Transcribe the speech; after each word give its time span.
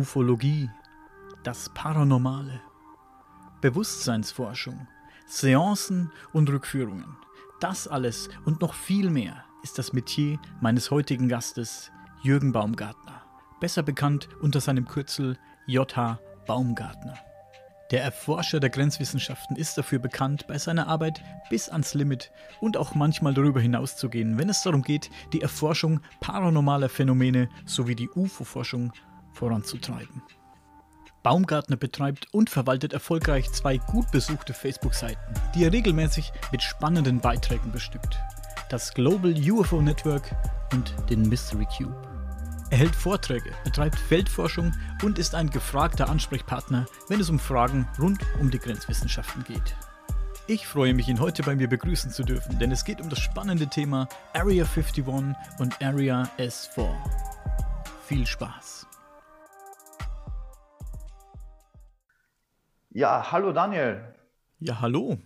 Ufologie, 0.00 0.70
das 1.42 1.68
Paranormale, 1.74 2.62
Bewusstseinsforschung, 3.60 4.88
Seancen 5.26 6.10
und 6.32 6.48
Rückführungen. 6.48 7.18
Das 7.60 7.86
alles 7.86 8.30
und 8.46 8.62
noch 8.62 8.72
viel 8.72 9.10
mehr 9.10 9.44
ist 9.62 9.76
das 9.76 9.92
Metier 9.92 10.38
meines 10.62 10.90
heutigen 10.90 11.28
Gastes, 11.28 11.92
Jürgen 12.22 12.50
Baumgartner, 12.50 13.20
besser 13.60 13.82
bekannt 13.82 14.30
unter 14.40 14.62
seinem 14.62 14.88
Kürzel 14.88 15.36
JH 15.66 16.18
Baumgartner. 16.46 17.18
Der 17.90 18.02
Erforscher 18.02 18.58
der 18.58 18.70
Grenzwissenschaften 18.70 19.56
ist 19.56 19.76
dafür 19.76 19.98
bekannt, 19.98 20.46
bei 20.46 20.56
seiner 20.56 20.86
Arbeit 20.88 21.22
bis 21.50 21.68
ans 21.68 21.92
Limit 21.92 22.32
und 22.60 22.78
auch 22.78 22.94
manchmal 22.94 23.34
darüber 23.34 23.60
hinaus 23.60 23.98
zu 23.98 24.08
gehen, 24.08 24.38
wenn 24.38 24.48
es 24.48 24.62
darum 24.62 24.80
geht, 24.80 25.10
die 25.34 25.42
Erforschung 25.42 26.00
paranormaler 26.20 26.88
Phänomene 26.88 27.50
sowie 27.66 27.96
die 27.96 28.08
UFO-Forschung 28.08 28.92
voranzutreiben. 29.32 30.22
Baumgartner 31.22 31.76
betreibt 31.76 32.32
und 32.32 32.48
verwaltet 32.48 32.92
erfolgreich 32.92 33.52
zwei 33.52 33.76
gut 33.76 34.10
besuchte 34.10 34.54
Facebook-Seiten, 34.54 35.34
die 35.54 35.64
er 35.64 35.72
regelmäßig 35.72 36.32
mit 36.50 36.62
spannenden 36.62 37.20
Beiträgen 37.20 37.72
bestückt. 37.72 38.18
Das 38.70 38.94
Global 38.94 39.34
UFO 39.34 39.82
Network 39.82 40.34
und 40.72 40.94
den 41.10 41.28
Mystery 41.28 41.66
Cube. 41.76 41.94
Er 42.70 42.78
hält 42.78 42.94
Vorträge, 42.94 43.50
betreibt 43.64 43.98
Feldforschung 43.98 44.72
und 45.02 45.18
ist 45.18 45.34
ein 45.34 45.50
gefragter 45.50 46.08
Ansprechpartner, 46.08 46.86
wenn 47.08 47.20
es 47.20 47.28
um 47.28 47.40
Fragen 47.40 47.88
rund 47.98 48.20
um 48.40 48.50
die 48.50 48.60
Grenzwissenschaften 48.60 49.44
geht. 49.44 49.74
Ich 50.46 50.66
freue 50.66 50.94
mich, 50.94 51.08
ihn 51.08 51.20
heute 51.20 51.42
bei 51.42 51.54
mir 51.54 51.68
begrüßen 51.68 52.10
zu 52.10 52.22
dürfen, 52.22 52.58
denn 52.58 52.72
es 52.72 52.84
geht 52.84 53.00
um 53.00 53.08
das 53.08 53.18
spannende 53.18 53.66
Thema 53.66 54.08
Area 54.32 54.64
51 54.64 55.06
und 55.58 55.82
Area 55.82 56.28
S4. 56.38 56.88
Viel 58.06 58.26
Spaß! 58.26 58.79
Ja, 62.92 63.30
hallo 63.30 63.52
Daniel. 63.52 64.02
Ja, 64.58 64.80
hallo. 64.80 65.16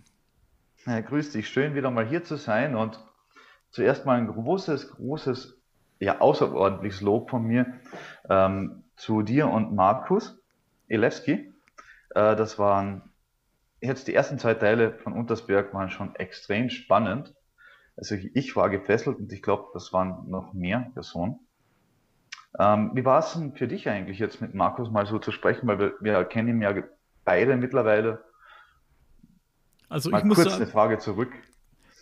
Ja, 0.85 1.01
grüß 1.01 1.31
dich, 1.31 1.49
schön 1.49 1.73
wieder 1.73 1.89
mal 1.89 2.05
hier 2.05 2.23
zu 2.23 2.35
sein 2.35 2.75
und 2.75 3.03
zuerst 3.71 4.05
mal 4.05 4.19
ein 4.19 4.27
großes, 4.27 4.91
großes, 4.91 5.59
ja, 5.99 6.21
außerordentliches 6.21 7.01
Lob 7.01 7.31
von 7.31 7.41
mir 7.41 7.65
ähm, 8.29 8.83
zu 8.97 9.23
dir 9.23 9.47
und 9.47 9.73
Markus 9.73 10.39
Elewski. 10.89 11.51
Äh, 12.11 12.35
das 12.35 12.59
waren 12.59 13.09
jetzt 13.81 14.07
die 14.07 14.13
ersten 14.13 14.37
zwei 14.37 14.53
Teile 14.53 14.99
von 14.99 15.13
Untersberg 15.13 15.73
waren 15.73 15.89
schon 15.89 16.13
extrem 16.13 16.69
spannend. 16.69 17.33
Also 17.97 18.13
ich, 18.13 18.35
ich 18.35 18.55
war 18.55 18.69
gefesselt 18.69 19.17
und 19.17 19.33
ich 19.33 19.41
glaube, 19.41 19.71
das 19.73 19.91
waren 19.91 20.29
noch 20.29 20.53
mehr 20.53 20.91
Personen. 20.93 21.39
Ähm, 22.59 22.91
wie 22.93 23.05
war 23.05 23.17
es 23.17 23.33
denn 23.33 23.53
für 23.53 23.67
dich 23.67 23.89
eigentlich 23.89 24.19
jetzt 24.19 24.39
mit 24.39 24.53
Markus 24.53 24.91
mal 24.91 25.07
so 25.07 25.17
zu 25.17 25.31
sprechen, 25.31 25.65
weil 25.65 25.79
wir, 25.79 25.93
wir 25.99 26.25
kennen 26.25 26.49
ihn 26.49 26.61
ja 26.61 26.83
beide 27.25 27.57
mittlerweile. 27.57 28.23
Also 29.89 30.09
Mal 30.09 30.19
ich 30.19 30.23
muss 30.25 30.35
kurz 30.35 30.49
sagen, 30.51 30.63
eine 30.63 30.71
Frage 30.71 30.97
zurück. 30.99 31.31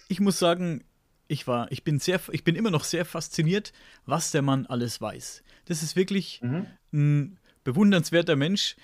ich 0.08 0.20
muss 0.20 0.40
sagen, 0.40 0.84
ich 1.28 1.48
war, 1.48 1.72
ich 1.72 1.84
bin 1.84 2.00
sehr, 2.00 2.20
ich 2.32 2.44
bin 2.44 2.56
immer 2.56 2.72
noch 2.72 2.84
sehr 2.84 3.06
fasziniert, 3.06 3.74
was 4.06 4.32
der 4.32 4.42
Mann 4.42 4.66
alles 4.68 5.02
weiß. 5.02 5.44
Das 5.66 5.82
ist 5.84 5.96
wirklich 5.96 6.42
Mhm. 6.42 6.68
ein 6.94 7.40
bewundernswerter 7.64 8.36
Mensch, 8.36 8.76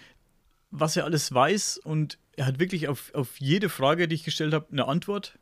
was 0.72 0.96
er 0.98 1.06
alles 1.06 1.34
weiß 1.34 1.78
und 1.80 2.18
er 2.36 2.46
hat 2.46 2.60
wirklich 2.60 2.88
auf, 2.88 3.14
auf 3.14 3.38
jede 3.40 3.70
Frage, 3.70 4.08
die 4.08 4.16
ich 4.16 4.24
gestellt 4.24 4.54
habe, 4.54 4.68
eine 4.72 4.88
Antwort 4.88 5.38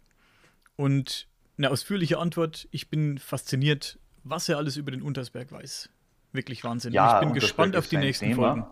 und 0.76 1.28
eine 1.58 1.70
ausführliche 1.70 2.18
Antwort. 2.18 2.68
Ich 2.72 2.90
bin 2.90 3.18
fasziniert, 3.20 4.00
was 4.24 4.50
er 4.50 4.58
alles 4.58 4.78
über 4.78 4.92
den 4.92 5.02
Untersberg 5.02 5.52
weiß. 5.52 5.90
Wirklich 6.34 6.64
Wahnsinn. 6.64 6.94
Ja, 6.94 7.16
ich 7.20 7.26
bin 7.26 7.34
gespannt 7.34 7.76
auf 7.76 7.88
die 7.88 7.98
nächsten 7.98 8.26
Thema. 8.26 8.54
Folgen. 8.54 8.66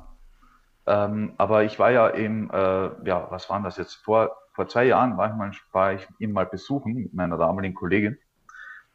Ähm, 0.88 1.34
aber 1.38 1.64
ich 1.64 1.80
war 1.80 1.92
ja 1.92 2.14
eben, 2.14 2.50
äh, 2.52 2.90
ja, 3.08 3.28
was 3.30 3.50
waren 3.50 3.64
das 3.64 3.78
jetzt? 3.78 3.96
Vor, 3.96 4.36
vor 4.54 4.68
zwei 4.68 4.86
Jahren 4.86 5.18
war 5.18 5.30
ich, 5.30 5.36
mal, 5.36 5.52
war 5.72 5.94
ich 5.94 6.08
ihn 6.20 6.32
mal 6.32 6.46
besuchen 6.46 6.94
mit 6.94 7.14
meiner 7.14 7.38
damaligen 7.38 7.76
Kollegin. 7.76 8.18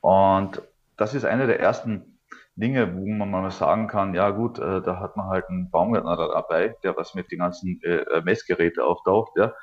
Und 0.00 0.62
das 0.96 1.14
ist 1.14 1.24
eine 1.24 1.46
der 1.46 1.60
ersten 1.60 2.18
Dinge, 2.56 2.94
wo 2.94 3.06
man 3.06 3.30
mal 3.30 3.50
sagen 3.50 3.88
kann, 3.88 4.14
ja 4.14 4.30
gut, 4.30 4.58
äh, 4.58 4.82
da 4.82 5.00
hat 5.00 5.16
man 5.16 5.28
halt 5.28 5.48
einen 5.48 5.70
Baumgärtner 5.70 6.16
da 6.16 6.28
dabei, 6.28 6.76
der 6.82 6.96
was 6.96 7.14
mit 7.14 7.30
den 7.32 7.38
ganzen 7.40 7.80
äh, 7.82 8.02
äh, 8.02 8.22
Messgeräten 8.22 8.82
auftaucht, 8.82 9.32
ja. 9.36 9.54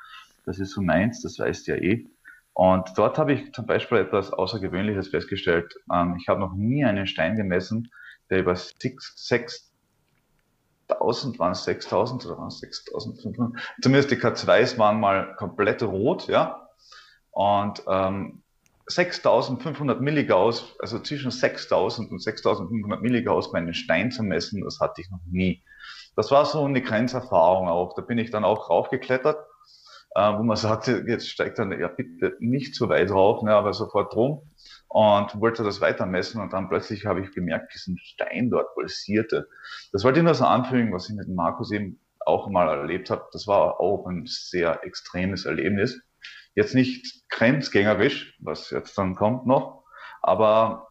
Das 0.45 0.59
ist 0.59 0.71
so 0.71 0.81
meins, 0.81 1.21
das 1.21 1.37
weißt 1.39 1.67
ja 1.67 1.75
eh. 1.75 2.07
Und 2.53 2.97
dort 2.97 3.17
habe 3.19 3.33
ich 3.33 3.53
zum 3.53 3.65
Beispiel 3.67 3.99
etwas 3.99 4.33
Außergewöhnliches 4.33 5.09
festgestellt. 5.09 5.75
Ähm, 5.93 6.15
ich 6.19 6.27
habe 6.27 6.39
noch 6.39 6.53
nie 6.55 6.83
einen 6.85 7.05
Stein 7.05 7.35
gemessen, 7.35 7.91
der 8.29 8.39
über 8.39 8.55
six, 8.55 9.13
sechs 10.99 11.33
1000 11.33 11.39
waren 11.39 11.51
es 11.51 11.63
6000 11.63 12.25
oder 12.25 12.37
waren 12.37 12.47
es 12.47 12.59
6500? 12.59 13.53
Zumindest 13.81 14.11
die 14.11 14.17
K2s 14.17 14.77
waren 14.77 14.99
mal 14.99 15.35
komplett 15.35 15.83
rot, 15.83 16.27
ja. 16.27 16.67
Und 17.31 17.83
ähm, 17.87 18.43
6500 18.87 20.01
Milligauss, 20.01 20.75
also 20.79 20.99
zwischen 20.99 21.31
6000 21.31 22.11
und 22.11 22.19
6500 22.19 23.01
Milligauss 23.01 23.51
bei 23.51 23.57
einem 23.57 23.73
Stein 23.73 24.11
zu 24.11 24.23
messen, 24.23 24.63
das 24.63 24.79
hatte 24.79 25.01
ich 25.01 25.09
noch 25.11 25.19
nie. 25.29 25.61
Das 26.15 26.31
war 26.31 26.45
so 26.45 26.63
eine 26.63 26.81
Grenzerfahrung 26.81 27.67
auch. 27.67 27.93
Da 27.95 28.01
bin 28.01 28.17
ich 28.17 28.31
dann 28.31 28.45
auch 28.45 28.69
raufgeklettert, 28.69 29.37
äh, 30.15 30.33
wo 30.37 30.43
man 30.43 30.57
sagte, 30.57 31.03
jetzt 31.07 31.29
steigt 31.29 31.59
dann 31.59 31.77
ja 31.77 31.89
bitte 31.89 32.35
nicht 32.39 32.75
so 32.75 32.89
weit 32.89 33.11
rauf, 33.11 33.43
ne, 33.43 33.53
aber 33.53 33.73
sofort 33.73 34.15
rum 34.15 34.41
und 34.89 35.39
wollte 35.39 35.63
das 35.63 35.81
weiter 35.81 36.05
messen 36.05 36.41
und 36.41 36.53
dann 36.53 36.69
plötzlich 36.69 37.05
habe 37.05 37.21
ich 37.21 37.31
gemerkt, 37.31 37.73
diesen 37.73 37.97
Stein 37.97 38.49
dort 38.49 38.73
pulsierte. 38.73 39.47
Das 39.91 40.03
wollte 40.03 40.19
ich 40.19 40.25
nur 40.25 40.33
so 40.33 40.45
anfügen, 40.45 40.93
was 40.93 41.09
ich 41.09 41.15
mit 41.15 41.27
Markus 41.27 41.71
eben 41.71 41.99
auch 42.25 42.49
mal 42.49 42.67
erlebt 42.69 43.09
habe. 43.09 43.25
Das 43.31 43.47
war 43.47 43.79
auch 43.79 44.05
ein 44.07 44.25
sehr 44.25 44.83
extremes 44.83 45.45
Erlebnis. 45.45 46.01
Jetzt 46.55 46.73
nicht 46.73 47.29
grenzgängerisch, 47.29 48.37
was 48.39 48.71
jetzt 48.71 48.97
dann 48.97 49.15
kommt 49.15 49.45
noch, 49.45 49.83
aber 50.21 50.87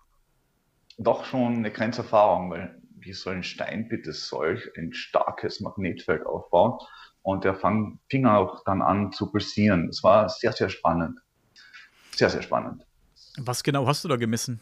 doch 0.98 1.24
schon 1.24 1.56
eine 1.56 1.70
Grenzerfahrung, 1.70 2.50
weil 2.50 2.80
wie 2.98 3.12
soll 3.12 3.36
ein 3.36 3.42
Stein 3.42 3.88
bitte 3.88 4.12
solch 4.12 4.70
ein 4.76 4.92
starkes 4.92 5.60
Magnetfeld 5.60 6.24
aufbauen? 6.26 6.78
Und 7.22 7.44
der 7.44 7.54
fang, 7.54 7.98
fing 8.08 8.26
auch 8.26 8.62
dann 8.64 8.82
an 8.82 9.10
zu 9.12 9.30
pulsieren. 9.30 9.88
Es 9.88 10.02
war 10.04 10.28
sehr, 10.28 10.52
sehr 10.52 10.68
spannend. 10.68 11.18
Sehr, 12.14 12.30
sehr 12.30 12.42
spannend. 12.42 12.85
Was 13.38 13.62
genau 13.62 13.86
hast 13.86 14.04
du 14.04 14.08
da 14.08 14.16
gemessen? 14.16 14.60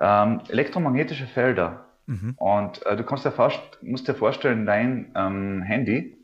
Ähm, 0.00 0.40
elektromagnetische 0.48 1.26
Felder. 1.26 1.86
Mhm. 2.06 2.34
Und 2.36 2.84
äh, 2.86 2.96
du 2.96 3.04
kannst 3.04 3.24
dir 3.24 3.32
vorst 3.32 3.60
musst 3.82 4.08
dir 4.08 4.14
vorstellen, 4.14 4.66
dein 4.66 5.12
ähm, 5.16 5.62
Handy 5.62 6.16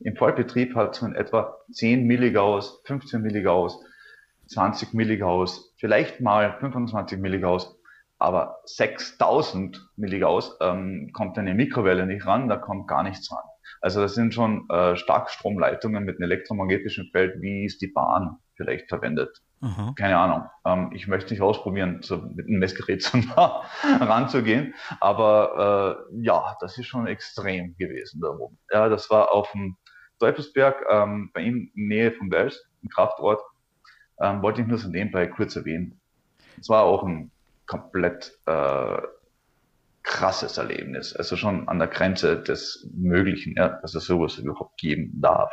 im 0.00 0.16
Vollbetrieb 0.16 0.74
hat 0.74 0.94
so 0.94 1.06
in 1.06 1.14
etwa 1.14 1.56
10 1.72 2.06
Milligauss, 2.06 2.82
15 2.84 3.22
Milligauss, 3.22 3.80
20 4.48 4.92
Milligauss, 4.92 5.74
vielleicht 5.78 6.20
mal 6.20 6.56
25 6.60 7.18
Milligauss, 7.18 7.78
aber 8.18 8.58
6000 8.64 9.80
Milligauss 9.96 10.56
ähm, 10.60 11.10
kommt 11.12 11.38
eine 11.38 11.54
Mikrowelle 11.54 12.06
nicht 12.06 12.26
ran, 12.26 12.48
da 12.48 12.56
kommt 12.56 12.86
gar 12.86 13.02
nichts 13.02 13.30
ran. 13.32 13.44
Also 13.80 14.00
das 14.00 14.14
sind 14.14 14.34
schon 14.34 14.68
äh, 14.70 14.96
Starkstromleitungen 14.96 16.04
mit 16.04 16.16
einem 16.16 16.30
elektromagnetischen 16.30 17.08
Feld, 17.10 17.40
wie 17.40 17.64
es 17.64 17.78
die 17.78 17.88
Bahn 17.88 18.36
vielleicht 18.56 18.88
verwendet. 18.88 19.42
Aha. 19.64 19.94
Keine 19.96 20.18
Ahnung. 20.18 20.48
Ähm, 20.66 20.90
ich 20.92 21.08
möchte 21.08 21.32
nicht 21.32 21.40
ausprobieren, 21.40 22.00
so 22.02 22.18
mit 22.18 22.46
einem 22.46 22.58
Messgerät 22.58 23.02
so 23.02 23.16
nah 23.16 23.62
ranzugehen. 23.82 24.74
Aber 25.00 26.06
äh, 26.12 26.22
ja, 26.22 26.56
das 26.60 26.76
ist 26.76 26.86
schon 26.86 27.06
extrem 27.06 27.74
gewesen 27.78 28.20
da 28.20 28.28
oben. 28.28 28.58
Ja, 28.70 28.88
das 28.88 29.10
war 29.10 29.32
auf 29.32 29.50
dem 29.52 29.76
Teufelsberg, 30.18 30.84
ähm, 30.90 31.30
bei 31.32 31.40
ihm 31.40 31.70
in 31.74 31.88
Nähe 31.88 32.12
von 32.12 32.30
Wels, 32.30 32.68
im 32.82 32.90
Kraftort. 32.90 33.40
Ähm, 34.20 34.42
wollte 34.42 34.60
ich 34.60 34.66
nur 34.66 34.78
so 34.78 34.88
nebenbei 34.88 35.26
kurz 35.26 35.56
erwähnen. 35.56 35.98
Es 36.60 36.68
war 36.68 36.84
auch 36.84 37.02
ein 37.02 37.30
komplett 37.66 38.38
äh, 38.46 38.98
krasses 40.02 40.58
Erlebnis. 40.58 41.16
Also 41.16 41.36
schon 41.36 41.68
an 41.68 41.78
der 41.78 41.88
Grenze 41.88 42.40
des 42.42 42.86
Möglichen, 42.94 43.54
ja, 43.56 43.70
dass 43.80 43.94
es 43.94 44.04
sowas 44.04 44.36
überhaupt 44.36 44.78
geben 44.78 45.20
darf. 45.20 45.50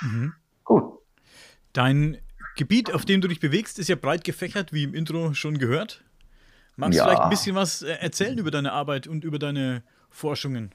Mhm. 0.00 0.32
Gut. 0.64 0.98
Dein 1.74 2.18
Gebiet, 2.56 2.92
auf 2.92 3.04
dem 3.04 3.20
du 3.20 3.28
dich 3.28 3.40
bewegst, 3.40 3.78
ist 3.78 3.88
ja 3.88 3.96
breit 3.96 4.24
gefächert, 4.24 4.72
wie 4.72 4.84
im 4.84 4.94
Intro 4.94 5.34
schon 5.34 5.58
gehört. 5.58 6.04
Magst 6.76 6.98
ja. 6.98 7.04
du 7.04 7.10
vielleicht 7.10 7.22
ein 7.22 7.30
bisschen 7.30 7.56
was 7.56 7.82
äh, 7.82 7.92
erzählen 7.92 8.38
über 8.38 8.50
deine 8.50 8.72
Arbeit 8.72 9.06
und 9.06 9.24
über 9.24 9.38
deine 9.38 9.82
Forschungen? 10.10 10.74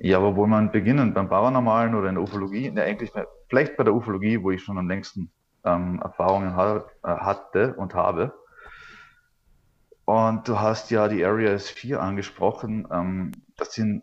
Ja, 0.00 0.18
aber 0.18 0.36
wo 0.36 0.46
man 0.46 0.70
beginnen, 0.70 1.14
beim 1.14 1.28
Paranormalen 1.28 1.94
oder 1.94 2.08
in 2.08 2.14
der 2.14 2.22
Ufologie, 2.22 2.70
ne, 2.70 2.82
eigentlich 2.82 3.10
vielleicht 3.48 3.76
bei 3.76 3.84
der 3.84 3.94
Ufologie, 3.94 4.42
wo 4.42 4.50
ich 4.50 4.62
schon 4.62 4.78
am 4.78 4.88
längsten 4.88 5.30
ähm, 5.64 6.00
Erfahrungen 6.02 6.54
ha 6.54 6.84
äh, 7.02 7.08
hatte 7.08 7.74
und 7.74 7.94
habe. 7.94 8.32
Und 10.04 10.48
du 10.48 10.58
hast 10.58 10.90
ja 10.90 11.08
die 11.08 11.24
Area 11.24 11.52
S4 11.52 11.96
angesprochen. 11.96 12.86
Ähm, 12.90 13.32
das 13.56 13.74
sind, 13.74 14.02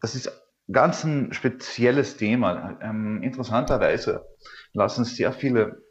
das 0.00 0.14
ist 0.14 0.30
ganz 0.72 1.04
ein 1.04 1.32
spezielles 1.32 2.16
Thema. 2.16 2.78
Ähm, 2.82 3.22
interessanterweise 3.22 4.26
lassen 4.72 5.04
sehr 5.04 5.32
viele 5.32 5.82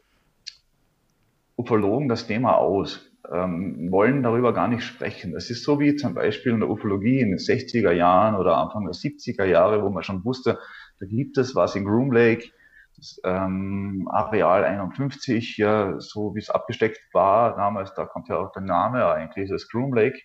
Ufologen 1.56 2.08
das 2.08 2.26
Thema 2.26 2.56
aus, 2.56 3.10
ähm, 3.30 3.90
wollen 3.90 4.22
darüber 4.22 4.52
gar 4.52 4.68
nicht 4.68 4.84
sprechen. 4.84 5.34
Es 5.36 5.50
ist 5.50 5.64
so 5.64 5.78
wie 5.78 5.96
zum 5.96 6.14
Beispiel 6.14 6.52
in 6.52 6.60
der 6.60 6.70
Ufologie 6.70 7.20
in 7.20 7.30
den 7.30 7.38
60er 7.38 7.92
Jahren 7.92 8.34
oder 8.34 8.56
Anfang 8.56 8.84
der 8.84 8.94
70er 8.94 9.44
Jahre, 9.44 9.82
wo 9.82 9.90
man 9.90 10.02
schon 10.02 10.24
wusste, 10.24 10.58
da 10.98 11.06
gibt 11.06 11.38
es 11.38 11.54
was 11.54 11.76
in 11.76 11.84
Groom 11.84 12.12
Lake, 12.12 12.50
das 12.96 13.20
ähm, 13.24 14.08
Areal 14.10 14.64
51, 14.64 15.56
ja, 15.56 15.98
so 15.98 16.34
wie 16.34 16.40
es 16.40 16.50
abgesteckt 16.50 17.00
war 17.12 17.56
damals, 17.56 17.94
da 17.94 18.04
kommt 18.04 18.28
ja 18.28 18.38
auch 18.38 18.52
der 18.52 18.62
Name 18.62 19.06
eigentlich, 19.06 19.50
das 19.50 19.68
Groom 19.68 19.94
Lake. 19.94 20.18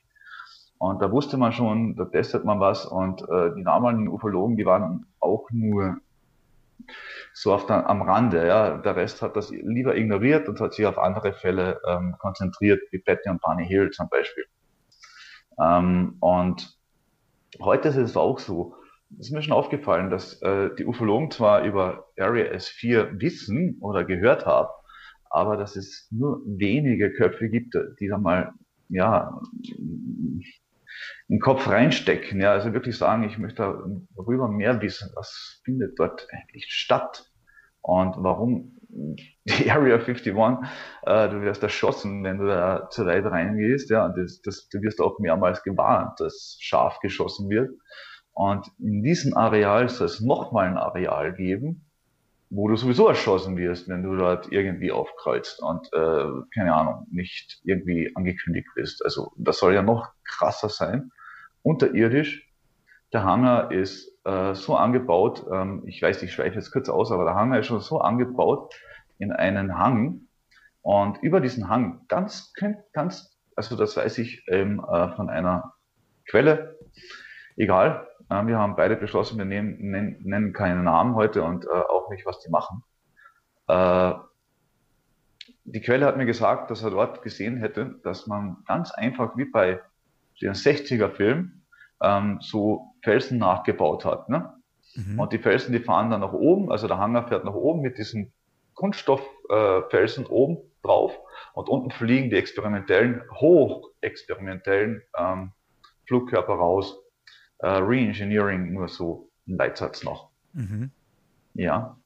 Und 0.80 1.02
da 1.02 1.12
wusste 1.12 1.38
man 1.38 1.54
schon, 1.54 1.96
da 1.96 2.06
testet 2.06 2.46
man 2.46 2.60
was 2.60 2.86
und 2.86 3.22
äh, 3.30 3.54
die 3.56 3.64
damaligen 3.64 4.08
Ufologen, 4.08 4.58
die 4.58 4.66
waren 4.66 5.08
auch 5.20 5.48
nur 5.52 5.98
so 7.34 7.54
auf 7.54 7.66
der, 7.66 7.90
am 7.90 8.02
Rande. 8.02 8.46
Ja. 8.46 8.78
Der 8.78 8.96
Rest 8.96 9.22
hat 9.22 9.36
das 9.36 9.50
lieber 9.50 9.96
ignoriert 9.96 10.48
und 10.48 10.60
hat 10.60 10.74
sich 10.74 10.86
auf 10.86 10.98
andere 10.98 11.34
Fälle 11.34 11.82
ähm, 11.88 12.16
konzentriert, 12.20 12.82
wie 12.92 13.00
Betty 13.00 13.30
und 13.30 13.42
Barney 13.42 13.66
Hill 13.66 13.90
zum 13.90 14.08
Beispiel. 14.10 14.46
Ähm, 15.60 16.18
und 16.20 16.78
heute 17.60 17.90
ist 17.90 17.98
es 17.98 18.18
auch 18.18 18.40
so. 18.40 18.76
Es 19.20 19.28
ist 19.28 19.34
mir 19.34 19.42
schon 19.42 19.54
aufgefallen, 19.54 20.10
dass 20.10 20.42
äh, 20.42 20.70
die 20.78 20.86
Ufologen 20.86 21.32
zwar 21.32 21.64
über 21.64 22.08
Area 22.20 22.52
S4 22.54 23.20
wissen 23.20 23.78
oder 23.82 24.04
gehört 24.04 24.46
haben, 24.46 24.70
aber 25.30 25.58
dass 25.58 25.76
es 25.76 26.08
nur 26.12 26.42
wenige 26.46 27.14
Köpfe 27.14 27.50
gibt, 27.50 27.76
die 28.00 28.08
da 28.08 28.18
mal 28.18 28.54
ja, 28.90 29.42
den 31.30 31.40
Kopf 31.40 31.68
reinstecken, 31.68 32.40
ja, 32.40 32.54
also 32.54 32.74
wirklich 32.74 32.98
sagen, 32.98 33.24
ich 33.24 33.38
möchte 33.38 33.80
darüber 34.16 34.48
mehr 34.48 34.82
wissen, 34.82 35.12
was 35.16 35.62
findet 35.66 36.00
dort 36.00 36.28
eigentlich 36.32 36.68
statt 36.70 37.30
und 37.82 38.16
warum 38.18 38.78
die 38.90 39.46
Area 39.72 39.96
51, 39.96 40.28
äh, 40.28 41.30
du 41.30 41.42
wirst 41.42 41.64
erschossen, 41.64 42.24
wenn 42.24 42.38
du 42.38 42.48
da 42.48 42.90
zu 42.90 43.06
weit 43.06 43.26
reingehst, 43.26 43.90
ja, 43.90 44.10
das, 44.10 44.42
das, 44.42 44.68
du 44.70 44.82
wirst 44.82 45.02
auch 45.02 45.20
mehrmals 45.20 45.64
gewarnt, 45.64 46.20
dass 46.20 46.58
scharf 46.60 47.00
geschossen 47.00 47.50
wird. 47.50 47.72
Und 48.34 48.68
in 48.80 49.04
diesem 49.04 49.36
Areal 49.36 49.90
soll 49.90 50.06
es 50.06 50.22
nochmal 50.22 50.68
ein 50.68 50.78
Areal 50.78 51.34
geben, 51.34 51.86
wo 52.50 52.68
du 52.68 52.76
sowieso 52.76 53.08
erschossen 53.08 53.58
wirst, 53.58 53.90
wenn 53.90 54.04
du 54.04 54.16
dort 54.16 54.52
irgendwie 54.52 54.92
aufkreuzt 54.92 55.62
und 55.62 55.88
äh, 55.92 56.26
keine 56.54 56.74
Ahnung, 56.76 57.08
nicht 57.12 57.60
irgendwie 57.64 58.12
angekündigt 58.16 58.68
bist. 58.76 59.04
Also 59.04 59.34
das 59.38 59.58
soll 59.58 59.74
ja 59.74 59.82
noch 59.82 60.12
krasser 60.24 60.70
sein. 60.70 61.12
Unterirdisch. 61.68 62.50
Der 63.12 63.26
Hangar 63.26 63.74
ist 63.74 64.10
äh, 64.24 64.56
so 64.56 64.78
angebaut, 64.78 65.46
ähm, 65.52 65.84
ich 65.86 66.02
weiß, 66.02 66.24
ich 66.24 66.32
schweife 66.32 66.56
jetzt 66.56 66.72
kurz 66.72 66.88
aus, 66.88 67.12
aber 67.12 67.26
der 67.26 67.36
Hangar 67.36 67.60
ist 67.60 67.68
schon 67.68 67.82
so 67.82 68.00
angebaut 68.00 68.74
in 69.18 69.34
einen 69.34 69.78
Hang. 69.78 70.22
Und 70.82 71.18
über 71.22 71.42
diesen 71.42 71.68
Hang, 71.68 72.06
ganz, 72.08 72.54
ganz, 72.94 73.38
also 73.58 73.76
das 73.76 73.98
weiß 73.98 74.18
ich 74.20 74.46
ähm, 74.48 74.80
äh, 74.80 75.10
von 75.18 75.30
einer 75.30 75.74
Quelle, 76.30 76.80
egal, 77.58 78.08
äh, 78.30 78.46
wir 78.46 78.58
haben 78.58 78.78
beide 78.78 78.96
beschlossen, 78.96 79.38
wir 79.38 79.44
nehmen, 79.44 79.78
nennen, 79.92 80.22
nennen 80.24 80.54
keinen 80.54 80.86
Namen 80.86 81.16
heute 81.16 81.44
und 81.44 81.66
äh, 81.66 81.68
auch 81.68 82.10
nicht, 82.10 82.26
was 82.26 82.40
die 82.40 82.50
machen. 82.50 82.82
Äh, 83.68 84.14
die 85.66 85.82
Quelle 85.82 86.06
hat 86.06 86.16
mir 86.16 86.26
gesagt, 86.26 86.72
dass 86.72 86.82
er 86.82 86.92
dort 86.92 87.24
gesehen 87.24 87.58
hätte, 87.58 88.00
dass 88.04 88.26
man 88.26 88.64
ganz 88.66 88.92
einfach 88.92 89.36
wie 89.36 89.46
bei 89.52 89.82
den 90.42 90.54
60er 90.54 91.10
Film 91.10 91.57
ähm, 92.02 92.40
so 92.42 92.94
Felsen 93.04 93.38
nachgebaut 93.38 94.06
hat. 94.06 94.30
Ne? 94.30 94.54
Mhm. 94.96 95.20
Und 95.20 95.34
die 95.34 95.40
Felsen, 95.40 95.72
die 95.72 95.80
fahren 95.80 96.10
dann 96.12 96.22
nach 96.22 96.34
oben, 96.34 96.72
also 96.72 96.88
der 96.88 96.98
Hangar 96.98 97.28
fährt 97.28 97.46
nach 97.46 97.54
oben 97.54 97.82
mit 97.82 97.98
diesen 97.98 98.32
Kunststofffelsen 98.74 100.26
äh, 100.26 100.30
oben 100.30 100.58
drauf 100.84 101.18
und 101.54 101.70
unten 101.70 101.92
fliegen 101.92 102.30
die 102.30 102.36
experimentellen, 102.36 103.22
hochexperimentellen 103.34 105.02
ähm, 105.18 105.52
Flugkörper 106.06 106.54
raus. 106.54 106.98
Äh, 107.60 107.68
Reengineering, 107.68 108.74
nur 108.74 108.88
so 108.88 109.32
ein 109.48 109.58
Leitsatz 109.58 110.04
noch. 110.04 110.30
Mhm. 110.54 110.92
Ja. 111.56 111.98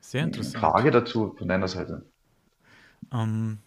Sehr 0.00 0.24
interessant. 0.24 0.58
Frage 0.58 0.90
dazu 0.90 1.34
von 1.38 1.48
deiner 1.48 1.68
Seite. 1.68 2.04
Ähm, 3.12 3.58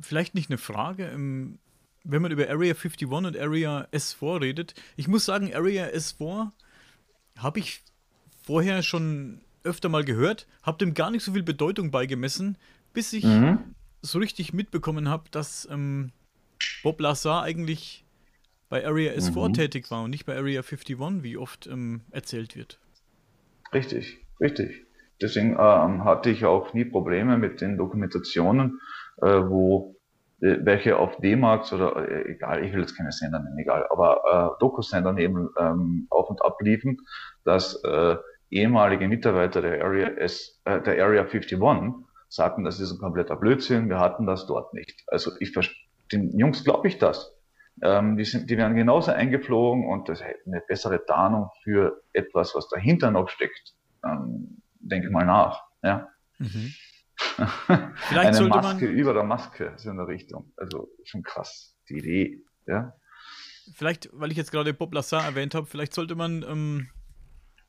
vielleicht 0.00 0.34
nicht 0.34 0.50
eine 0.50 0.58
Frage, 0.58 1.06
im, 1.06 1.58
wenn 2.04 2.22
man 2.22 2.32
über 2.32 2.48
Area 2.48 2.74
51 2.74 3.08
und 3.08 3.38
Area 3.38 3.86
S4 3.92 4.40
redet. 4.40 4.74
Ich 4.96 5.08
muss 5.08 5.24
sagen, 5.24 5.54
Area 5.54 5.86
S4 5.86 6.50
habe 7.38 7.58
ich 7.58 7.82
vorher 8.42 8.82
schon 8.82 9.40
öfter 9.62 9.88
mal 9.88 10.04
gehört, 10.04 10.46
habe 10.62 10.78
dem 10.78 10.94
gar 10.94 11.10
nicht 11.10 11.22
so 11.22 11.32
viel 11.32 11.42
Bedeutung 11.42 11.90
beigemessen, 11.90 12.56
bis 12.92 13.12
ich 13.12 13.24
mhm. 13.24 13.58
so 14.02 14.18
richtig 14.18 14.52
mitbekommen 14.52 15.08
habe, 15.08 15.24
dass 15.30 15.68
ähm, 15.70 16.12
Bob 16.82 17.00
Lazar 17.00 17.42
eigentlich 17.42 18.04
bei 18.68 18.86
Area 18.86 19.12
S4 19.12 19.48
mhm. 19.48 19.52
tätig 19.52 19.90
war 19.90 20.04
und 20.04 20.10
nicht 20.10 20.26
bei 20.26 20.36
Area 20.36 20.62
51, 20.62 21.22
wie 21.22 21.36
oft 21.36 21.66
ähm, 21.66 22.02
erzählt 22.10 22.56
wird. 22.56 22.78
Richtig, 23.72 24.18
richtig. 24.40 24.86
Deswegen 25.20 25.50
ähm, 25.58 26.04
hatte 26.04 26.30
ich 26.30 26.44
auch 26.44 26.72
nie 26.72 26.84
Probleme 26.84 27.36
mit 27.36 27.60
den 27.60 27.76
Dokumentationen, 27.76 28.80
äh, 29.18 29.26
wo 29.26 29.99
welche 30.40 30.96
auf 30.98 31.16
D-Max 31.18 31.72
oder 31.72 31.96
äh, 32.08 32.32
egal, 32.32 32.64
ich 32.64 32.72
will 32.72 32.80
jetzt 32.80 32.96
keine 32.96 33.12
Sender 33.12 33.40
nennen, 33.40 33.58
egal, 33.58 33.86
aber 33.90 34.56
äh, 34.56 34.60
Dokusender 34.60 35.16
eben 35.18 35.50
ähm, 35.58 36.06
auf 36.10 36.30
und 36.30 36.42
ab 36.44 36.56
liefen, 36.60 36.98
dass 37.44 37.82
äh, 37.84 38.16
ehemalige 38.50 39.06
Mitarbeiter 39.06 39.60
der 39.60 39.84
Area 39.84 40.08
S, 40.08 40.60
äh, 40.64 40.80
der 40.80 41.04
Area 41.04 41.22
51 41.22 41.58
sagten, 42.28 42.64
das 42.64 42.80
ist 42.80 42.92
ein 42.92 42.98
kompletter 42.98 43.36
Blödsinn, 43.36 43.88
wir 43.88 43.98
hatten 43.98 44.26
das 44.26 44.46
dort 44.46 44.72
nicht. 44.72 45.02
Also 45.08 45.32
ich 45.40 45.52
den 46.12 46.38
Jungs 46.38 46.64
glaube 46.64 46.88
ich 46.88 46.98
das. 46.98 47.36
Ähm, 47.82 48.16
die, 48.16 48.24
sind, 48.24 48.50
die 48.50 48.56
werden 48.56 48.76
genauso 48.76 49.12
eingeflogen 49.12 49.86
und 49.86 50.08
das 50.08 50.22
hätte 50.22 50.40
eine 50.46 50.60
bessere 50.60 51.04
Tarnung 51.06 51.50
für 51.62 52.02
etwas, 52.12 52.54
was 52.54 52.68
dahinter 52.68 53.10
noch 53.10 53.28
steckt. 53.28 53.74
Ähm, 54.04 54.62
denke 54.80 55.10
mal 55.10 55.24
nach. 55.24 55.64
Ja. 55.82 56.08
Mhm. 56.38 56.72
Vielleicht 58.08 58.38
Eine 58.38 58.48
Maske 58.48 58.84
man, 58.86 58.94
über 58.94 59.14
der 59.14 59.24
Maske, 59.24 59.72
so 59.76 59.90
in 59.90 59.96
der 59.96 60.08
Richtung. 60.08 60.52
Also 60.56 60.88
schon 61.04 61.22
krass, 61.22 61.76
die 61.88 61.98
Idee. 61.98 62.44
Ja. 62.66 62.94
Vielleicht, 63.74 64.08
weil 64.12 64.30
ich 64.30 64.36
jetzt 64.36 64.50
gerade 64.50 64.74
Bob 64.74 64.92
Lassar 64.94 65.24
erwähnt 65.24 65.54
habe, 65.54 65.66
vielleicht 65.66 65.94
sollte 65.94 66.14
man 66.14 66.42
ähm, 66.42 66.88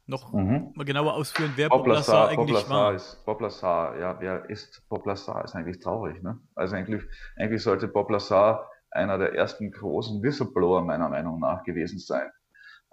noch 0.07 0.33
mhm. 0.33 0.71
mal 0.75 0.83
genauer 0.83 1.13
ausführen, 1.13 1.53
wer 1.55 1.69
Bob, 1.69 1.85
Bob 1.85 1.93
Lassar, 1.95 2.29
eigentlich 2.29 2.47
Bob 2.47 2.69
Lassar 2.69 2.85
war. 2.85 2.93
Ist, 2.93 3.25
Bob 3.25 3.41
Lassar, 3.41 3.99
ja, 3.99 4.19
wer 4.19 4.49
ist 4.49 4.83
Bob 4.89 5.05
Lassar? 5.05 5.43
Ist 5.43 5.55
eigentlich 5.55 5.79
traurig, 5.79 6.21
ne? 6.21 6.39
Also 6.55 6.75
eigentlich, 6.75 7.03
eigentlich 7.37 7.63
sollte 7.63 7.87
Bob 7.87 8.09
Lassar 8.09 8.69
einer 8.91 9.17
der 9.17 9.33
ersten 9.33 9.71
großen 9.71 10.21
Whistleblower 10.21 10.83
meiner 10.83 11.09
Meinung 11.09 11.39
nach 11.39 11.63
gewesen 11.63 11.99
sein. 11.99 12.29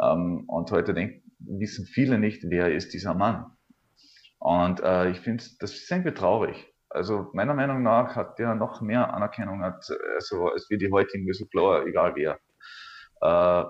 Ähm, 0.00 0.44
und 0.46 0.70
heute 0.70 0.94
denk, 0.94 1.22
wissen 1.40 1.86
viele 1.86 2.18
nicht, 2.18 2.44
wer 2.48 2.72
ist 2.72 2.94
dieser 2.94 3.14
Mann. 3.14 3.46
Und 4.38 4.80
äh, 4.80 5.10
ich 5.10 5.20
finde, 5.20 5.44
das 5.60 5.72
ist 5.72 5.90
irgendwie 5.90 6.14
traurig. 6.14 6.72
Also 6.90 7.30
meiner 7.32 7.54
Meinung 7.54 7.82
nach 7.82 8.16
hat 8.16 8.38
der 8.38 8.54
noch 8.54 8.80
mehr 8.80 9.12
Anerkennung 9.12 9.62
als, 9.62 9.92
also, 10.14 10.48
als 10.48 10.70
wir 10.70 10.78
die 10.78 10.90
heutigen 10.90 11.26
Whistleblower, 11.26 11.86
egal 11.86 12.14
wer. 12.14 12.38
Äh, 13.20 13.68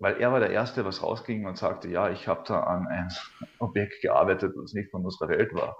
weil 0.00 0.16
er 0.18 0.32
war 0.32 0.40
der 0.40 0.50
Erste, 0.50 0.84
was 0.84 1.02
rausging 1.02 1.46
und 1.46 1.58
sagte, 1.58 1.88
ja, 1.88 2.08
ich 2.10 2.26
habe 2.26 2.42
da 2.46 2.60
an 2.60 2.88
ein 2.88 3.08
Objekt 3.58 4.00
gearbeitet, 4.00 4.54
das 4.56 4.72
nicht 4.72 4.90
von 4.90 5.04
unserer 5.04 5.28
Welt 5.28 5.54
war. 5.54 5.76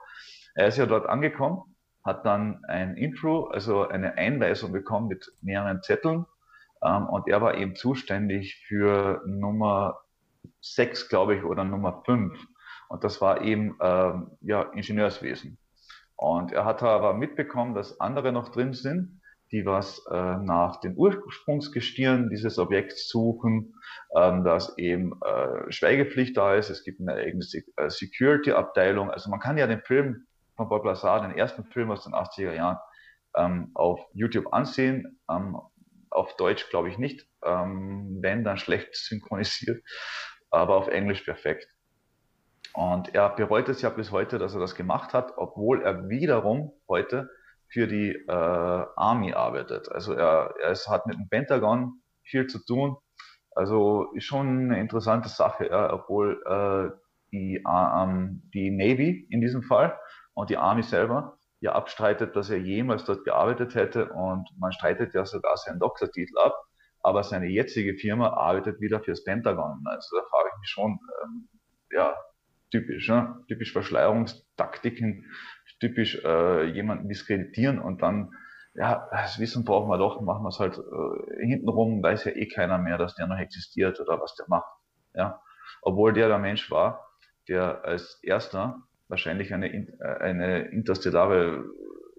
Er 0.55 0.69
ist 0.69 0.77
ja 0.77 0.87
dort 0.87 1.09
angekommen, 1.09 1.75
hat 2.05 2.27
dann 2.27 2.63
ein 2.67 2.97
Intro, 2.97 3.47
also 3.47 3.89
eine 3.89 4.19
Einweisung 4.19 4.73
bekommen 4.73 5.09
mit 5.09 5.33
mehreren 5.41 5.83
Zetteln 5.83 6.27
ähm, 6.83 7.07
und 7.09 7.29
er 7.29 7.41
war 7.41 7.57
eben 7.57 7.77
zuständig 7.77 8.63
für 8.67 9.23
Nummer 9.27 10.01
6, 10.61 11.09
glaube 11.09 11.37
ich, 11.37 11.45
oder 11.45 11.65
Nummer 11.65 12.03
5. 12.05 12.39
Und 12.91 13.05
das 13.05 13.21
war 13.21 13.43
eben 13.43 13.77
ähm, 13.81 14.33
ja, 14.41 14.63
Ingenieurswesen. 14.63 15.59
Und 16.17 16.51
er 16.51 16.65
hat 16.65 16.83
aber 16.83 17.15
mitbekommen, 17.15 17.73
dass 17.73 18.01
andere 18.01 18.33
noch 18.33 18.49
drin 18.49 18.73
sind, 18.73 19.21
die 19.53 19.65
was 19.65 20.05
äh, 20.11 20.37
nach 20.39 20.81
den 20.81 20.97
Ursprungsgestirn 20.97 22.31
dieses 22.31 22.59
Objekts 22.59 23.09
suchen, 23.09 23.75
ähm, 24.17 24.43
dass 24.43 24.77
eben 24.77 25.13
äh, 25.23 25.71
Schweigepflicht 25.71 26.37
da 26.37 26.57
ist, 26.57 26.69
es 26.69 26.83
gibt 26.83 27.01
eine 27.01 27.15
eigene 27.15 27.45
äh, 27.77 27.89
Security-Abteilung. 27.89 29.09
Also 29.09 29.31
man 29.31 29.39
kann 29.39 29.57
ja 29.57 29.69
den 29.69 29.83
Film 29.83 30.27
von 30.57 30.69
Bob 30.69 30.85
Lazar, 30.85 31.23
den 31.23 31.39
ersten 31.39 31.65
Film 31.67 31.93
aus 31.93 32.03
den 32.03 32.13
80er 32.13 32.55
Jahren, 32.55 32.79
ähm, 33.37 33.71
auf 33.75 34.01
YouTube 34.15 34.53
ansehen. 34.53 35.21
Ähm, 35.31 35.57
auf 36.11 36.35
Deutsch 36.37 36.69
glaube 36.71 36.89
ich 36.89 36.99
nicht, 36.99 37.25
ähm, 37.45 38.19
wenn 38.21 38.43
dann 38.43 38.59
schlecht 38.59 38.97
synchronisiert, 38.97 39.81
aber 40.51 40.75
auf 40.75 40.89
Englisch 40.89 41.23
perfekt. 41.23 41.69
Und 42.75 43.15
er 43.15 43.31
bereut 43.31 43.69
es 43.69 43.83
ja 43.83 43.91
bis 43.91 44.13
heute, 44.13 44.39
dass 44.39 44.55
er 44.55 44.61
das 44.61 44.75
gemacht 44.75 45.13
hat, 45.13 45.33
obwohl 45.37 45.83
er 45.83 46.09
wiederum 46.09 46.73
heute 46.89 47.31
für 47.69 47.87
die 47.87 48.13
äh, 48.13 48.33
Army 48.33 49.33
arbeitet. 49.33 49.91
Also 49.91 50.13
er, 50.13 50.55
er 50.61 50.71
ist, 50.71 50.89
hat 50.89 51.07
mit 51.07 51.17
dem 51.17 51.29
Pentagon 51.29 52.01
viel 52.23 52.47
zu 52.47 52.65
tun. 52.65 52.97
Also 53.53 54.13
ist 54.15 54.25
schon 54.25 54.71
eine 54.71 54.81
interessante 54.81 55.29
Sache, 55.29 55.69
ja, 55.69 55.93
obwohl 55.93 56.43
äh, 56.47 56.97
die, 57.33 57.65
ähm, 57.67 58.43
die 58.55 58.71
Navy 58.71 59.27
in 59.31 59.41
diesem 59.41 59.63
Fall 59.63 59.99
und 60.35 60.51
die 60.51 60.57
Army 60.57 60.83
selber 60.83 61.39
ja 61.61 61.73
abstreitet, 61.73 62.37
dass 62.37 62.51
er 62.51 62.59
jemals 62.59 63.05
dort 63.05 63.25
gearbeitet 63.25 63.75
hätte 63.75 64.09
und 64.13 64.49
man 64.59 64.73
streitet 64.73 65.15
ja 65.15 65.27
sogar 65.27 65.57
seinen 65.57 65.79
Doktortitel 65.79 66.39
ab, 66.39 66.55
aber 67.03 67.23
seine 67.23 67.47
jetzige 67.47 67.95
Firma 67.95 68.31
arbeitet 68.31 68.81
wieder 68.81 69.01
fürs 69.01 69.25
Pentagon. 69.25 69.83
Also 69.85 70.17
da 70.17 70.23
frage 70.31 70.49
ich 70.53 70.59
mich 70.61 70.71
schon, 70.71 70.99
ähm, 71.23 71.49
ja, 71.91 72.17
typisch, 72.71 73.09
ne? 73.09 73.45
typisch 73.49 73.73
Verschleierungstaktiken, 73.73 75.27
typisch 75.81 76.23
äh, 76.25 76.65
jemanden 76.65 77.09
diskreditieren 77.09 77.79
und 77.79 78.03
dann, 78.03 78.33
ja, 78.75 79.09
das 79.11 79.39
Wissen 79.39 79.65
brauchen 79.65 79.89
wir 79.89 79.99
doch, 79.99 80.21
machen 80.21 80.45
wir 80.45 80.49
es 80.49 80.59
halt 80.59 80.79
äh, 80.79 81.47
hintenrum, 81.47 82.03
weiß 82.03 82.25
ja 82.25 82.33
eh 82.33 82.47
keiner 82.47 82.79
mehr, 82.79 82.99
dass 82.99 83.15
der 83.15 83.27
noch 83.27 83.39
existiert 83.39 84.01
oder 84.01 84.21
was 84.21 84.35
der 84.37 84.47
macht. 84.49 84.71
Ja? 85.15 85.41
Obwohl 85.83 86.13
der 86.13 86.29
der 86.29 86.39
Mensch 86.39 86.71
war, 86.71 87.07
der 87.49 87.85
als 87.85 88.21
erster 88.23 88.83
wahrscheinlich 89.09 89.53
eine, 89.53 89.73
äh, 89.73 90.19
eine 90.21 90.61
interstellare, 90.69 91.65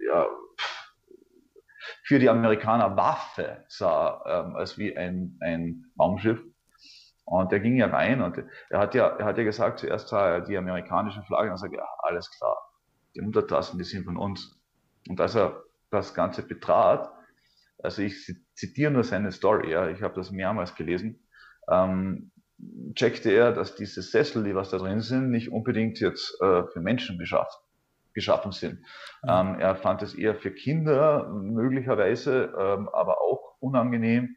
ja, 0.05 0.27
für 2.03 2.20
die 2.20 2.29
Amerikaner 2.29 2.98
Waffe 2.98 3.63
sah, 3.67 4.22
ähm, 4.27 4.55
als 4.55 4.77
wie 4.77 4.96
ein, 4.96 5.38
ein 5.39 5.86
Raumschiff. 5.98 6.41
Und 7.32 7.54
der 7.54 7.62
ging 7.62 7.78
ja 7.78 7.88
rein 7.88 8.22
und 8.22 8.44
er 8.70 8.80
hat 8.80 8.94
ja, 8.94 9.08
er 9.08 9.24
hat 9.24 9.38
ja 9.38 9.46
gesagt, 9.46 9.80
zuerst 9.80 10.10
sah 10.10 10.28
er 10.32 10.42
die 10.42 10.58
amerikanische 10.58 11.22
Flagge 11.24 11.48
und 11.48 11.54
er 11.54 11.58
sagt, 11.60 11.74
ja, 11.74 11.88
alles 12.00 12.30
klar, 12.30 12.58
die 13.16 13.22
Untertassen, 13.22 13.78
die 13.78 13.86
sind 13.86 14.04
von 14.04 14.18
uns. 14.18 14.60
Und 15.08 15.22
als 15.22 15.36
er 15.36 15.64
das 15.92 16.14
Ganze 16.14 16.46
betrat, 16.46 17.10
also 17.82 18.02
ich 18.02 18.30
zitiere 18.54 18.92
nur 18.92 19.06
seine 19.06 19.32
Story, 19.32 19.72
ja, 19.72 19.88
ich 19.88 20.02
habe 20.02 20.14
das 20.14 20.32
mehrmals 20.32 20.76
gelesen, 20.76 21.26
ähm, 21.70 22.34
checkte 22.96 23.32
er, 23.32 23.54
dass 23.54 23.76
diese 23.76 24.02
Sessel, 24.02 24.44
die 24.44 24.54
was 24.54 24.70
da 24.70 24.78
drin 24.78 25.00
sind, 25.00 25.32
nicht 25.32 25.54
unbedingt 25.54 26.02
jetzt 26.02 26.38
äh, 26.42 26.64
für 26.74 26.82
Menschen 26.82 27.18
beschafft, 27.18 27.58
geschaffen 28.14 28.52
sind. 28.52 28.80
Mhm. 29.24 29.30
Ähm, 29.30 29.60
er 29.62 29.78
fand 29.78 30.02
es 30.02 30.16
eher 30.16 30.36
für 30.36 30.52
Kinder 30.52 31.30
möglicherweise, 31.30 32.54
ähm, 32.60 32.90
aber 32.90 33.22
auch 33.22 33.56
unangenehm. 33.62 34.36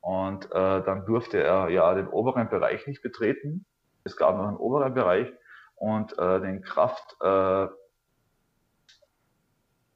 Und 0.00 0.46
äh, 0.52 0.82
dann 0.82 1.04
durfte 1.06 1.42
er 1.42 1.68
ja 1.70 1.94
den 1.94 2.08
oberen 2.08 2.48
Bereich 2.48 2.86
nicht 2.86 3.02
betreten. 3.02 3.66
Es 4.04 4.16
gab 4.16 4.36
noch 4.36 4.46
einen 4.46 4.56
oberen 4.56 4.94
Bereich 4.94 5.32
und 5.76 6.16
äh, 6.18 6.40
den 6.40 6.62
Kraft, 6.62 7.16
äh, 7.20 7.66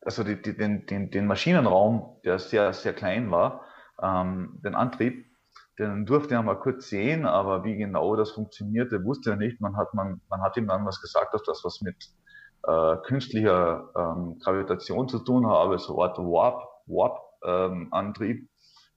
also 0.04 0.24
die, 0.24 0.40
die, 0.40 0.56
den, 0.56 0.86
den, 0.86 1.10
den 1.10 1.26
Maschinenraum, 1.26 2.20
der 2.24 2.38
sehr, 2.38 2.72
sehr 2.72 2.92
klein 2.92 3.30
war, 3.30 3.64
ähm, 4.02 4.60
den 4.64 4.74
Antrieb, 4.74 5.26
den 5.78 6.04
durfte 6.04 6.34
er 6.34 6.42
mal 6.42 6.58
kurz 6.58 6.88
sehen, 6.88 7.24
aber 7.24 7.64
wie 7.64 7.76
genau 7.76 8.14
das 8.16 8.32
funktionierte, 8.32 9.04
wusste 9.04 9.30
er 9.30 9.36
nicht. 9.36 9.60
Man 9.60 9.76
hat, 9.76 9.94
man, 9.94 10.20
man 10.28 10.42
hat 10.42 10.56
ihm 10.56 10.66
dann 10.66 10.84
was 10.84 11.00
gesagt, 11.00 11.32
dass 11.32 11.42
das 11.44 11.62
was 11.64 11.80
mit 11.80 11.96
äh, 12.64 12.96
künstlicher 13.04 13.90
ähm, 13.96 14.38
Gravitation 14.38 15.08
zu 15.08 15.18
tun 15.20 15.46
habe, 15.46 15.78
so 15.78 16.02
Art 16.02 16.18
Warp, 16.18 16.62
Warp 16.86 17.18
ähm, 17.44 17.88
Antrieb. 17.90 18.48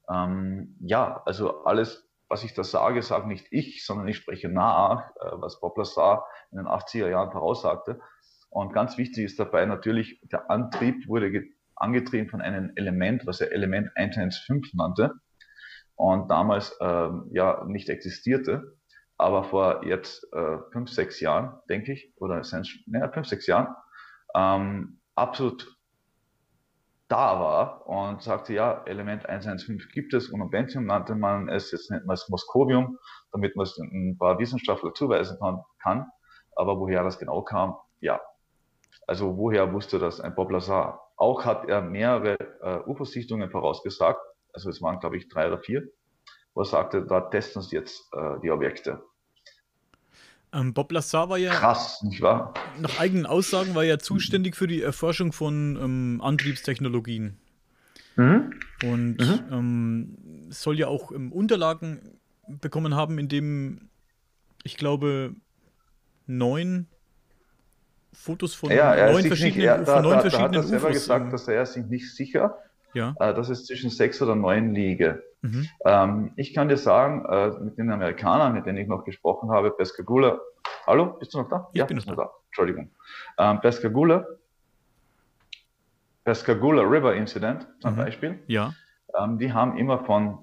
Ähm, 0.09 0.77
ja, 0.81 1.21
also 1.25 1.63
alles, 1.65 2.07
was 2.27 2.43
ich 2.43 2.53
da 2.53 2.63
sage, 2.63 3.01
sage 3.01 3.27
nicht 3.27 3.47
ich, 3.51 3.85
sondern 3.85 4.07
ich 4.07 4.17
spreche 4.17 4.49
nach, 4.49 5.09
äh, 5.21 5.31
was 5.33 5.59
Bob 5.59 5.77
Lazar 5.77 6.27
in 6.51 6.57
den 6.57 6.67
80er 6.67 7.09
Jahren 7.09 7.31
voraussagte. 7.31 7.99
Und 8.49 8.73
ganz 8.73 8.97
wichtig 8.97 9.25
ist 9.25 9.39
dabei 9.39 9.65
natürlich, 9.65 10.21
der 10.31 10.49
Antrieb 10.49 11.07
wurde 11.07 11.43
angetrieben 11.75 12.29
von 12.29 12.41
einem 12.41 12.71
Element, 12.75 13.27
was 13.27 13.41
er 13.41 13.51
Element 13.51 13.89
115 13.95 14.77
nannte 14.77 15.11
und 15.95 16.29
damals 16.29 16.77
ähm, 16.81 17.29
ja 17.31 17.63
nicht 17.65 17.89
existierte, 17.89 18.77
aber 19.17 19.43
vor 19.43 19.85
jetzt 19.85 20.27
äh, 20.33 20.57
fünf, 20.71 20.89
sechs 20.89 21.19
Jahren, 21.19 21.59
denke 21.69 21.93
ich, 21.93 22.13
oder 22.17 22.41
naja, 22.87 23.11
fünf, 23.11 23.27
sechs 23.27 23.47
Jahren, 23.47 23.73
ähm, 24.35 24.99
absolut 25.15 25.74
da 27.07 27.39
war 27.39 27.87
und 27.87 28.21
sagte, 28.21 28.53
ja, 28.53 28.83
Element 28.85 29.27
115 29.27 29.91
gibt 29.93 30.13
es, 30.13 30.29
Unobentium 30.29 30.85
nannte 30.85 31.15
man 31.15 31.49
es, 31.49 31.71
jetzt 31.71 31.91
nennt 31.91 32.05
man 32.05 32.15
es 32.15 32.27
Moskovium, 32.29 32.97
damit 33.31 33.55
man 33.55 33.63
es 33.63 33.77
ein 33.77 34.17
paar 34.17 34.39
Wissenschaftler 34.39 34.93
zuweisen 34.93 35.37
kann, 35.39 35.61
kann. 35.81 36.07
Aber 36.55 36.79
woher 36.79 37.03
das 37.03 37.19
genau 37.19 37.43
kam, 37.43 37.75
ja. 37.99 38.19
Also 39.07 39.37
woher 39.37 39.71
wusste 39.71 39.99
das 39.99 40.19
ein 40.19 40.33
Bob 40.33 40.51
Lazar? 40.51 41.11
Auch 41.17 41.45
hat 41.45 41.67
er 41.69 41.81
mehrere 41.81 42.37
äh, 42.61 42.79
UFO-Sichtungen 42.89 43.51
vorausgesagt, 43.51 44.19
also 44.53 44.69
es 44.69 44.81
waren 44.81 44.99
glaube 44.99 45.17
ich 45.17 45.29
drei 45.29 45.47
oder 45.47 45.59
vier, 45.59 45.83
wo 46.53 46.61
er 46.61 46.65
sagte, 46.65 47.05
da 47.05 47.21
testen 47.21 47.61
sie 47.61 47.75
jetzt 47.75 48.01
äh, 48.13 48.39
die 48.41 48.49
Objekte. 48.49 49.03
Ähm, 50.55 50.73
Bob 50.73 50.91
Lazar 50.91 51.29
war 51.29 51.37
ja. 51.37 51.53
Krass, 51.53 52.01
nicht 52.01 52.21
wahr? 52.21 52.53
Nach 52.79 52.99
eigenen 52.99 53.25
Aussagen 53.25 53.75
war 53.75 53.83
er 53.83 53.99
zuständig 53.99 54.55
für 54.55 54.67
die 54.67 54.81
Erforschung 54.81 55.33
von 55.33 55.77
ähm, 55.81 56.21
Antriebstechnologien. 56.23 57.37
Mhm. 58.15 58.53
Und 58.83 59.17
mhm. 59.17 59.39
Ähm, 59.51 60.47
soll 60.49 60.79
ja 60.79 60.87
auch 60.87 61.11
ähm, 61.11 61.33
Unterlagen 61.33 62.19
bekommen 62.47 62.95
haben, 62.95 63.19
in 63.19 63.27
dem 63.27 63.89
ich 64.63 64.77
glaube 64.77 65.35
neun 66.25 66.87
Fotos 68.13 68.53
von 68.53 68.71
ja, 68.71 69.11
neun 69.11 69.25
verschiedenen, 69.25 69.57
nicht, 69.57 69.65
er, 69.65 69.83
da, 69.83 69.95
von 69.95 70.03
neun 70.03 70.13
da, 70.13 70.21
verschiedenen 70.21 70.51
da 70.53 70.59
hat 70.59 70.65
er 70.65 70.69
selber 70.69 70.87
UFOs, 70.87 71.01
gesagt, 71.01 71.33
dass 71.33 71.47
er 71.49 71.65
sich 71.65 71.85
nicht 71.85 72.15
sicher, 72.15 72.57
ja. 72.93 73.13
äh, 73.19 73.33
dass 73.33 73.49
es 73.49 73.65
zwischen 73.65 73.89
sechs 73.89 74.21
oder 74.21 74.35
neun 74.35 74.73
liege. 74.73 75.21
Mhm. 75.45 75.69
Ähm, 75.85 76.31
ich 76.35 76.53
kann 76.53 76.69
dir 76.69 76.77
sagen, 76.77 77.25
äh, 77.25 77.49
mit 77.63 77.77
den 77.77 77.91
Amerikanern, 77.91 78.53
mit 78.53 78.65
denen 78.65 78.79
ich 78.79 78.87
noch 78.87 79.03
gesprochen 79.03 79.51
habe, 79.51 79.71
Pescagula, 79.71 80.39
hallo, 80.87 81.17
bist 81.19 81.33
du 81.33 81.39
noch 81.39 81.49
da? 81.49 81.69
Ich 81.71 81.79
ja, 81.79 81.85
bin 81.85 81.97
noch 81.97 82.05
da. 82.05 82.15
da. 82.15 82.31
Entschuldigung. 82.47 82.89
Ähm, 83.37 83.61
Pescagula, 83.61 84.25
Pescagula 86.23 86.81
River 86.81 87.13
Incident 87.13 87.67
zum 87.79 87.93
mhm. 87.93 87.97
Beispiel, 87.97 88.39
ja. 88.47 88.73
Ähm, 89.17 89.37
die 89.37 89.53
haben 89.53 89.77
immer 89.77 89.99
von 90.05 90.39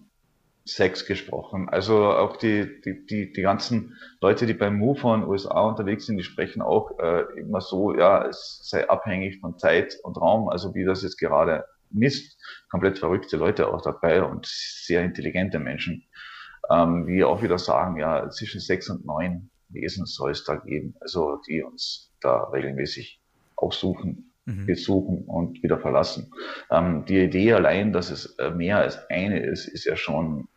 Sex 0.64 1.06
gesprochen. 1.06 1.68
Also 1.68 2.04
auch 2.04 2.36
die, 2.36 2.80
die, 2.82 3.04
die, 3.04 3.32
die 3.32 3.42
ganzen 3.42 3.96
Leute, 4.20 4.46
die 4.46 4.54
beim 4.54 4.78
Move 4.78 5.00
von 5.00 5.24
USA 5.24 5.62
unterwegs 5.62 6.06
sind, 6.06 6.18
die 6.18 6.22
sprechen 6.22 6.62
auch 6.62 6.98
äh, 7.00 7.22
immer 7.36 7.60
so, 7.60 7.96
ja, 7.96 8.24
es 8.26 8.60
sei 8.62 8.88
abhängig 8.88 9.40
von 9.40 9.58
Zeit 9.58 9.98
und 10.04 10.16
Raum, 10.16 10.48
also 10.48 10.72
wie 10.74 10.84
das 10.84 11.02
jetzt 11.02 11.18
gerade 11.18 11.64
misst. 11.94 12.38
Komplett 12.70 12.98
verrückte 12.98 13.36
Leute 13.36 13.68
auch 13.68 13.82
dabei 13.82 14.22
und 14.22 14.46
sehr 14.46 15.02
intelligente 15.02 15.58
Menschen, 15.58 16.04
ähm, 16.70 17.06
die 17.06 17.24
auch 17.24 17.42
wieder 17.42 17.58
sagen, 17.58 17.98
ja, 17.98 18.28
zwischen 18.30 18.60
sechs 18.60 18.88
und 18.88 19.04
neun 19.04 19.50
Wesen 19.68 20.06
soll 20.06 20.32
es 20.32 20.44
da 20.44 20.56
geben, 20.56 20.94
also 21.00 21.40
die 21.48 21.62
uns 21.62 22.12
da 22.20 22.44
regelmäßig 22.44 23.20
aufsuchen, 23.56 24.32
mhm. 24.44 24.66
besuchen 24.66 25.24
und 25.24 25.62
wieder 25.62 25.78
verlassen. 25.78 26.30
Ähm, 26.70 27.04
die 27.06 27.20
Idee 27.20 27.54
allein, 27.54 27.92
dass 27.92 28.10
es 28.10 28.36
äh, 28.38 28.50
mehr 28.50 28.78
als 28.78 28.98
eine 29.08 29.40
ist, 29.40 29.66
ist 29.66 29.84
ja 29.84 29.96
schon 29.96 30.48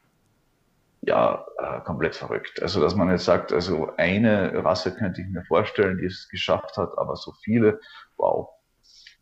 ja, 1.02 1.46
äh, 1.60 1.82
komplett 1.82 2.16
verrückt. 2.16 2.62
Also, 2.62 2.82
dass 2.82 2.96
man 2.96 3.10
jetzt 3.10 3.26
sagt, 3.26 3.54
also 3.54 3.90
eine 3.98 4.64
Rasse 4.64 4.94
könnte 4.94 5.22
ich 5.22 5.28
mir 5.28 5.44
vorstellen, 5.44 6.00
die 6.00 6.06
es 6.06 6.28
geschafft 6.30 6.78
hat, 6.78 6.98
aber 6.98 7.16
so 7.16 7.32
viele, 7.44 7.80
wow. 8.18 8.50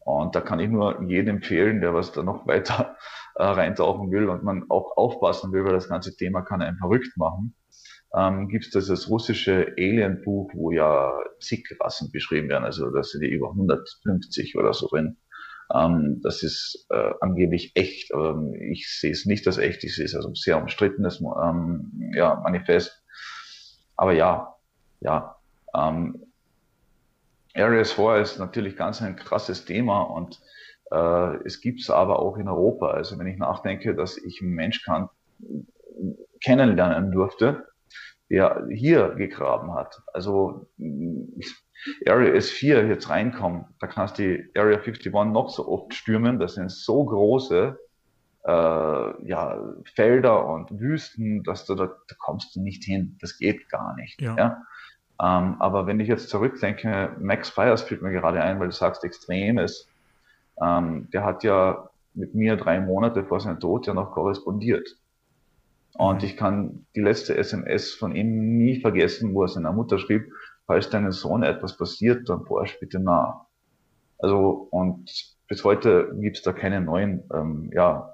Und 0.06 0.36
da 0.36 0.42
kann 0.42 0.60
ich 0.60 0.70
nur 0.70 1.02
jedem 1.04 1.38
empfehlen, 1.38 1.82
der 1.82 1.94
was 1.94 2.12
da 2.12 2.24
noch 2.24 2.46
weiter 2.48 2.98
äh, 3.36 3.44
reintauchen 3.44 4.12
will 4.12 4.30
und 4.30 4.44
man 4.44 4.66
auch 4.70 4.98
aufpassen 4.98 5.52
will, 5.54 5.64
weil 5.66 5.74
das 5.74 5.90
ganze 5.90 6.16
Thema 6.16 6.42
kann 6.42 6.62
einen 6.62 6.78
verrückt 6.78 7.16
machen. 7.18 7.56
ähm, 8.16 8.48
gibt 8.50 8.66
es 8.66 8.72
dieses 8.72 9.10
russische 9.10 9.74
Alien-Buch, 9.78 10.52
wo 10.54 10.72
ja 10.72 11.12
zig 11.40 11.68
Rassen 11.80 12.12
beschrieben 12.12 12.50
werden. 12.50 12.64
Also 12.64 12.90
da 12.92 13.04
sind 13.04 13.24
ja 13.24 13.30
über 13.30 13.50
150 13.50 14.56
oder 14.58 14.74
so 14.74 14.88
drin. 14.88 15.18
Ähm, 15.74 16.20
das 16.22 16.44
ist 16.44 16.86
äh, 16.90 17.12
angeblich 17.22 17.72
echt. 17.76 18.12
Ähm, 18.14 18.54
ich 18.54 18.88
sehe 19.00 19.12
es 19.12 19.26
nicht 19.26 19.48
als 19.48 19.58
echt. 19.58 19.84
Ich 19.84 19.96
sehe 19.96 20.06
es 20.06 20.16
als 20.16 20.26
ein 20.26 20.36
sehr 20.36 20.62
umstrittenes 20.62 21.22
ähm, 21.22 22.12
ja, 22.14 22.36
Manifest. 22.44 23.04
Aber 23.96 24.14
ja, 24.14 24.56
ja. 25.00 25.38
Ähm, 25.76 26.33
Area 27.56 27.84
4 27.84 28.18
ist 28.18 28.40
natürlich 28.40 28.76
ganz 28.76 29.02
ein 29.02 29.16
krasses 29.16 29.66
Thema 29.66 30.02
und 30.02 30.40
äh, 30.92 31.36
es 31.46 31.62
gibt 31.62 31.82
es 31.82 31.90
aber 31.90 32.20
auch 32.20 32.38
in 32.38 32.48
Europa. 32.48 32.88
Also 32.92 33.18
wenn 33.20 33.28
ich 33.28 33.38
nachdenke, 33.38 33.96
dass 33.96 34.18
ich 34.18 34.42
einen 34.42 34.52
Mensch 34.52 34.84
kann, 34.84 35.10
kennenlernen 36.42 37.12
durfte, 37.12 37.68
der 38.30 38.66
hier 38.72 39.10
gegraben 39.10 39.74
hat. 39.74 40.02
Also 40.14 40.68
Area 42.08 42.34
S4 42.34 42.88
jetzt 42.88 43.10
reinkommen, 43.10 43.66
da 43.80 43.88
kannst 43.88 44.18
du 44.18 44.24
die 44.24 44.50
Area 44.58 44.78
51 44.78 45.14
noch 45.14 45.50
so 45.50 45.68
oft 45.68 45.94
stürmen, 45.94 46.40
das 46.40 46.56
sind 46.56 46.72
so 46.72 47.06
große 47.06 47.78
äh, 48.46 49.28
ja, 49.28 49.76
Felder 49.96 50.48
und 50.48 50.80
Wüsten, 50.80 51.44
dass 51.44 51.66
du 51.66 51.76
da, 51.76 51.86
da 51.86 52.16
kommst 52.18 52.56
du 52.56 52.62
nicht 52.62 52.84
hin. 52.84 53.18
Das 53.22 53.38
geht 53.38 53.70
gar 53.70 53.96
nicht. 53.96 54.22
Ja. 54.22 54.36
ja? 54.38 54.64
Ähm, 55.24 55.56
aber 55.60 55.88
wenn 55.88 56.02
ich 56.02 56.10
jetzt 56.10 56.30
zurückdenke, 56.30 57.16
Max 57.20 57.50
Fires 57.50 57.84
fällt 57.84 58.02
mir 58.02 58.12
gerade 58.12 58.42
ein, 58.42 58.60
weil 58.60 58.68
du 58.68 58.74
sagst 58.74 59.06
Extremes. 59.06 59.88
Ähm, 60.62 61.10
der 61.14 61.24
hat 61.24 61.44
ja 61.44 61.90
mit 62.14 62.36
mir 62.36 62.58
drei 62.58 62.82
Monate 62.82 63.24
vor 63.24 63.40
seinem 63.40 63.60
Tod 63.60 63.88
ja 63.88 63.94
noch 63.94 64.12
korrespondiert. 64.12 64.98
Und 65.94 66.22
mhm. 66.22 66.28
ich 66.28 66.36
kann 66.36 66.86
die 66.96 67.02
letzte 67.02 67.38
SMS 67.38 67.94
von 67.94 68.16
ihm 68.16 68.58
nie 68.58 68.82
vergessen, 68.82 69.34
wo 69.34 69.44
er 69.44 69.48
seiner 69.48 69.72
Mutter 69.72 69.98
schrieb, 69.98 70.30
falls 70.68 70.90
deinem 70.90 71.14
Sohn 71.14 71.44
etwas 71.44 71.78
passiert, 71.78 72.28
dann 72.28 72.44
forsch 72.46 72.78
bitte 72.82 73.00
nach. 73.00 73.46
Also, 74.18 74.68
und 74.72 75.10
bis 75.48 75.64
heute 75.64 76.14
gibt 76.20 76.38
es 76.38 76.44
da 76.44 76.52
keine 76.52 76.82
neuen 76.82 77.24
ähm, 77.34 77.72
ja, 77.74 78.14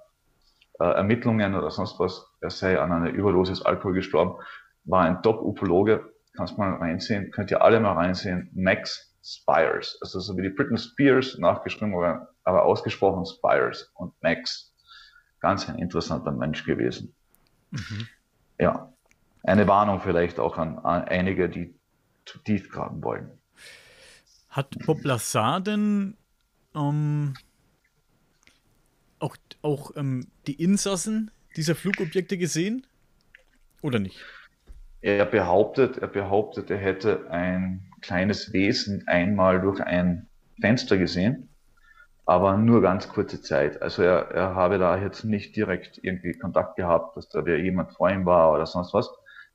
äh, 0.79 0.83
Ermittlungen 0.83 1.55
oder 1.55 1.71
sonst 1.71 1.99
was. 1.99 2.27
Er 2.39 2.51
sei 2.51 2.79
an 2.79 2.91
einer 2.91 3.09
Überdosis 3.09 3.63
Alkohol 3.63 3.93
gestorben, 3.93 4.35
war 4.85 5.03
ein 5.03 5.23
Top-Upologe, 5.23 6.03
kannst 6.39 6.57
mal 6.57 6.73
reinsehen, 6.75 7.31
könnt 7.31 7.51
ihr 7.51 7.61
alle 7.61 7.81
mal 7.81 7.93
reinsehen. 7.93 8.49
Max 8.53 9.13
Spires, 9.21 9.99
also 10.01 10.21
so 10.21 10.37
wie 10.37 10.41
die 10.43 10.49
Britney 10.49 10.77
Spears 10.77 11.37
nachgeschrieben, 11.37 11.93
aber, 11.93 12.29
aber 12.45 12.63
ausgesprochen 12.63 13.25
Spires 13.25 13.91
und 13.95 14.13
Max. 14.21 14.73
Ganz 15.41 15.67
ein 15.67 15.77
interessanter 15.77 16.31
Mensch 16.31 16.63
gewesen. 16.63 17.13
Mhm. 17.71 18.07
Ja, 18.57 18.93
eine 19.43 19.67
Warnung 19.67 19.99
vielleicht 19.99 20.39
auch 20.39 20.57
an, 20.57 20.79
an 20.79 21.03
einige, 21.03 21.49
die 21.49 21.75
zu 22.25 22.39
tief 22.39 22.69
graben 22.71 23.03
wollen. 23.03 23.31
Hat 24.49 24.77
Bob 24.85 25.03
Lazar 25.03 25.59
denn 25.59 26.15
ähm, 26.73 27.33
auch, 29.19 29.35
auch 29.61 29.91
ähm, 29.97 30.27
die 30.47 30.61
Insassen 30.61 31.31
dieser 31.57 31.75
Flugobjekte 31.75 32.37
gesehen? 32.37 32.87
Oder 33.81 33.99
nicht? 33.99 34.23
Er 35.01 35.25
behauptet, 35.25 35.97
er 35.97 36.07
behauptet, 36.07 36.69
er 36.69 36.77
hätte 36.77 37.29
ein 37.31 37.85
kleines 38.01 38.51
Wesen 38.53 39.03
einmal 39.07 39.61
durch 39.61 39.81
ein 39.81 40.27
Fenster 40.59 40.97
gesehen, 40.97 41.49
aber 42.25 42.57
nur 42.57 42.81
ganz 42.81 43.07
kurze 43.07 43.41
Zeit. 43.41 43.81
Also 43.81 44.03
er, 44.03 44.31
er 44.31 44.55
habe 44.55 44.77
da 44.77 44.97
jetzt 44.97 45.23
nicht 45.23 45.55
direkt 45.55 45.99
irgendwie 46.03 46.37
Kontakt 46.37 46.75
gehabt, 46.75 47.15
dass 47.15 47.29
da 47.29 47.45
jemand 47.45 47.93
vor 47.93 48.09
ihm 48.09 48.25
war 48.25 48.53
oder 48.53 48.65
sonst 48.65 48.93
was. 48.93 49.09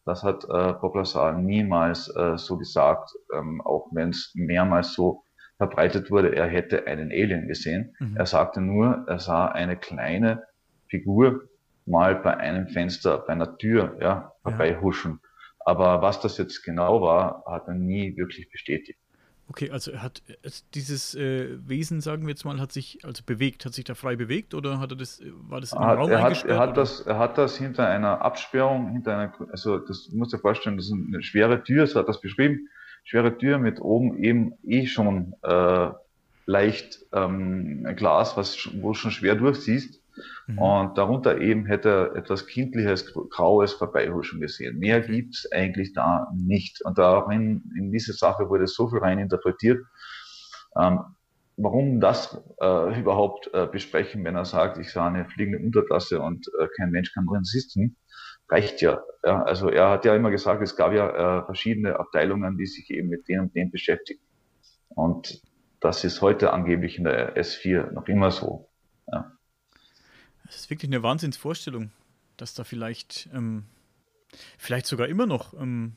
Das 0.07 0.23
hat 0.23 0.45
äh, 0.45 0.73
Bob 0.81 0.97
Lazar 0.97 1.33
niemals 1.33 2.15
äh, 2.15 2.37
so 2.37 2.59
gesagt, 2.59 3.11
ähm, 3.35 3.61
auch 3.63 3.89
wenn 3.93 4.11
es 4.11 4.33
mehrmals 4.35 4.93
so 4.95 5.25
verbreitet 5.57 6.11
wurde, 6.11 6.35
er 6.35 6.47
hätte 6.47 6.87
einen 6.87 7.11
Alien 7.11 7.49
gesehen. 7.49 7.95
Mhm. 8.01 8.17
Er 8.17 8.27
sagte 8.27 8.61
nur, 8.61 9.05
er 9.07 9.19
sah 9.19 9.47
eine 9.47 9.77
kleine 9.77 10.43
Figur 10.89 11.49
mal 11.87 12.17
bei 12.17 12.37
einem 12.37 12.69
Fenster, 12.69 13.19
bei 13.19 13.33
einer 13.33 13.57
Tür, 13.57 13.97
ja, 14.01 14.33
vorbeihuschen. 14.43 15.21
Ja. 15.23 15.34
Aber 15.65 16.03
was 16.03 16.21
das 16.21 16.37
jetzt 16.39 16.63
genau 16.63 17.01
war, 17.01 17.43
hat 17.47 17.67
er 17.69 17.75
nie 17.75 18.17
wirklich 18.17 18.51
bestätigt. 18.51 18.99
Okay, 19.47 19.71
also 19.71 19.93
hat 19.99 20.23
dieses 20.75 21.15
äh, 21.15 21.59
Wesen, 21.69 22.01
sagen 22.01 22.23
wir 22.23 22.31
jetzt 22.31 22.45
mal, 22.45 22.59
hat 22.61 22.73
sich 22.73 22.99
also 23.05 23.23
bewegt, 23.27 23.67
hat 23.67 23.75
sich 23.75 23.85
da 23.85 23.95
frei 23.95 24.17
bewegt 24.17 24.55
oder 24.55 24.81
hat 24.81 24.93
er 24.93 24.97
das, 24.97 25.21
war 25.49 25.61
das 25.61 25.73
in 25.73 25.81
den 25.81 25.89
Raum 25.91 26.11
er 26.11 26.23
hat, 26.23 26.45
er 26.45 26.59
hat 26.59 26.77
das, 26.79 27.03
er 27.03 27.19
hat 27.19 27.37
das 27.37 27.59
hinter 27.59 27.87
einer 27.87 28.23
Absperrung, 28.23 28.93
hinter 28.93 29.19
einer, 29.19 29.35
also 29.51 29.79
das 29.79 30.09
muss 30.13 30.31
dir 30.31 30.39
vorstellen, 30.39 30.79
das 30.79 30.87
ist 30.87 30.93
eine 30.93 31.23
schwere 31.23 31.63
Tür, 31.63 31.87
so 31.87 32.01
hat 32.01 32.09
das 32.09 32.23
beschrieben, 32.23 32.69
schwere 33.05 33.37
Tür 33.37 33.59
mit 33.59 33.81
oben 33.83 34.17
eben 34.17 34.55
eh 34.65 34.87
schon 34.87 35.35
äh, 35.43 35.91
leicht 36.47 37.05
ähm, 37.13 37.87
Glas, 37.97 38.39
was 38.39 38.71
wo 38.81 38.89
du 38.89 38.95
schon 38.95 39.11
schwer 39.11 39.35
durchsiehst. 39.35 40.01
Mhm. 40.47 40.59
Und 40.59 40.99
darunter 40.99 41.39
eben 41.39 41.67
hätte 41.67 41.89
er 41.89 42.17
etwas 42.17 42.47
Kindliches, 42.47 43.13
Graues 43.31 43.73
Vorbeihuschen 43.73 44.41
gesehen. 44.41 44.79
Mehr 44.79 45.01
gibt's 45.01 45.51
eigentlich 45.53 45.93
da 45.93 46.29
nicht. 46.35 46.85
Und 46.85 46.99
darin, 46.99 47.73
in 47.77 47.91
diese 47.91 48.13
Sache 48.13 48.49
wurde 48.49 48.67
so 48.67 48.89
viel 48.89 48.99
rein 48.99 49.19
interpretiert. 49.19 49.85
Ähm, 50.77 51.01
warum 51.57 52.01
das 52.01 52.41
äh, 52.61 52.99
überhaupt 52.99 53.51
äh, 53.53 53.67
besprechen, 53.67 54.25
wenn 54.25 54.37
er 54.37 54.45
sagt, 54.45 54.79
ich 54.79 54.91
sah 54.91 55.07
eine 55.07 55.25
fliegende 55.27 55.59
Untertasse 55.59 56.21
und 56.21 56.49
äh, 56.59 56.69
kein 56.77 56.91
Mensch 56.91 57.13
kann 57.13 57.27
drin 57.27 57.45
sitzen, 57.45 57.97
reicht 58.49 58.81
ja. 58.83 59.03
ja. 59.25 59.43
Also 59.43 59.69
er 59.69 59.91
hat 59.91 60.05
ja 60.05 60.15
immer 60.15 60.31
gesagt, 60.31 60.63
es 60.63 60.77
gab 60.77 60.93
ja 60.93 61.41
äh, 61.41 61.45
verschiedene 61.45 61.99
Abteilungen, 61.99 62.57
die 62.57 62.67
sich 62.67 62.91
eben 62.91 63.09
mit 63.09 63.29
dem 63.29 63.43
und 63.43 63.55
dem 63.55 63.71
beschäftigen. 63.71 64.21
Und 64.89 65.43
das 65.81 66.05
ist 66.05 66.23
heute 66.23 66.53
angeblich 66.53 66.99
in 66.99 67.05
der 67.05 67.37
S4 67.37 67.93
noch 67.93 68.09
immer 68.09 68.31
so. 68.31 68.69
Ja. 69.07 69.33
Das 70.45 70.57
ist 70.57 70.71
wirklich 70.71 70.91
eine 70.91 71.03
Wahnsinnsvorstellung, 71.03 71.91
dass 72.37 72.55
da 72.55 72.65
vielleicht, 72.65 73.29
ähm, 73.33 73.65
vielleicht 74.59 74.87
sogar 74.87 75.09
immer 75.09 75.27
noch, 75.27 75.55
ähm, 75.55 75.97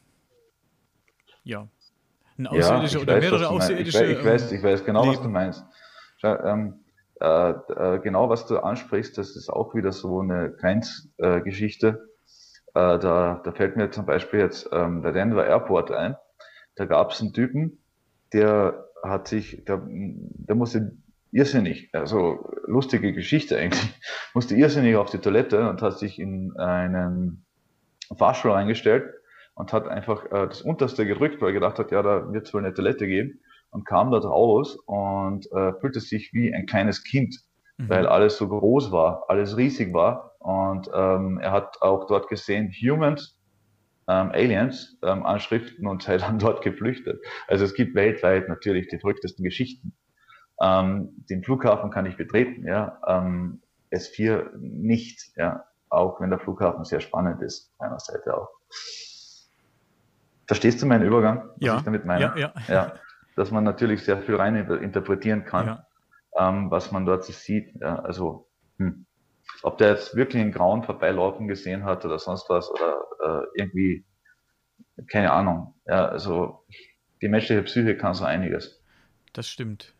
ja, 1.43 1.67
ein 2.37 2.47
Außerirdischer 2.47 2.97
ja, 2.97 3.03
oder 3.03 3.15
weiß, 3.15 3.21
mehrere 3.21 3.49
Außerirdische. 3.49 4.05
Ich, 4.05 4.19
ich, 4.19 4.25
weiß, 4.25 4.51
ich 4.51 4.63
weiß 4.63 4.85
genau, 4.85 5.03
leben. 5.03 5.15
was 5.15 5.21
du 5.23 5.29
meinst. 5.29 5.65
Schau, 6.17 6.35
ähm, 6.43 6.79
äh, 7.19 7.49
äh, 7.49 7.99
genau, 7.99 8.29
was 8.29 8.45
du 8.45 8.59
ansprichst, 8.59 9.17
das 9.17 9.35
ist 9.35 9.49
auch 9.49 9.73
wieder 9.73 9.91
so 9.91 10.19
eine 10.19 10.51
Grenzgeschichte. 10.51 12.09
Äh, 12.75 12.79
äh, 12.95 12.99
da, 12.99 13.41
da 13.43 13.51
fällt 13.51 13.75
mir 13.75 13.89
zum 13.89 14.05
Beispiel 14.05 14.39
jetzt 14.39 14.69
ähm, 14.71 15.01
der 15.01 15.13
Denver 15.13 15.45
Airport 15.45 15.91
ein. 15.91 16.15
Da 16.75 16.85
gab 16.85 17.11
es 17.11 17.21
einen 17.21 17.33
Typen, 17.33 17.79
der 18.33 18.87
hat 19.03 19.27
sich, 19.27 19.63
der, 19.65 19.81
der 19.87 20.55
musste 20.55 20.95
irrsinnig, 21.31 21.89
also 21.93 22.49
lustige 22.65 23.13
Geschichte 23.13 23.57
eigentlich, 23.57 23.99
musste 24.33 24.55
irrsinnig 24.55 24.95
auf 24.95 25.09
die 25.09 25.19
Toilette 25.19 25.69
und 25.69 25.81
hat 25.81 25.97
sich 25.97 26.19
in 26.19 26.55
einen 26.57 27.45
Fahrstuhl 28.17 28.51
eingestellt 28.51 29.13
und 29.55 29.73
hat 29.73 29.87
einfach 29.87 30.25
äh, 30.25 30.47
das 30.47 30.61
unterste 30.61 31.05
gedrückt, 31.05 31.41
weil 31.41 31.49
er 31.49 31.53
gedacht 31.53 31.79
hat, 31.79 31.91
ja, 31.91 32.01
da 32.01 32.31
wird 32.31 32.47
es 32.47 32.53
wohl 32.53 32.63
eine 32.63 32.73
Toilette 32.73 33.07
geben 33.07 33.39
und 33.71 33.85
kam 33.85 34.11
dort 34.11 34.25
raus 34.25 34.77
und 34.85 35.51
äh, 35.51 35.73
fühlte 35.79 35.99
sich 35.99 36.31
wie 36.33 36.53
ein 36.53 36.65
kleines 36.65 37.03
Kind, 37.03 37.35
mhm. 37.77 37.89
weil 37.89 38.07
alles 38.07 38.37
so 38.37 38.47
groß 38.47 38.91
war, 38.91 39.25
alles 39.27 39.57
riesig 39.57 39.93
war 39.93 40.35
und 40.39 40.89
ähm, 40.93 41.39
er 41.39 41.51
hat 41.51 41.81
auch 41.81 42.07
dort 42.07 42.29
gesehen, 42.29 42.71
Humans, 42.71 43.37
ähm, 44.07 44.31
Aliens, 44.31 44.97
ähm, 45.03 45.25
Anschriften 45.25 45.87
und 45.87 46.03
sei 46.03 46.17
dann 46.17 46.39
dort 46.39 46.61
geflüchtet. 46.61 47.21
Also 47.47 47.65
es 47.65 47.73
gibt 47.73 47.95
weltweit 47.95 48.47
natürlich 48.47 48.87
die 48.87 48.99
verrücktesten 48.99 49.43
Geschichten 49.43 49.93
ähm, 50.61 51.25
den 51.29 51.43
Flughafen 51.43 51.91
kann 51.91 52.05
ich 52.05 52.17
betreten, 52.17 52.65
ja. 52.65 52.99
Ähm, 53.07 53.61
S4 53.91 54.55
nicht, 54.57 55.31
ja. 55.35 55.65
Auch 55.89 56.19
wenn 56.19 56.29
der 56.29 56.39
Flughafen 56.39 56.83
sehr 56.83 56.99
spannend 56.99 57.41
ist, 57.41 57.73
meiner 57.79 57.99
Seite 57.99 58.35
auch. 58.35 58.49
Verstehst 60.45 60.81
du 60.81 60.85
meinen 60.85 61.05
Übergang? 61.05 61.49
Was 61.49 61.55
ja. 61.59 61.77
ich 61.77 61.83
damit 61.83 62.05
meine? 62.05 62.21
Ja, 62.21 62.37
ja. 62.37 62.53
ja. 62.67 62.93
Dass 63.35 63.51
man 63.51 63.63
natürlich 63.63 64.03
sehr 64.03 64.21
viel 64.21 64.35
rein 64.35 64.55
interpretieren 64.55 65.45
kann, 65.45 65.67
ja. 65.67 65.87
ähm, 66.37 66.71
was 66.71 66.91
man 66.91 67.05
dort 67.05 67.23
sieht. 67.23 67.73
Ja, 67.79 67.99
also, 67.99 68.49
hm. 68.77 69.05
ob 69.63 69.77
der 69.77 69.91
jetzt 69.91 70.15
wirklich 70.15 70.41
einen 70.41 70.51
Grauen 70.51 70.83
vorbeilaufen 70.83 71.47
gesehen 71.47 71.85
hat 71.85 72.03
oder 72.03 72.19
sonst 72.19 72.49
was 72.49 72.69
oder 72.71 72.97
äh, 73.23 73.45
irgendwie, 73.55 74.05
keine 75.09 75.31
Ahnung. 75.31 75.75
Ja, 75.85 76.07
also 76.07 76.65
die 77.21 77.29
menschliche 77.29 77.63
Psyche 77.63 77.95
kann 77.95 78.13
so 78.13 78.25
einiges. 78.25 78.83
Das 79.33 79.47
stimmt. 79.47 79.96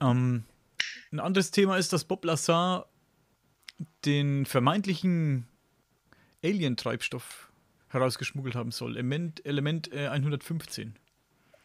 Ähm, 0.00 0.44
ein 1.12 1.20
anderes 1.20 1.50
Thema 1.50 1.76
ist, 1.76 1.92
dass 1.92 2.04
Bob 2.04 2.24
Lazar 2.24 2.86
den 4.04 4.46
vermeintlichen 4.46 5.48
Alien-Treibstoff 6.44 7.50
herausgeschmuggelt 7.88 8.54
haben 8.54 8.70
soll. 8.70 8.96
Element, 8.96 9.44
Element 9.44 9.92
äh, 9.92 10.08
115. 10.08 10.96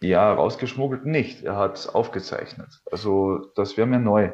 Ja, 0.01 0.33
rausgeschmuggelt 0.33 1.05
nicht. 1.05 1.43
Er 1.43 1.55
hat 1.55 1.77
es 1.77 1.87
aufgezeichnet. 1.87 2.81
Also 2.91 3.51
das 3.55 3.77
wäre 3.77 3.87
mir 3.87 3.99
neu. 3.99 4.31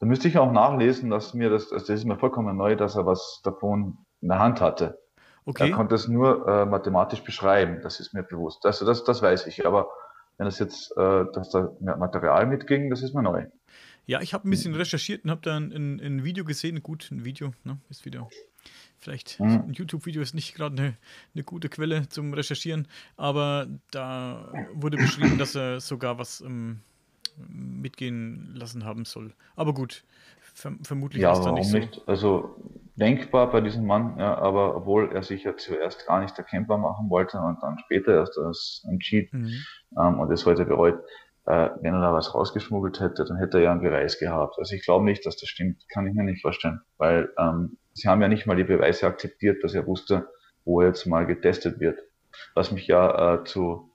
Da 0.00 0.06
müsste 0.06 0.28
ich 0.28 0.38
auch 0.38 0.52
nachlesen, 0.52 1.10
dass 1.10 1.34
mir 1.34 1.48
das, 1.48 1.72
also 1.72 1.86
das 1.86 2.00
ist 2.00 2.04
mir 2.04 2.18
vollkommen 2.18 2.56
neu, 2.56 2.76
dass 2.76 2.96
er 2.96 3.06
was 3.06 3.40
davon 3.44 3.98
in 4.20 4.28
der 4.28 4.38
Hand 4.38 4.60
hatte. 4.60 4.98
Okay. 5.44 5.70
Er 5.70 5.76
konnte 5.76 5.94
es 5.94 6.08
nur 6.08 6.46
äh, 6.48 6.66
mathematisch 6.66 7.22
beschreiben, 7.22 7.80
das 7.82 8.00
ist 8.00 8.12
mir 8.12 8.24
bewusst. 8.24 8.66
Also 8.66 8.84
das, 8.84 9.04
das 9.04 9.22
weiß 9.22 9.46
ich. 9.46 9.64
Aber 9.64 9.88
wenn 10.38 10.46
es 10.46 10.58
jetzt, 10.58 10.92
äh, 10.96 11.24
dass 11.32 11.50
da 11.50 11.72
Material 11.80 12.46
mitging, 12.46 12.90
das 12.90 13.02
ist 13.02 13.14
mir 13.14 13.22
neu. 13.22 13.46
Ja, 14.06 14.20
ich 14.20 14.34
habe 14.34 14.46
ein 14.46 14.50
bisschen 14.50 14.74
recherchiert 14.74 15.24
und 15.24 15.30
habe 15.30 15.40
da 15.42 15.56
ein, 15.56 15.72
ein, 15.72 16.00
ein, 16.00 16.24
Video 16.24 16.44
gesehen. 16.44 16.82
Gut, 16.82 17.10
ein 17.10 17.24
Video, 17.24 17.52
ne? 17.64 17.78
Ist 17.90 18.04
wieder. 18.04 18.28
Vielleicht 18.98 19.40
mhm. 19.40 19.64
ein 19.68 19.72
YouTube-Video 19.72 20.22
ist 20.22 20.34
nicht 20.34 20.54
gerade 20.54 20.76
eine, 20.76 20.96
eine 21.34 21.44
gute 21.44 21.68
Quelle 21.68 22.08
zum 22.08 22.32
Recherchieren, 22.32 22.88
aber 23.16 23.66
da 23.90 24.52
wurde 24.72 24.96
beschrieben, 24.96 25.38
dass 25.38 25.54
er 25.54 25.80
sogar 25.80 26.18
was 26.18 26.40
ähm, 26.40 26.80
mitgehen 27.48 28.54
lassen 28.54 28.84
haben 28.84 29.04
soll. 29.04 29.34
Aber 29.54 29.74
gut, 29.74 30.04
verm 30.56 30.82
vermutlich 30.82 31.22
ja, 31.22 31.32
ist 31.32 31.44
da 31.44 31.52
nicht 31.52 31.70
so. 31.70 31.78
Nicht? 31.78 32.02
Also 32.06 32.56
denkbar 32.96 33.50
bei 33.50 33.60
diesem 33.60 33.86
Mann, 33.86 34.18
ja, 34.18 34.36
aber 34.38 34.74
obwohl 34.76 35.12
er 35.12 35.22
sich 35.22 35.44
ja 35.44 35.56
zuerst 35.56 36.06
gar 36.06 36.20
nicht 36.20 36.36
erkennbar 36.38 36.78
machen 36.78 37.10
wollte 37.10 37.38
und 37.38 37.62
dann 37.62 37.78
später 37.78 38.14
erst 38.14 38.36
das 38.38 38.84
entschied 38.90 39.32
mhm. 39.32 39.52
ähm, 39.98 40.18
und 40.18 40.32
es 40.32 40.46
heute 40.46 40.64
bereut, 40.64 40.98
äh, 41.44 41.68
wenn 41.80 41.94
er 41.94 42.00
da 42.00 42.12
was 42.12 42.34
rausgeschmuggelt 42.34 43.00
hätte, 43.00 43.24
dann 43.24 43.36
hätte 43.36 43.58
er 43.58 43.64
ja 43.64 43.72
einen 43.72 43.82
Beweis 43.82 44.18
gehabt. 44.18 44.56
Also 44.58 44.74
ich 44.74 44.82
glaube 44.82 45.04
nicht, 45.04 45.26
dass 45.26 45.36
das 45.36 45.48
stimmt, 45.48 45.84
kann 45.90 46.06
ich 46.06 46.14
mir 46.14 46.24
nicht 46.24 46.40
vorstellen, 46.40 46.80
weil 46.96 47.30
ähm, 47.38 47.76
sie 47.92 48.08
haben 48.08 48.22
ja 48.22 48.28
nicht 48.28 48.46
mal 48.46 48.56
die 48.56 48.64
Beweise 48.64 49.06
akzeptiert, 49.06 49.62
dass 49.62 49.74
er 49.74 49.86
wusste, 49.86 50.28
wo 50.64 50.80
er 50.80 50.88
jetzt 50.88 51.06
mal 51.06 51.26
getestet 51.26 51.78
wird. 51.80 52.00
Was 52.54 52.72
mich 52.72 52.86
ja 52.86 53.34
äh, 53.34 53.44
zu 53.44 53.90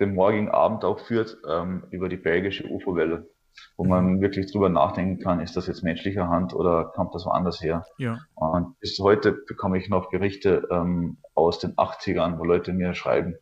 dem 0.00 0.14
morgigen 0.14 0.50
Abend 0.50 0.84
auch 0.84 0.98
führt, 0.98 1.38
ähm, 1.48 1.84
über 1.90 2.08
die 2.08 2.16
belgische 2.16 2.68
UFO-Welle, 2.68 3.28
wo 3.76 3.84
man 3.84 4.20
wirklich 4.20 4.50
drüber 4.50 4.68
nachdenken 4.68 5.22
kann, 5.22 5.40
ist 5.40 5.56
das 5.56 5.66
jetzt 5.66 5.82
menschlicher 5.82 6.28
Hand 6.28 6.54
oder 6.54 6.92
kommt 6.94 7.14
das 7.14 7.26
woanders 7.26 7.62
her? 7.62 7.84
Ja. 7.98 8.20
Und 8.34 8.78
bis 8.80 8.98
heute 8.98 9.32
bekomme 9.32 9.78
ich 9.78 9.88
noch 9.88 10.10
Berichte 10.10 10.68
ähm, 10.70 11.18
aus 11.34 11.58
den 11.58 11.74
80ern, 11.74 12.38
wo 12.38 12.44
Leute 12.44 12.72
mir 12.72 12.94
schreiben, 12.94 13.36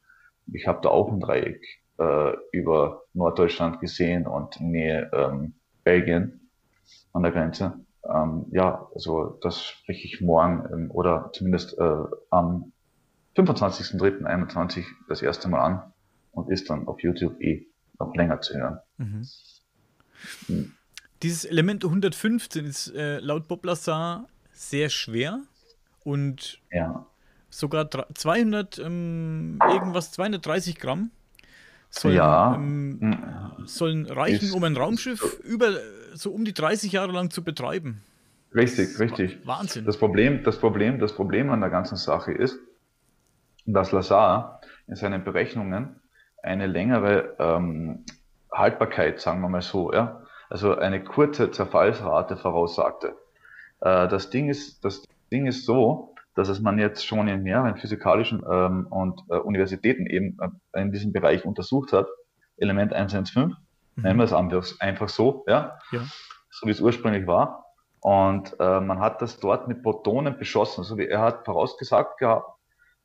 ich 0.52 0.66
habe 0.66 0.80
da 0.82 0.88
auch 0.88 1.12
ein 1.12 1.20
Dreieck 1.20 1.62
äh, 1.98 2.32
über 2.52 3.02
Norddeutschland 3.12 3.80
gesehen 3.80 4.26
und 4.26 4.60
Nähe 4.60 5.10
ähm, 5.12 5.54
Belgien 5.84 6.50
an 7.12 7.22
der 7.22 7.32
Grenze. 7.32 7.84
Ähm, 8.04 8.46
ja, 8.50 8.88
also 8.94 9.38
das 9.42 9.62
spreche 9.62 10.06
ich 10.06 10.20
morgen 10.20 10.68
ähm, 10.72 10.90
oder 10.90 11.30
zumindest 11.32 11.78
äh, 11.78 12.02
am 12.30 12.72
25.03.21 13.36 14.84
das 15.08 15.22
erste 15.22 15.48
Mal 15.48 15.60
an 15.60 15.92
und 16.32 16.50
ist 16.50 16.70
dann 16.70 16.88
auf 16.88 17.00
YouTube 17.00 17.40
eh 17.40 17.66
noch 17.98 18.14
länger 18.14 18.40
zu 18.40 18.54
hören. 18.54 18.78
Mhm. 18.96 19.26
Dieses 21.22 21.44
Element 21.44 21.84
115 21.84 22.64
ist 22.64 22.94
äh, 22.94 23.18
laut 23.18 23.48
Bob 23.48 23.64
Lazar 23.64 24.26
sehr 24.52 24.88
schwer 24.88 25.40
und 26.04 26.60
ja. 26.70 27.06
sogar 27.50 27.90
200 27.90 28.78
ähm, 28.78 29.58
irgendwas 29.70 30.12
230 30.12 30.78
Gramm 30.78 31.10
sollen, 31.90 32.14
ja. 32.14 32.54
ähm, 32.54 32.98
hm. 33.00 33.66
sollen 33.66 34.06
reichen, 34.06 34.46
ist, 34.46 34.54
um 34.54 34.64
ein 34.64 34.76
Raumschiff 34.76 35.40
über 35.40 35.72
so 36.14 36.32
um 36.32 36.44
die 36.44 36.54
30 36.54 36.92
Jahre 36.92 37.12
lang 37.12 37.30
zu 37.30 37.44
betreiben. 37.44 38.02
Richtig, 38.54 38.98
richtig. 38.98 39.38
Wahnsinn. 39.46 39.84
Das 39.84 39.96
Problem, 39.96 40.42
das 40.42 40.58
Problem, 40.58 40.98
das 40.98 41.14
Problem 41.14 41.50
an 41.50 41.60
der 41.60 41.70
ganzen 41.70 41.96
Sache 41.96 42.32
ist, 42.32 42.58
dass 43.66 43.92
Lazar 43.92 44.60
in 44.88 44.96
seinen 44.96 45.22
Berechnungen 45.22 46.00
eine 46.42 46.66
längere 46.66 47.36
ähm, 47.38 48.04
Haltbarkeit, 48.52 49.20
sagen 49.20 49.40
wir 49.40 49.48
mal 49.48 49.62
so, 49.62 49.92
ja, 49.92 50.22
also 50.48 50.76
eine 50.76 51.02
kurze 51.02 51.50
Zerfallsrate 51.50 52.36
voraussagte. 52.36 53.16
Äh, 53.80 54.08
das 54.08 54.30
Ding 54.30 54.48
ist, 54.48 54.84
das 54.84 55.04
Ding 55.30 55.46
ist 55.46 55.64
so, 55.64 56.14
dass 56.34 56.48
es 56.48 56.60
man 56.60 56.78
jetzt 56.78 57.06
schon 57.06 57.28
in 57.28 57.42
mehreren 57.42 57.76
physikalischen 57.76 58.42
ähm, 58.50 58.86
und 58.88 59.20
äh, 59.28 59.36
Universitäten 59.36 60.06
eben 60.06 60.38
äh, 60.72 60.80
in 60.80 60.92
diesem 60.92 61.12
Bereich 61.12 61.44
untersucht 61.44 61.92
hat. 61.92 62.06
Element 62.56 62.92
115, 62.92 63.42
mhm. 63.42 64.02
nennen 64.02 64.18
wir 64.18 64.24
es 64.24 64.32
einfach, 64.32 64.64
einfach 64.80 65.08
so, 65.08 65.44
ja, 65.46 65.78
ja. 65.92 66.00
so 66.50 66.66
wie 66.66 66.70
es 66.70 66.80
ursprünglich 66.80 67.26
war. 67.26 67.66
Und 68.00 68.56
äh, 68.58 68.80
man 68.80 69.00
hat 69.00 69.20
das 69.22 69.38
dort 69.38 69.68
mit 69.68 69.82
Protonen 69.82 70.38
beschossen. 70.38 70.80
Also 70.80 70.96
er 70.96 71.20
hat 71.20 71.44
vorausgesagt 71.44 72.18
gehabt, 72.18 72.48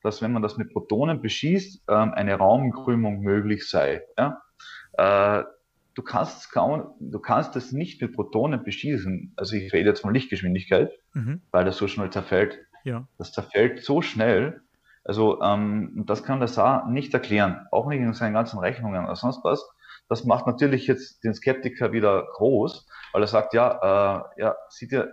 dass 0.01 0.21
wenn 0.21 0.31
man 0.31 0.41
das 0.41 0.57
mit 0.57 0.71
Protonen 0.71 1.21
beschießt, 1.21 1.83
ähm, 1.89 2.13
eine 2.13 2.35
Raumkrümmung 2.35 3.19
möglich 3.19 3.69
sei. 3.69 4.03
Ja? 4.17 4.41
Äh, 4.97 5.43
du 5.95 6.01
kannst 6.03 6.51
kaum, 6.51 6.93
du 6.99 7.19
kannst 7.19 7.55
das 7.55 7.71
nicht 7.71 8.01
mit 8.01 8.13
Protonen 8.13 8.63
beschießen. 8.63 9.33
Also 9.35 9.55
ich 9.55 9.73
rede 9.73 9.89
jetzt 9.89 10.01
von 10.01 10.13
Lichtgeschwindigkeit, 10.13 10.91
mhm. 11.13 11.41
weil 11.51 11.65
das 11.65 11.77
so 11.77 11.87
schnell 11.87 12.09
zerfällt. 12.09 12.59
Ja. 12.83 13.07
Das 13.17 13.31
zerfällt 13.31 13.83
so 13.83 14.01
schnell. 14.01 14.61
Also 15.03 15.41
ähm, 15.41 16.03
das 16.05 16.23
kann 16.23 16.39
der 16.39 16.47
Saar 16.47 16.89
nicht 16.89 17.13
erklären, 17.13 17.67
auch 17.71 17.87
nicht 17.87 17.99
in 17.99 18.13
seinen 18.13 18.33
ganzen 18.33 18.59
Rechnungen 18.59 19.05
oder 19.05 19.15
sonst 19.15 19.43
was. 19.43 19.67
Das 20.09 20.23
macht 20.23 20.45
natürlich 20.47 20.87
jetzt 20.87 21.23
den 21.23 21.33
Skeptiker 21.33 21.91
wieder 21.91 22.27
groß, 22.33 22.87
weil 23.11 23.23
er 23.23 23.27
sagt, 23.27 23.53
ja, 23.53 24.25
äh, 24.37 24.41
ja, 24.41 24.55
sieht 24.69 24.91
ja, 24.91 25.05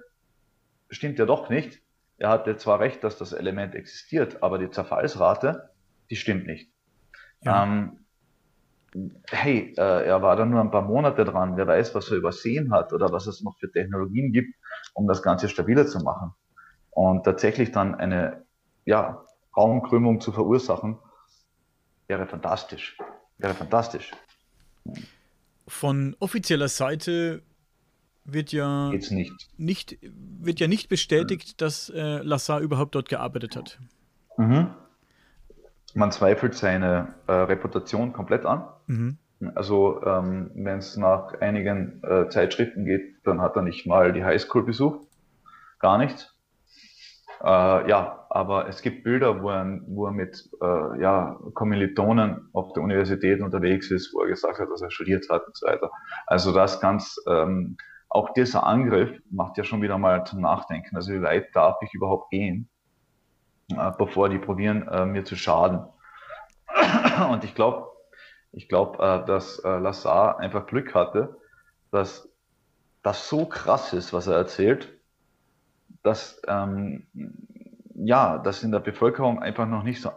stimmt 0.91 1.19
ja 1.19 1.27
doch 1.27 1.49
nicht. 1.49 1.81
Er 2.19 2.29
hatte 2.29 2.57
zwar 2.57 2.81
recht, 2.81 3.03
dass 3.05 3.17
das 3.19 3.33
Element 3.33 3.75
existiert, 3.75 4.43
aber 4.43 4.59
die 4.59 4.71
Zerfallsrate, 4.71 5.71
die 6.11 6.17
stimmt 6.17 6.47
nicht. 6.47 6.71
Ja. 7.41 7.65
Ähm, 7.65 8.02
hey, 9.31 9.75
äh, 9.77 10.07
er 10.07 10.23
war 10.23 10.37
da 10.37 10.45
nur 10.45 10.61
ein 10.61 10.71
paar 10.71 10.83
Monate 10.83 11.25
dran, 11.25 11.57
wer 11.57 11.67
weiß, 11.67 11.95
was 11.95 12.11
er 12.11 12.19
übersehen 12.19 12.73
hat 12.73 12.93
oder 12.93 13.11
was 13.13 13.27
es 13.27 13.43
noch 13.43 13.59
für 13.59 13.71
Technologien 13.71 14.33
gibt, 14.33 14.55
um 14.95 15.07
das 15.07 15.23
Ganze 15.23 15.49
stabiler 15.49 15.87
zu 15.87 16.01
machen. 16.01 16.33
Und 16.91 17.25
tatsächlich 17.25 17.73
dann 17.73 17.95
eine 17.95 18.45
ja, 18.85 19.25
Raumkrümmung 19.57 20.21
zu 20.21 20.33
verursachen, 20.33 20.99
wäre 22.07 22.27
fantastisch. 22.27 22.99
Wäre 23.39 23.55
fantastisch. 23.55 24.11
Von 25.67 26.17
offizieller 26.19 26.69
Seite 26.69 27.43
wird 28.25 28.53
ja 28.53 28.91
nicht. 28.91 29.49
nicht. 29.57 29.99
wird 30.03 30.61
ja 30.61 30.69
nicht 30.69 30.89
bestätigt, 30.89 31.61
dass 31.61 31.89
äh, 31.89 32.19
Lassar 32.19 32.61
überhaupt 32.61 32.95
dort 32.95 33.09
gearbeitet 33.09 33.57
hat. 33.57 33.79
Mhm 34.37 34.75
man 35.95 36.11
zweifelt 36.11 36.55
seine 36.55 37.15
äh, 37.27 37.33
Reputation 37.33 38.13
komplett 38.13 38.47
an. 38.47 38.65
Mhm. 38.87 39.19
Also 39.55 40.03
ähm, 40.05 40.51
wenn 40.55 40.79
es 40.79 40.97
nach 40.97 41.41
einigen 41.41 42.03
äh, 42.05 42.29
Zeitschriften 42.29 42.85
geht, 42.85 43.17
dann 43.25 43.41
hat 43.41 43.57
er 43.57 43.63
nicht 43.63 43.87
mal 43.87 44.13
die 44.13 44.25
Highschool 44.25 44.65
besucht, 44.65 45.01
gar 45.81 45.99
nichts. 45.99 46.33
Äh, 47.43 47.89
ja, 47.89 48.25
aber 48.31 48.69
es 48.69 48.83
gibt 48.83 49.03
Bilder, 49.03 49.43
wo 49.43 49.51
er, 49.51 49.81
wo 49.87 50.07
er 50.07 50.13
mit 50.13 50.49
äh, 50.63 51.01
ja, 51.01 51.37
Kommilitonen 51.55 52.49
auf 52.53 52.73
der 52.73 52.85
Universität 52.85 53.41
unterwegs 53.41 53.91
ist, 53.91 54.15
wo 54.15 54.21
er 54.21 54.29
gesagt 54.29 54.61
hat, 54.61 54.71
dass 54.71 54.81
er 54.81 54.93
studiert 54.93 55.29
hat 55.29 55.45
und 55.45 55.57
so 55.57 55.67
weiter. 55.67 55.91
Also 56.27 56.53
das 56.53 56.81
ganz, 56.81 57.17
ähm, 57.29 57.77
auch 58.09 58.33
dieser 58.35 58.65
Angriff 58.65 59.11
macht 59.31 59.59
ja 59.59 59.65
schon 59.65 59.83
wieder 59.83 59.99
mal 59.99 60.25
zum 60.25 60.41
Nachdenken. 60.41 60.95
Also 60.95 61.13
wie 61.13 61.23
weit 61.23 61.49
darf 61.55 61.79
ich 61.83 61.93
überhaupt 61.95 62.31
gehen? 62.31 62.69
Äh, 63.79 63.93
bevor 63.97 64.29
die 64.29 64.39
probieren, 64.39 64.89
äh, 64.89 65.05
mir 65.05 65.25
zu 65.25 65.37
schaden. 65.37 65.85
Und 67.31 67.45
ich 67.45 67.55
glaube, 67.55 67.89
ich 68.53 68.69
glaube, 68.69 69.03
äh, 69.03 69.27
dass 69.27 69.59
äh, 69.61 69.79
Lassar 69.79 70.39
einfach 70.39 70.67
Glück 70.67 70.95
hatte, 70.95 71.37
dass 71.91 72.29
das 73.03 73.29
so 73.29 73.47
krass 73.47 73.93
ist, 73.93 74.13
was 74.13 74.27
er 74.27 74.37
erzählt, 74.37 74.93
dass 76.03 76.41
ähm, 76.47 77.07
ja, 77.95 78.39
das 78.39 78.63
in 78.63 78.73
der 78.73 78.81
Bevölkerung 78.81 79.43
einfach 79.43 79.67
noch 79.67 79.83
nicht 79.83 80.01
so 80.01 80.11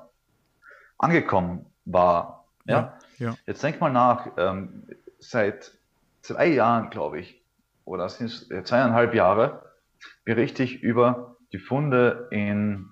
angekommen 0.97 1.65
war. 1.85 2.45
Ja, 2.65 2.97
ja. 3.17 3.27
ja. 3.27 3.35
Jetzt 3.45 3.63
denk 3.63 3.79
mal 3.79 3.91
nach, 3.91 4.27
ähm, 4.37 4.87
seit 5.19 5.71
zwei 6.21 6.47
Jahren, 6.47 6.89
glaube 6.89 7.19
ich, 7.19 7.43
oder 7.85 8.09
sind 8.09 8.27
es 8.27 8.47
zweieinhalb 8.67 9.13
Jahre, 9.13 9.71
berichte 10.23 10.63
ich 10.63 10.81
über 10.81 11.37
die 11.51 11.59
Funde 11.59 12.27
in 12.31 12.89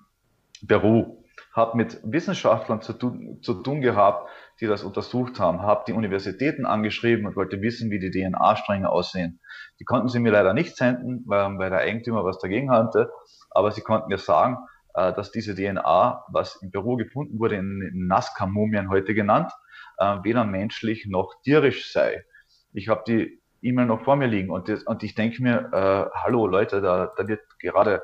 Peru, 0.66 1.24
habe 1.54 1.76
mit 1.76 2.00
Wissenschaftlern 2.02 2.82
zu 2.82 2.92
tun, 2.94 3.38
zu 3.42 3.62
tun 3.62 3.80
gehabt, 3.80 4.28
die 4.60 4.66
das 4.66 4.82
untersucht 4.82 5.38
haben, 5.38 5.62
habe 5.62 5.84
die 5.86 5.92
Universitäten 5.92 6.66
angeschrieben 6.66 7.26
und 7.26 7.36
wollte 7.36 7.60
wissen, 7.62 7.90
wie 7.90 8.00
die 8.00 8.10
DNA-Stränge 8.10 8.90
aussehen. 8.90 9.40
Die 9.78 9.84
konnten 9.84 10.08
sie 10.08 10.18
mir 10.18 10.32
leider 10.32 10.52
nicht 10.52 10.76
senden, 10.76 11.22
weil, 11.26 11.58
weil 11.58 11.70
der 11.70 11.80
Eigentümer 11.80 12.24
was 12.24 12.38
dagegen 12.38 12.70
hatte, 12.70 13.10
aber 13.50 13.70
sie 13.70 13.82
konnten 13.82 14.08
mir 14.08 14.18
sagen, 14.18 14.58
äh, 14.94 15.12
dass 15.12 15.30
diese 15.30 15.54
DNA, 15.54 16.24
was 16.28 16.60
in 16.62 16.72
Peru 16.72 16.96
gefunden 16.96 17.38
wurde, 17.38 17.56
in 17.56 18.06
Nazca-Mumien 18.08 18.90
heute 18.90 19.14
genannt, 19.14 19.52
äh, 19.98 20.18
weder 20.22 20.44
menschlich 20.44 21.06
noch 21.06 21.34
tierisch 21.42 21.92
sei. 21.92 22.24
Ich 22.72 22.88
habe 22.88 23.04
die 23.06 23.40
E-Mail 23.62 23.86
noch 23.86 24.02
vor 24.02 24.16
mir 24.16 24.26
liegen 24.26 24.50
und, 24.50 24.68
das, 24.68 24.82
und 24.82 25.02
ich 25.02 25.14
denke 25.14 25.42
mir, 25.42 25.70
äh, 25.72 26.18
hallo 26.22 26.46
Leute, 26.46 26.80
da, 26.80 27.12
da 27.16 27.28
wird 27.28 27.40
gerade 27.60 28.02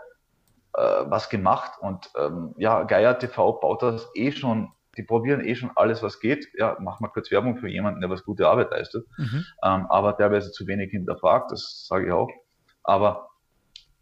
was 0.72 1.28
gemacht 1.28 1.72
und 1.80 2.10
ähm, 2.16 2.54
ja, 2.56 2.84
Geier 2.84 3.18
TV 3.18 3.58
baut 3.60 3.82
das 3.82 4.08
eh 4.14 4.30
schon, 4.32 4.70
die 4.96 5.02
probieren 5.02 5.44
eh 5.44 5.54
schon 5.54 5.72
alles, 5.74 6.02
was 6.02 6.20
geht. 6.20 6.46
Ja, 6.54 6.76
mach 6.80 7.00
mal 7.00 7.08
kurz 7.08 7.30
Werbung 7.30 7.58
für 7.58 7.68
jemanden, 7.68 8.00
der 8.00 8.10
was 8.10 8.24
gute 8.24 8.48
Arbeit 8.48 8.70
leistet, 8.70 9.06
mhm. 9.18 9.44
ähm, 9.64 9.86
aber 9.86 10.16
teilweise 10.16 10.52
zu 10.52 10.66
wenig 10.66 10.90
hinterfragt, 10.90 11.50
das 11.50 11.86
sage 11.88 12.06
ich 12.06 12.12
auch. 12.12 12.30
Aber 12.82 13.30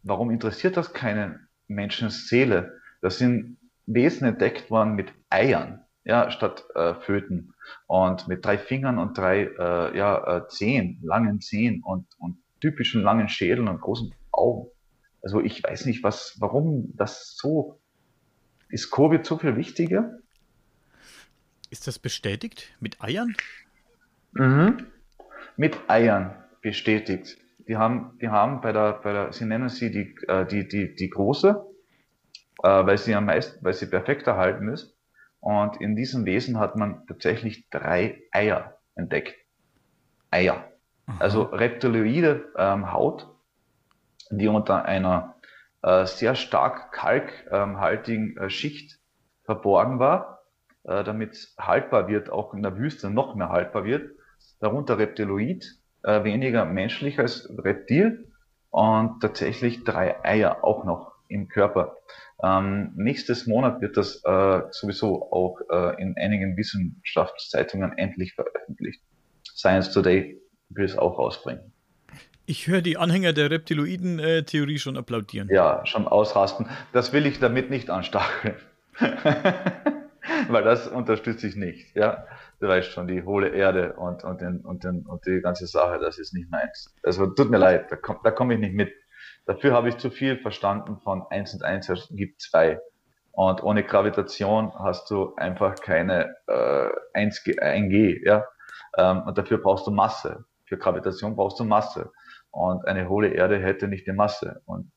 warum 0.02 0.30
interessiert 0.30 0.76
das 0.76 0.92
keine 0.92 1.40
Menschenseele? 1.68 2.80
Das 3.00 3.18
sind 3.18 3.58
Wesen 3.86 4.26
entdeckt 4.26 4.70
worden 4.70 4.94
mit 4.94 5.12
Eiern, 5.30 5.84
ja, 6.04 6.30
statt 6.30 6.64
äh, 6.74 6.94
Föten. 6.94 7.54
Und 7.86 8.28
mit 8.28 8.44
drei 8.44 8.58
Fingern 8.58 8.98
und 8.98 9.16
drei 9.16 9.44
äh, 9.44 9.96
ja, 9.96 10.36
äh, 10.36 10.48
Zehen, 10.48 11.00
langen 11.02 11.40
Zehen 11.40 11.82
und, 11.82 12.06
und 12.18 12.38
typischen 12.60 13.02
langen 13.02 13.28
Schädeln 13.28 13.68
und 13.68 13.80
großen 13.80 14.14
Augen. 14.32 14.70
Also 15.22 15.40
ich 15.40 15.62
weiß 15.62 15.86
nicht, 15.86 16.02
was, 16.02 16.36
warum 16.38 16.92
das 16.96 17.36
so 17.36 17.80
ist 18.68 18.90
Covid 18.90 19.24
so 19.24 19.38
viel 19.38 19.56
wichtiger? 19.56 20.18
Ist 21.70 21.86
das 21.86 21.98
bestätigt 21.98 22.72
mit 22.80 23.00
Eiern? 23.00 23.34
Mhm. 24.32 24.86
Mit 25.56 25.78
Eiern 25.88 26.34
bestätigt. 26.62 27.38
Die 27.66 27.76
haben, 27.76 28.18
die 28.20 28.28
haben 28.28 28.60
bei 28.60 28.72
der, 28.72 28.92
bei 28.94 29.12
der, 29.12 29.32
sie 29.32 29.44
nennen 29.44 29.68
sie 29.68 29.90
die, 29.90 30.14
äh, 30.26 30.46
die, 30.46 30.66
die, 30.66 30.94
die 30.94 31.10
große, 31.10 31.62
äh, 32.62 32.68
weil 32.68 32.96
sie 32.96 33.14
am 33.14 33.26
meisten, 33.26 33.62
weil 33.62 33.74
sie 33.74 33.86
perfekt 33.86 34.26
erhalten 34.26 34.68
ist. 34.68 34.96
Und 35.40 35.80
in 35.80 35.94
diesem 35.94 36.24
Wesen 36.24 36.58
hat 36.58 36.76
man 36.76 37.06
tatsächlich 37.06 37.68
drei 37.70 38.22
Eier 38.32 38.78
entdeckt. 38.94 39.34
Eier. 40.30 40.72
Aha. 41.06 41.16
Also 41.20 41.42
reptiloide 41.42 42.52
ähm, 42.56 42.92
Haut, 42.92 43.28
die 44.30 44.48
unter 44.48 44.84
einer 44.84 45.36
äh, 45.82 46.06
sehr 46.06 46.34
stark 46.34 46.92
kalkhaltigen 46.92 48.36
äh, 48.36 48.50
Schicht 48.50 48.98
verborgen 49.44 49.98
war, 49.98 50.42
äh, 50.84 51.04
damit 51.04 51.54
haltbar 51.58 52.08
wird, 52.08 52.30
auch 52.30 52.54
in 52.54 52.62
der 52.62 52.76
Wüste 52.76 53.10
noch 53.10 53.34
mehr 53.34 53.48
haltbar 53.48 53.84
wird. 53.84 54.10
Darunter 54.60 54.98
Reptiloid, 54.98 55.66
äh, 56.02 56.24
weniger 56.24 56.64
menschlich 56.64 57.18
als 57.18 57.48
Reptil 57.58 58.30
und 58.70 59.20
tatsächlich 59.20 59.84
drei 59.84 60.22
Eier 60.24 60.64
auch 60.64 60.84
noch 60.84 61.12
im 61.28 61.48
Körper. 61.48 61.96
Ähm, 62.42 62.92
nächstes 62.96 63.46
Monat 63.46 63.80
wird 63.80 63.96
das 63.96 64.22
äh, 64.24 64.62
sowieso 64.70 65.30
auch 65.32 65.60
äh, 65.70 66.00
in 66.00 66.16
einigen 66.16 66.56
Wissenschaftszeitungen 66.56 67.96
endlich 67.98 68.34
veröffentlicht. 68.34 69.02
Science 69.44 69.92
Today 69.92 70.40
will 70.68 70.84
es 70.84 70.96
auch 70.96 71.18
rausbringen. 71.18 71.72
Ich 72.48 72.66
höre 72.66 72.80
die 72.80 72.96
Anhänger 72.96 73.34
der 73.34 73.50
Reptiloiden-Theorie 73.50 74.78
schon 74.78 74.96
applaudieren. 74.96 75.50
Ja, 75.50 75.84
schon 75.84 76.08
ausrasten. 76.08 76.66
Das 76.94 77.12
will 77.12 77.26
ich 77.26 77.40
damit 77.40 77.68
nicht 77.68 77.90
anstacheln. 77.90 78.54
Weil 80.48 80.64
das 80.64 80.88
unterstütze 80.88 81.46
ich 81.46 81.56
nicht. 81.56 81.94
Ja, 81.94 82.26
du 82.58 82.68
weißt 82.68 82.88
schon, 82.88 83.06
die 83.06 83.22
hohle 83.22 83.50
Erde 83.50 83.92
und, 83.96 84.24
und, 84.24 84.40
den, 84.40 84.60
und, 84.60 84.82
den, 84.82 85.04
und 85.04 85.26
die 85.26 85.42
ganze 85.42 85.66
Sache, 85.66 85.98
das 85.98 86.18
ist 86.18 86.32
nicht 86.32 86.50
meins. 86.50 86.96
Also 87.02 87.26
tut 87.26 87.50
mir 87.50 87.58
leid, 87.58 87.92
da 87.92 87.96
komme 87.96 88.20
da 88.24 88.30
komm 88.30 88.50
ich 88.50 88.58
nicht 88.58 88.74
mit. 88.74 88.94
Dafür 89.44 89.74
habe 89.74 89.90
ich 89.90 89.98
zu 89.98 90.10
viel 90.10 90.38
verstanden 90.38 90.96
von 91.04 91.26
1 91.28 91.52
und 91.52 91.64
1 91.64 92.08
gibt 92.12 92.40
2. 92.40 92.80
Und 93.32 93.62
ohne 93.62 93.84
Gravitation 93.84 94.72
hast 94.78 95.10
du 95.10 95.34
einfach 95.36 95.74
keine 95.74 96.34
äh, 96.46 96.88
1G, 97.14 97.60
1G 97.60 98.24
ja. 98.24 98.46
Ähm, 98.96 99.24
und 99.26 99.36
dafür 99.36 99.58
brauchst 99.58 99.86
du 99.86 99.90
Masse. 99.90 100.46
Für 100.64 100.78
Gravitation 100.78 101.36
brauchst 101.36 101.60
du 101.60 101.64
Masse. 101.64 102.10
Und 102.58 102.86
eine 102.86 103.08
hohle 103.08 103.28
Erde 103.28 103.60
hätte 103.60 103.86
nicht 103.86 104.06
die 104.06 104.12
Masse. 104.12 104.62
Und 104.66 104.90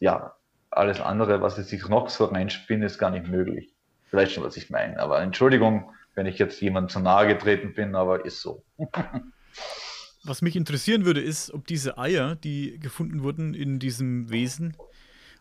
ja, 0.00 0.34
alles 0.70 1.00
andere, 1.00 1.40
was 1.40 1.58
es 1.58 1.68
sich 1.68 1.88
noch 1.88 2.08
so 2.08 2.24
reinspinnt, 2.24 2.82
ist 2.82 2.98
gar 2.98 3.10
nicht 3.10 3.28
möglich. 3.28 3.72
Vielleicht 4.10 4.32
schon, 4.32 4.42
was 4.42 4.56
ich 4.56 4.68
meine. 4.68 4.98
Aber 4.98 5.20
Entschuldigung, 5.20 5.92
wenn 6.16 6.26
ich 6.26 6.38
jetzt 6.38 6.60
jemandem 6.60 6.88
zu 6.88 7.00
nahe 7.00 7.28
getreten 7.28 7.72
bin, 7.74 7.94
aber 7.94 8.24
ist 8.24 8.40
so. 8.40 8.64
was 10.24 10.42
mich 10.42 10.56
interessieren 10.56 11.04
würde, 11.04 11.20
ist, 11.20 11.52
ob 11.52 11.68
diese 11.68 11.98
Eier, 11.98 12.34
die 12.34 12.80
gefunden 12.80 13.22
wurden 13.22 13.54
in 13.54 13.78
diesem 13.78 14.30
Wesen, 14.30 14.76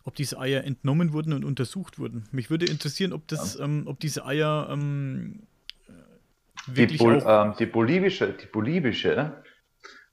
ob 0.04 0.14
diese 0.16 0.38
Eier 0.38 0.64
entnommen 0.64 1.12
wurden 1.12 1.34
und 1.34 1.44
untersucht 1.44 1.98
wurden. 1.98 2.26
Mich 2.32 2.52
würde 2.52 2.66
interessieren, 2.66 3.14
ob 3.14 3.28
das, 3.28 3.58
ja. 3.58 3.66
ähm, 3.66 3.84
ob 3.88 4.00
diese 4.00 4.26
Eier 4.28 4.68
ähm, 4.70 5.48
wirklich 6.68 7.00
die, 7.00 7.04
Bol 7.04 7.24
ähm, 7.26 7.56
die 7.58 7.66
bolivische, 7.66 8.34
die 8.34 8.46
bolivische 8.46 9.44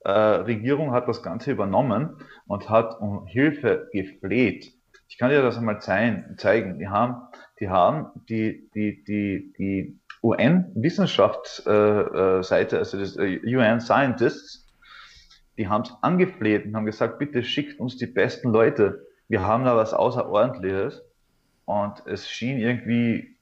äh, 0.04 0.10
Regierung 0.10 0.92
hat 0.92 1.08
das 1.08 1.22
Ganze 1.22 1.52
übernommen 1.52 2.16
und 2.46 2.70
hat 2.70 3.00
um 3.00 3.26
Hilfe 3.26 3.88
gefleht. 3.92 4.72
Ich 5.08 5.18
kann 5.18 5.30
dir 5.30 5.42
das 5.42 5.58
einmal 5.58 5.80
zeigen. 5.80 6.36
Die 6.78 6.88
haben, 6.88 7.16
die 7.58 7.68
haben 7.68 8.06
die, 8.28 8.70
die, 8.74 9.02
die, 9.04 9.52
die 9.58 9.98
UN-Wissenschaftsseite, 10.22 12.76
äh, 12.76 12.78
also 12.78 12.98
das 12.98 13.16
äh, 13.16 13.40
UN 13.44 13.80
Scientists, 13.80 14.66
die 15.58 15.68
haben 15.68 15.82
es 15.82 15.92
angefleht 16.00 16.64
und 16.64 16.76
haben 16.76 16.86
gesagt, 16.86 17.18
bitte 17.18 17.42
schickt 17.42 17.80
uns 17.80 17.96
die 17.96 18.06
besten 18.06 18.50
Leute. 18.50 19.04
Wir 19.28 19.44
haben 19.46 19.64
da 19.64 19.76
was 19.76 19.92
Außerordentliches. 19.92 21.02
Und 21.66 22.06
es 22.06 22.28
schien 22.28 22.58
irgendwie 22.58 23.36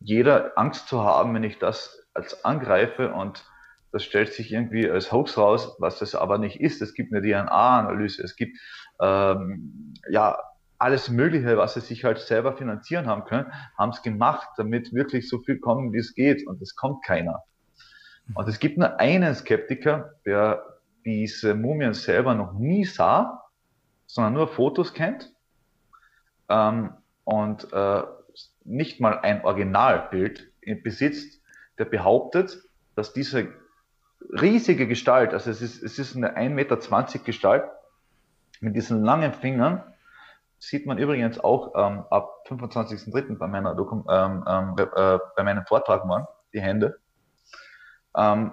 jeder 0.00 0.52
Angst 0.56 0.88
zu 0.88 1.04
haben, 1.04 1.34
wenn 1.34 1.44
ich 1.44 1.58
das 1.58 2.08
als 2.14 2.44
angreife 2.44 3.12
und 3.12 3.44
das 3.92 4.04
stellt 4.04 4.32
sich 4.32 4.52
irgendwie 4.52 4.88
als 4.88 5.12
Hoax 5.12 5.36
raus, 5.36 5.76
was 5.78 5.98
das 5.98 6.14
aber 6.14 6.38
nicht 6.38 6.60
ist. 6.60 6.80
Es 6.82 6.94
gibt 6.94 7.12
eine 7.12 7.22
DNA-Analyse, 7.22 8.22
es 8.22 8.36
gibt 8.36 8.58
ähm, 9.00 9.94
ja 10.08 10.38
alles 10.78 11.10
Mögliche, 11.10 11.58
was 11.58 11.74
sie 11.74 11.80
sich 11.80 12.04
halt 12.04 12.18
selber 12.18 12.56
finanzieren 12.56 13.06
haben 13.06 13.24
können, 13.24 13.52
haben 13.76 13.90
es 13.90 14.02
gemacht, 14.02 14.48
damit 14.56 14.94
wirklich 14.94 15.28
so 15.28 15.38
viel 15.38 15.58
kommen, 15.58 15.92
wie 15.92 15.98
es 15.98 16.14
geht. 16.14 16.46
Und 16.46 16.62
es 16.62 16.74
kommt 16.74 17.04
keiner. 17.04 17.42
Und 18.34 18.48
es 18.48 18.58
gibt 18.58 18.78
nur 18.78 18.98
einen 18.98 19.34
Skeptiker, 19.34 20.12
der 20.24 20.64
diese 21.04 21.54
Mumien 21.54 21.94
selber 21.94 22.34
noch 22.34 22.54
nie 22.54 22.84
sah, 22.84 23.42
sondern 24.06 24.34
nur 24.34 24.48
Fotos 24.48 24.94
kennt 24.94 25.32
ähm, 26.48 26.94
und 27.24 27.72
äh, 27.72 28.02
nicht 28.64 29.00
mal 29.00 29.18
ein 29.18 29.44
Originalbild 29.44 30.52
besitzt, 30.82 31.42
der 31.78 31.86
behauptet, 31.86 32.62
dass 32.94 33.12
diese 33.12 33.48
riesige 34.28 34.86
Gestalt, 34.86 35.32
also 35.32 35.50
es 35.50 35.62
ist, 35.62 35.82
es 35.82 35.98
ist 35.98 36.16
eine 36.16 36.36
1,20 36.36 36.50
Meter 36.50 37.18
Gestalt 37.24 37.64
mit 38.60 38.76
diesen 38.76 39.02
langen 39.02 39.32
Fingern. 39.32 39.82
Sieht 40.58 40.86
man 40.86 40.98
übrigens 40.98 41.40
auch 41.40 41.74
ähm, 41.74 42.04
ab 42.10 42.44
25.03. 42.46 43.38
bei 43.38 43.46
meiner 43.46 43.74
Dokum 43.74 44.06
ähm, 44.10 44.44
ähm, 44.46 44.74
äh, 44.78 45.18
bei 45.36 45.42
meinem 45.42 45.64
Vortrag 45.64 46.04
morgen, 46.04 46.26
die 46.52 46.60
Hände. 46.60 47.00
Ähm, 48.14 48.52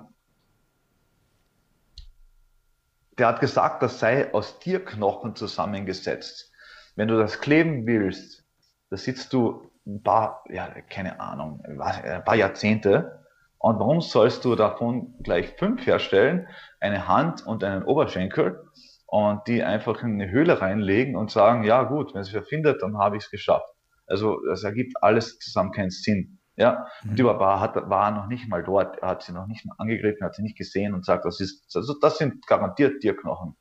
der 3.17 3.27
hat 3.27 3.39
gesagt, 3.41 3.83
das 3.83 3.99
sei 3.99 4.33
aus 4.33 4.59
Tierknochen 4.59 5.35
zusammengesetzt. 5.35 6.51
Wenn 6.95 7.09
du 7.09 7.17
das 7.17 7.41
kleben 7.41 7.85
willst, 7.85 8.45
da 8.89 8.97
sitzt 8.97 9.33
du 9.33 9.69
ein 9.85 10.01
paar, 10.01 10.43
ja, 10.49 10.67
keine 10.89 11.19
Ahnung, 11.19 11.63
ein 11.65 12.23
paar 12.23 12.35
Jahrzehnte 12.35 13.26
und 13.67 13.79
warum 13.79 13.99
sollst 13.99 14.45
du 14.45 14.55
davon 14.55 15.13
gleich 15.23 15.49
fünf 15.57 15.85
herstellen, 15.85 16.47
eine 16.79 17.09
Hand 17.09 17.45
und 17.45 17.65
einen 17.65 17.83
Oberschenkel 17.83 18.63
und 19.07 19.45
die 19.45 19.61
einfach 19.61 20.01
in 20.03 20.13
eine 20.13 20.31
Höhle 20.31 20.61
reinlegen 20.61 21.17
und 21.17 21.31
sagen, 21.31 21.65
ja 21.65 21.83
gut, 21.83 22.13
wenn 22.13 22.21
es 22.21 22.29
verfindet, 22.29 22.81
dann 22.81 22.97
habe 22.97 23.17
ich 23.17 23.25
es 23.25 23.29
geschafft. 23.29 23.67
Also 24.05 24.39
das 24.47 24.63
ergibt 24.63 24.93
alles 25.03 25.37
zusammen 25.39 25.73
keinen 25.73 25.89
Sinn. 25.89 26.39
Ja, 26.55 26.87
mhm. 27.03 27.15
die 27.15 27.25
war, 27.25 27.59
hat, 27.59 27.75
war 27.89 28.11
noch 28.11 28.27
nicht 28.27 28.47
mal 28.47 28.63
dort, 28.63 28.99
er 28.99 29.09
hat 29.09 29.23
sie 29.23 29.33
noch 29.33 29.47
nicht 29.47 29.65
mal 29.65 29.75
angegriffen, 29.77 30.25
hat 30.25 30.35
sie 30.35 30.43
nicht 30.43 30.57
gesehen 30.57 30.93
und 30.93 31.03
sagt, 31.03 31.25
das 31.25 31.41
ist, 31.41 31.75
also 31.75 31.93
das 31.99 32.17
sind 32.17 32.47
garantiert 32.47 33.01
Tierknochen. 33.01 33.57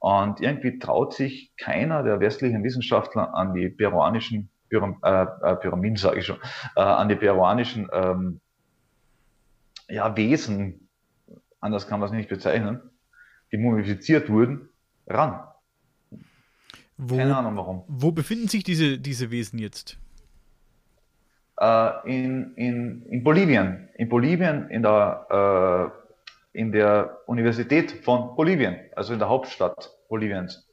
Und 0.00 0.40
irgendwie 0.40 0.80
traut 0.80 1.14
sich 1.14 1.54
keiner 1.56 2.02
der 2.02 2.18
westlichen 2.18 2.64
Wissenschaftler 2.64 3.32
an 3.32 3.54
die 3.54 3.68
peruanischen 3.68 4.50
Pyram 4.68 4.98
äh, 5.04 5.22
äh 5.22 5.54
Pyramiden, 5.54 5.96
sage 5.96 6.18
ich 6.18 6.26
schon, 6.26 6.38
äh, 6.74 6.80
an 6.80 7.08
die 7.08 7.14
peruanischen 7.14 7.88
ähm, 7.92 8.40
ja, 9.88 10.16
Wesen, 10.16 10.88
anders 11.60 11.86
kann 11.86 12.00
man 12.00 12.08
es 12.08 12.14
nicht 12.14 12.28
bezeichnen, 12.28 12.80
die 13.52 13.56
mumifiziert 13.56 14.28
wurden, 14.28 14.68
ran. 15.06 15.44
Wo, 16.96 17.16
Keine 17.16 17.36
Ahnung 17.36 17.56
warum. 17.56 17.84
Wo 17.88 18.12
befinden 18.12 18.48
sich 18.48 18.62
diese, 18.62 18.98
diese 18.98 19.30
Wesen 19.30 19.58
jetzt? 19.58 19.98
Äh, 21.58 21.90
in, 22.08 22.54
in, 22.54 23.06
in 23.06 23.24
Bolivien. 23.24 23.88
In 23.96 24.08
Bolivien, 24.08 24.70
in 24.70 24.82
der, 24.82 25.92
äh, 26.54 26.58
in 26.58 26.72
der 26.72 27.18
Universität 27.26 27.90
von 28.04 28.36
Bolivien, 28.36 28.76
also 28.94 29.12
in 29.12 29.18
der 29.18 29.28
Hauptstadt 29.28 29.90
Boliviens. 30.08 30.68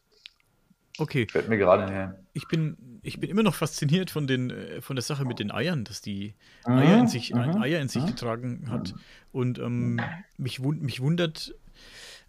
Okay. 1.00 1.28
Fällt 1.28 1.50
mir 1.50 1.58
gerade 1.58 1.91
her. 1.91 2.20
Ich 2.34 2.48
bin, 2.48 3.00
ich 3.04 3.20
bin 3.20 3.30
immer 3.30 3.44
noch 3.44 3.56
fasziniert 3.56 4.10
von, 4.10 4.28
den, 4.28 4.52
äh, 4.52 4.82
von 4.82 4.96
der 4.96 5.04
Sache 5.04 5.26
mit 5.26 5.39
den 5.39 5.52
Eiern, 5.52 5.84
dass 5.84 6.02
die 6.02 6.34
mhm, 6.65 6.78
Eier 6.78 7.00
in 7.00 7.08
sich, 7.08 7.34
mhm, 7.34 7.62
Eier 7.62 7.82
in 7.82 7.89
sich 7.89 8.06
getragen 8.06 8.70
hat. 8.70 8.94
Und 9.32 9.60
ähm, 9.60 10.00
mich, 10.38 10.63
wund, 10.63 10.82
mich 10.82 11.02
wundert, 11.02 11.54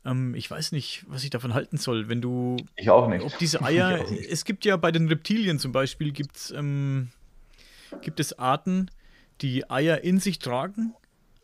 ähm, 0.05 0.35
ich 0.35 0.51
weiß 0.51 0.73
nicht, 0.73 1.05
was 1.09 1.25
ich 1.25 1.31
davon 1.31 1.55
halten 1.55 1.77
soll, 1.77 2.09
wenn 2.09 2.21
du. 2.21 2.57
Ich 2.77 2.91
auch 2.91 3.09
nicht. 3.09 3.25
Ob 3.25 3.37
diese 3.39 3.63
Eier. 3.63 4.05
Es 4.29 4.45
gibt 4.45 4.65
ja 4.65 4.77
bei 4.77 4.91
den 4.91 5.09
Reptilien 5.09 5.59
zum 5.59 5.73
Beispiel 5.73 6.13
gibt's, 6.13 6.51
ähm, 6.51 7.11
gibt 8.01 8.19
es 8.19 8.39
Arten, 8.39 8.91
die 9.41 9.71
Eier 9.71 10.03
in 10.03 10.19
sich 10.19 10.39
tragen, 10.39 10.95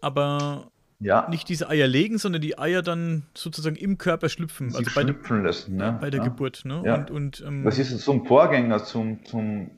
aber 0.01 0.71
ja. 1.00 1.28
nicht 1.28 1.48
diese 1.48 1.68
Eier 1.68 1.87
legen, 1.87 2.18
sondern 2.18 2.42
die 2.42 2.58
Eier 2.58 2.82
dann 2.82 3.24
sozusagen 3.34 3.76
im 3.76 3.98
Körper 3.98 4.28
schlüpfen. 4.28 4.70
Sie 4.70 4.78
also 4.78 4.90
bei 4.94 5.02
schlüpfen 5.02 5.38
der, 5.38 5.46
lassen, 5.46 5.76
ne? 5.76 5.98
Bei 6.00 6.11
der 6.11 6.20
ja. 6.20 6.28
Geburt, 6.28 6.64
ne? 6.64 6.82
Ja. 6.84 6.94
Und, 6.96 7.11
und, 7.11 7.44
ähm, 7.46 7.64
das 7.64 7.78
ist 7.78 7.98
so 7.98 8.12
ein 8.12 8.24
Vorgänger 8.24 8.84
zum, 8.84 9.24
zum 9.24 9.70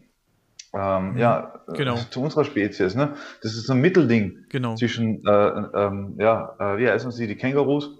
ähm, 0.73 1.17
ja, 1.17 1.61
genau. 1.75 1.97
zu 2.11 2.23
unserer 2.23 2.45
Spezies. 2.45 2.95
Ne? 2.95 3.15
Das 3.43 3.55
ist 3.55 3.67
so 3.67 3.73
ein 3.73 3.81
Mittelding 3.81 4.47
genau. 4.49 4.77
zwischen, 4.77 5.27
äh, 5.27 5.31
ähm, 5.31 6.15
ja, 6.19 6.55
äh, 6.59 6.79
wie 6.79 6.89
heißen 6.89 7.11
sie, 7.11 7.27
die 7.27 7.37
Kängurus 7.37 7.91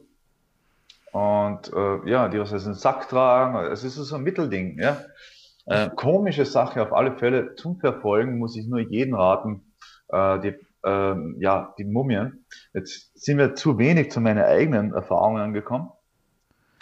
und 1.13 1.73
äh, 1.73 2.09
ja, 2.09 2.29
die 2.29 2.39
was 2.39 2.53
einen 2.53 2.75
Sack 2.75 3.09
tragen. 3.09 3.73
Es 3.73 3.83
ist 3.83 3.97
so 3.97 4.15
ein 4.15 4.23
Mittelding. 4.23 4.79
Ja? 4.79 4.99
Äh, 5.67 5.91
komische 5.95 6.45
Sache 6.45 6.83
auf 6.83 6.93
alle 6.93 7.17
Fälle. 7.17 7.57
Zum 7.57 7.79
Verfolgen 7.79 8.39
muss 8.39 8.57
ich 8.57 8.67
nur 8.67 8.81
jeden 8.81 9.15
raten, 9.15 9.63
äh, 10.09 10.39
die, 10.41 10.55
äh, 10.85 11.15
ja, 11.39 11.75
die 11.79 11.85
Mumien. 11.85 12.45
Jetzt 12.73 13.19
sind 13.19 13.39
wir 13.39 13.55
zu 13.55 13.79
wenig 13.79 14.11
zu 14.11 14.21
meinen 14.21 14.45
eigenen 14.45 14.93
Erfahrungen 14.93 15.43
angekommen, 15.43 15.91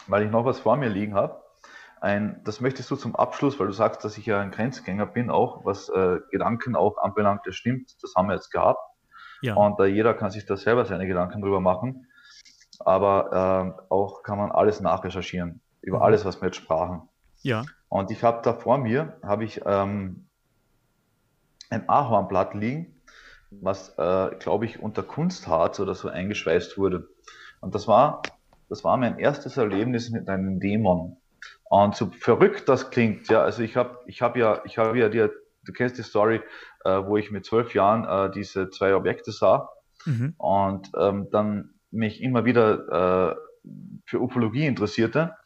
weil 0.06 0.24
ich 0.24 0.30
noch 0.30 0.44
was 0.44 0.60
vor 0.60 0.76
mir 0.76 0.88
liegen 0.88 1.14
habe. 1.14 1.42
Ein, 2.00 2.40
das 2.44 2.60
möchtest 2.60 2.90
du 2.90 2.96
zum 2.96 3.16
Abschluss, 3.16 3.58
weil 3.58 3.66
du 3.66 3.72
sagst, 3.72 4.04
dass 4.04 4.16
ich 4.18 4.26
ja 4.26 4.40
ein 4.40 4.52
Grenzgänger 4.52 5.06
bin, 5.06 5.30
auch 5.30 5.64
was 5.64 5.88
äh, 5.88 6.18
Gedanken 6.30 6.76
auch 6.76 6.96
anbelangt, 6.98 7.40
das 7.44 7.56
stimmt, 7.56 7.96
das 8.02 8.14
haben 8.14 8.28
wir 8.28 8.34
jetzt 8.34 8.50
gehabt. 8.50 8.78
Ja. 9.42 9.54
Und 9.54 9.80
äh, 9.80 9.86
jeder 9.86 10.14
kann 10.14 10.30
sich 10.30 10.46
da 10.46 10.56
selber 10.56 10.84
seine 10.84 11.06
Gedanken 11.06 11.40
drüber 11.40 11.60
machen. 11.60 12.06
Aber 12.80 13.74
äh, 13.78 13.82
auch 13.92 14.22
kann 14.22 14.38
man 14.38 14.52
alles 14.52 14.80
nachrecherchieren, 14.80 15.60
über 15.80 15.98
mhm. 15.98 16.02
alles, 16.04 16.24
was 16.24 16.40
wir 16.40 16.46
jetzt 16.46 16.56
sprachen. 16.58 17.08
Ja. 17.42 17.64
Und 17.88 18.10
ich 18.10 18.22
habe 18.22 18.42
da 18.42 18.52
vor 18.52 18.78
mir, 18.78 19.18
habe 19.22 19.44
ich 19.44 19.60
ähm, 19.64 20.28
ein 21.70 21.88
Ahornblatt 21.88 22.54
liegen, 22.54 22.97
was, 23.50 23.94
äh, 23.98 24.30
glaube 24.38 24.66
ich, 24.66 24.80
unter 24.80 25.02
Kunstharz 25.02 25.80
oder 25.80 25.94
so 25.94 26.08
eingeschweißt 26.08 26.78
wurde. 26.78 27.08
Und 27.60 27.74
das 27.74 27.88
war, 27.88 28.22
das 28.68 28.84
war 28.84 28.96
mein 28.96 29.18
erstes 29.18 29.56
Erlebnis 29.56 30.10
mit 30.10 30.28
einem 30.28 30.60
Dämon. 30.60 31.16
Und 31.64 31.96
so 31.96 32.10
verrückt 32.10 32.68
das 32.68 32.90
klingt, 32.90 33.28
ja, 33.28 33.42
also 33.42 33.62
ich 33.62 33.76
habe 33.76 33.98
ich 34.06 34.22
hab 34.22 34.36
ja, 34.36 34.62
ich 34.64 34.78
habe 34.78 34.98
ja 34.98 35.08
dir, 35.08 35.32
du 35.64 35.72
kennst 35.72 35.98
die 35.98 36.02
Story, 36.02 36.40
äh, 36.84 37.02
wo 37.04 37.16
ich 37.16 37.30
mit 37.30 37.44
zwölf 37.44 37.74
Jahren 37.74 38.04
äh, 38.04 38.32
diese 38.32 38.70
zwei 38.70 38.94
Objekte 38.94 39.32
sah 39.32 39.70
mhm. 40.06 40.34
und 40.38 40.90
ähm, 40.98 41.28
dann 41.30 41.74
mich 41.90 42.22
immer 42.22 42.44
wieder 42.44 43.32
äh, 43.32 43.36
für 44.06 44.20
Ufologie 44.20 44.66
interessierte, 44.66 45.36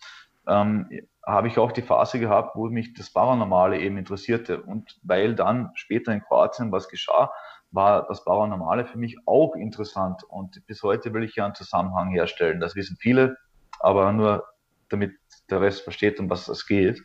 ähm, 0.46 0.88
habe 1.24 1.48
ich 1.48 1.58
auch 1.58 1.72
die 1.72 1.82
Phase 1.82 2.18
gehabt, 2.18 2.56
wo 2.56 2.68
mich 2.68 2.94
das 2.94 3.12
Paranormale 3.12 3.78
eben 3.78 3.96
interessierte. 3.96 4.60
Und 4.60 4.98
weil 5.02 5.34
dann 5.34 5.70
später 5.74 6.12
in 6.12 6.22
Kroatien 6.22 6.72
was 6.72 6.88
geschah, 6.88 7.30
war 7.72 8.06
das 8.06 8.24
Paranormale 8.24 8.86
für 8.86 8.98
mich 8.98 9.16
auch 9.26 9.54
interessant. 9.54 10.22
Und 10.24 10.64
bis 10.66 10.82
heute 10.82 11.12
will 11.14 11.24
ich 11.24 11.36
ja 11.36 11.46
einen 11.46 11.54
Zusammenhang 11.54 12.10
herstellen. 12.10 12.60
Das 12.60 12.76
wissen 12.76 12.96
viele, 13.00 13.36
aber 13.80 14.12
nur 14.12 14.46
damit 14.88 15.12
der 15.50 15.60
Rest 15.60 15.82
versteht, 15.82 16.20
um 16.20 16.30
was 16.30 16.48
es 16.48 16.66
geht. 16.66 17.02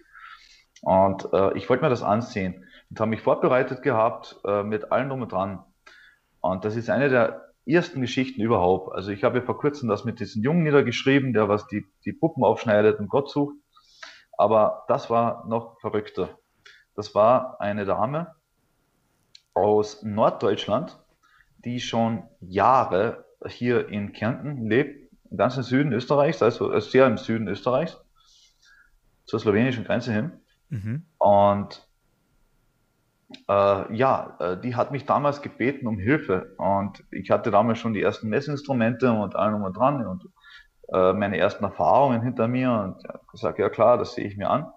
Und 0.81 1.27
äh, 1.33 1.57
ich 1.57 1.69
wollte 1.69 1.83
mir 1.83 1.89
das 1.89 2.03
ansehen 2.03 2.65
und 2.89 2.99
habe 2.99 3.09
mich 3.09 3.21
vorbereitet 3.21 3.81
gehabt 3.81 4.39
äh, 4.45 4.63
mit 4.63 4.91
allem 4.91 5.09
drum 5.09 5.21
und 5.23 5.31
dran. 5.31 5.63
Und 6.41 6.65
das 6.65 6.75
ist 6.75 6.89
eine 6.89 7.09
der 7.09 7.53
ersten 7.65 8.01
Geschichten 8.01 8.41
überhaupt. 8.41 8.93
Also 8.93 9.11
ich 9.11 9.23
habe 9.23 9.41
vor 9.41 9.57
kurzem 9.57 9.89
das 9.89 10.05
mit 10.05 10.19
diesem 10.19 10.43
Jungen 10.43 10.63
niedergeschrieben, 10.63 11.33
der 11.33 11.49
was 11.49 11.67
die, 11.67 11.85
die 12.05 12.13
Puppen 12.13 12.43
aufschneidet 12.43 12.99
und 12.99 13.09
Gott 13.09 13.29
sucht. 13.29 13.55
Aber 14.37 14.85
das 14.87 15.09
war 15.09 15.45
noch 15.47 15.79
verrückter. 15.79 16.29
Das 16.95 17.15
war 17.15 17.59
eine 17.59 17.85
Dame 17.85 18.35
aus 19.57 20.03
Norddeutschland, 20.03 20.97
die 21.65 21.79
schon 21.79 22.23
Jahre 22.41 23.25
hier 23.47 23.89
in 23.89 24.13
Kärnten 24.13 24.67
lebt, 24.67 25.11
ganz 25.35 25.57
im 25.57 25.63
Süden 25.63 25.93
Österreichs, 25.93 26.41
also 26.41 26.79
sehr 26.79 27.07
im 27.07 27.17
Süden 27.17 27.47
Österreichs 27.47 27.99
zur 29.25 29.39
slowenischen 29.39 29.83
Grenze 29.83 30.13
hin. 30.13 30.31
Mhm. 30.69 31.05
Und 31.17 31.87
äh, 33.49 33.95
ja, 33.95 34.37
äh, 34.39 34.57
die 34.59 34.75
hat 34.75 34.91
mich 34.91 35.05
damals 35.05 35.41
gebeten 35.41 35.87
um 35.87 35.97
Hilfe. 35.97 36.55
Und 36.57 37.03
ich 37.11 37.29
hatte 37.29 37.51
damals 37.51 37.79
schon 37.79 37.93
die 37.93 38.01
ersten 38.01 38.29
Messinstrumente 38.29 39.11
und 39.11 39.35
allem 39.35 39.63
und 39.63 39.75
dran 39.75 40.05
und 40.05 40.29
äh, 40.93 41.13
meine 41.13 41.37
ersten 41.37 41.63
Erfahrungen 41.63 42.21
hinter 42.21 42.47
mir 42.47 42.71
und 42.71 43.03
ja, 43.03 43.19
gesagt, 43.31 43.59
ja 43.59 43.69
klar, 43.69 43.97
das 43.97 44.13
sehe 44.13 44.25
ich 44.25 44.37
mir 44.37 44.49
an, 44.49 44.67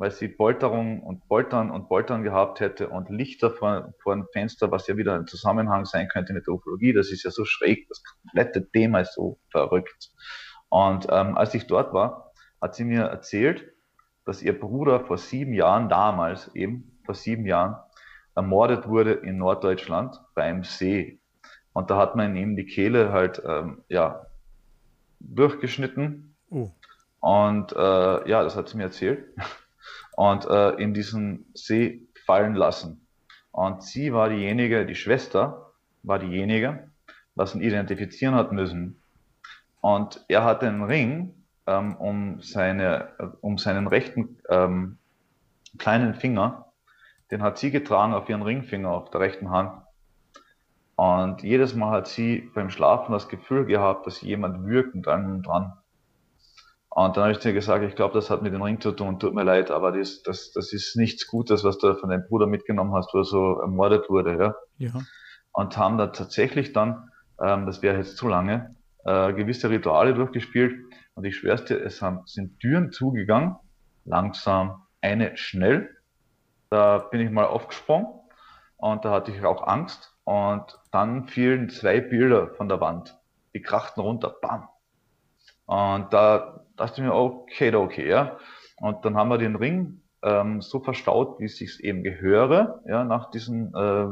weil 0.00 0.12
sie 0.12 0.28
Polterung 0.28 1.02
und 1.02 1.28
Poltern 1.28 1.70
und 1.70 1.88
Poltern 1.88 2.22
gehabt 2.22 2.60
hätte 2.60 2.88
und 2.88 3.10
Lichter 3.10 3.50
vor, 3.50 3.92
vor 4.02 4.14
dem 4.14 4.26
Fenster, 4.32 4.70
was 4.70 4.86
ja 4.86 4.96
wieder 4.96 5.14
ein 5.14 5.26
Zusammenhang 5.26 5.84
sein 5.84 6.08
könnte 6.08 6.32
mit 6.32 6.46
der 6.46 6.54
Ufologie. 6.54 6.94
Das 6.94 7.10
ist 7.10 7.22
ja 7.22 7.30
so 7.30 7.44
schräg, 7.44 7.86
das 7.86 8.02
komplette 8.02 8.66
Thema 8.70 9.00
ist 9.00 9.12
so 9.12 9.38
verrückt. 9.50 10.10
Und 10.70 11.06
ähm, 11.10 11.36
als 11.36 11.52
ich 11.52 11.66
dort 11.66 11.92
war, 11.92 12.32
hat 12.62 12.74
sie 12.74 12.84
mir 12.84 13.02
erzählt, 13.02 13.74
dass 14.24 14.40
ihr 14.40 14.58
Bruder 14.58 15.00
vor 15.00 15.18
sieben 15.18 15.52
Jahren, 15.52 15.90
damals 15.90 16.48
eben, 16.54 16.98
vor 17.04 17.14
sieben 17.14 17.44
Jahren, 17.44 17.76
ermordet 18.34 18.88
wurde 18.88 19.12
in 19.12 19.36
Norddeutschland 19.36 20.18
beim 20.34 20.64
See. 20.64 21.20
Und 21.74 21.90
da 21.90 21.98
hat 21.98 22.16
man 22.16 22.34
ihm 22.36 22.56
die 22.56 22.64
Kehle 22.64 23.12
halt, 23.12 23.42
ähm, 23.46 23.82
ja, 23.88 24.24
durchgeschnitten. 25.18 26.36
Oh. 26.48 26.70
Und 27.20 27.72
äh, 27.72 28.30
ja, 28.30 28.42
das 28.42 28.56
hat 28.56 28.70
sie 28.70 28.78
mir 28.78 28.84
erzählt. 28.84 29.26
Und 30.20 30.44
äh, 30.50 30.72
in 30.72 30.92
diesen 30.92 31.46
See 31.54 32.06
fallen 32.26 32.54
lassen. 32.54 33.06
Und 33.52 33.82
sie 33.82 34.12
war 34.12 34.28
diejenige, 34.28 34.84
die 34.84 34.94
Schwester 34.94 35.72
war 36.02 36.18
diejenige, 36.18 36.90
was 37.34 37.54
ihn 37.54 37.62
identifizieren 37.62 38.34
hat 38.34 38.52
müssen. 38.52 39.00
Und 39.80 40.22
er 40.28 40.44
hat 40.44 40.60
den 40.60 40.82
Ring 40.82 41.32
ähm, 41.66 41.96
um, 41.96 42.42
seine, 42.42 43.14
um 43.40 43.56
seinen 43.56 43.86
rechten 43.86 44.36
ähm, 44.50 44.98
kleinen 45.78 46.12
Finger. 46.12 46.66
Den 47.30 47.40
hat 47.40 47.56
sie 47.56 47.70
getragen 47.70 48.12
auf 48.12 48.28
ihren 48.28 48.42
Ringfinger 48.42 48.90
auf 48.90 49.08
der 49.08 49.20
rechten 49.20 49.50
Hand. 49.50 49.72
Und 50.96 51.42
jedes 51.42 51.74
Mal 51.74 51.92
hat 51.92 52.08
sie 52.08 52.50
beim 52.54 52.68
Schlafen 52.68 53.12
das 53.12 53.30
Gefühl 53.30 53.64
gehabt, 53.64 54.06
dass 54.06 54.20
jemand 54.20 54.66
wirkt 54.66 54.94
und 54.94 55.08
allem 55.08 55.42
dran. 55.42 55.72
Und 56.92 57.16
dann 57.16 57.24
habe 57.24 57.32
ich 57.32 57.44
ihr 57.44 57.52
gesagt, 57.52 57.84
ich 57.84 57.94
glaube, 57.94 58.14
das 58.14 58.30
hat 58.30 58.42
mit 58.42 58.52
dem 58.52 58.62
Ring 58.62 58.80
zu 58.80 58.90
tun, 58.92 59.20
tut 59.20 59.32
mir 59.32 59.44
leid, 59.44 59.70
aber 59.70 59.92
das, 59.92 60.22
das, 60.22 60.50
das 60.52 60.72
ist 60.72 60.96
nichts 60.96 61.26
Gutes, 61.28 61.62
was 61.62 61.78
du 61.78 61.94
von 61.94 62.10
deinem 62.10 62.26
Bruder 62.26 62.46
mitgenommen 62.46 62.94
hast, 62.94 63.14
wo 63.14 63.18
er 63.18 63.24
so 63.24 63.60
ermordet 63.60 64.10
wurde. 64.10 64.36
Ja. 64.78 64.88
ja. 64.88 65.00
Und 65.52 65.76
haben 65.76 65.98
da 65.98 66.08
tatsächlich 66.08 66.72
dann, 66.72 67.10
ähm, 67.40 67.66
das 67.66 67.80
wäre 67.82 67.96
jetzt 67.96 68.16
zu 68.16 68.26
lange, 68.26 68.74
äh, 69.04 69.32
gewisse 69.32 69.70
Rituale 69.70 70.14
durchgespielt, 70.14 70.74
und 71.14 71.24
ich 71.24 71.36
schwör's 71.36 71.66
dir, 71.66 71.76
es 71.84 72.00
haben, 72.00 72.22
sind 72.24 72.60
Türen 72.60 72.92
zugegangen, 72.92 73.56
langsam, 74.04 74.86
eine 75.02 75.36
schnell. 75.36 75.94
Da 76.70 76.96
bin 76.96 77.20
ich 77.20 77.30
mal 77.30 77.44
aufgesprungen 77.44 78.06
und 78.76 79.04
da 79.04 79.10
hatte 79.10 79.30
ich 79.30 79.44
auch 79.44 79.66
Angst. 79.66 80.14
Und 80.24 80.78
dann 80.92 81.26
fielen 81.26 81.68
zwei 81.68 82.00
Bilder 82.00 82.54
von 82.54 82.68
der 82.68 82.80
Wand. 82.80 83.18
Die 83.54 83.60
krachten 83.60 84.00
runter, 84.00 84.34
bam. 84.40 84.68
Und 85.66 86.12
da 86.12 86.64
dachte 86.80 87.00
ich 87.00 87.06
mir, 87.06 87.14
okay, 87.14 87.74
okay, 87.74 88.08
ja. 88.08 88.38
Und 88.76 89.04
dann 89.04 89.16
haben 89.16 89.28
wir 89.28 89.38
den 89.38 89.56
Ring 89.56 90.00
ähm, 90.22 90.62
so 90.62 90.80
verstaut, 90.80 91.38
wie 91.38 91.44
es 91.44 91.56
sich 91.56 91.84
eben 91.84 92.02
gehöre, 92.02 92.80
ja, 92.86 93.04
nach 93.04 93.30
diesem 93.30 93.74
äh, 93.74 94.06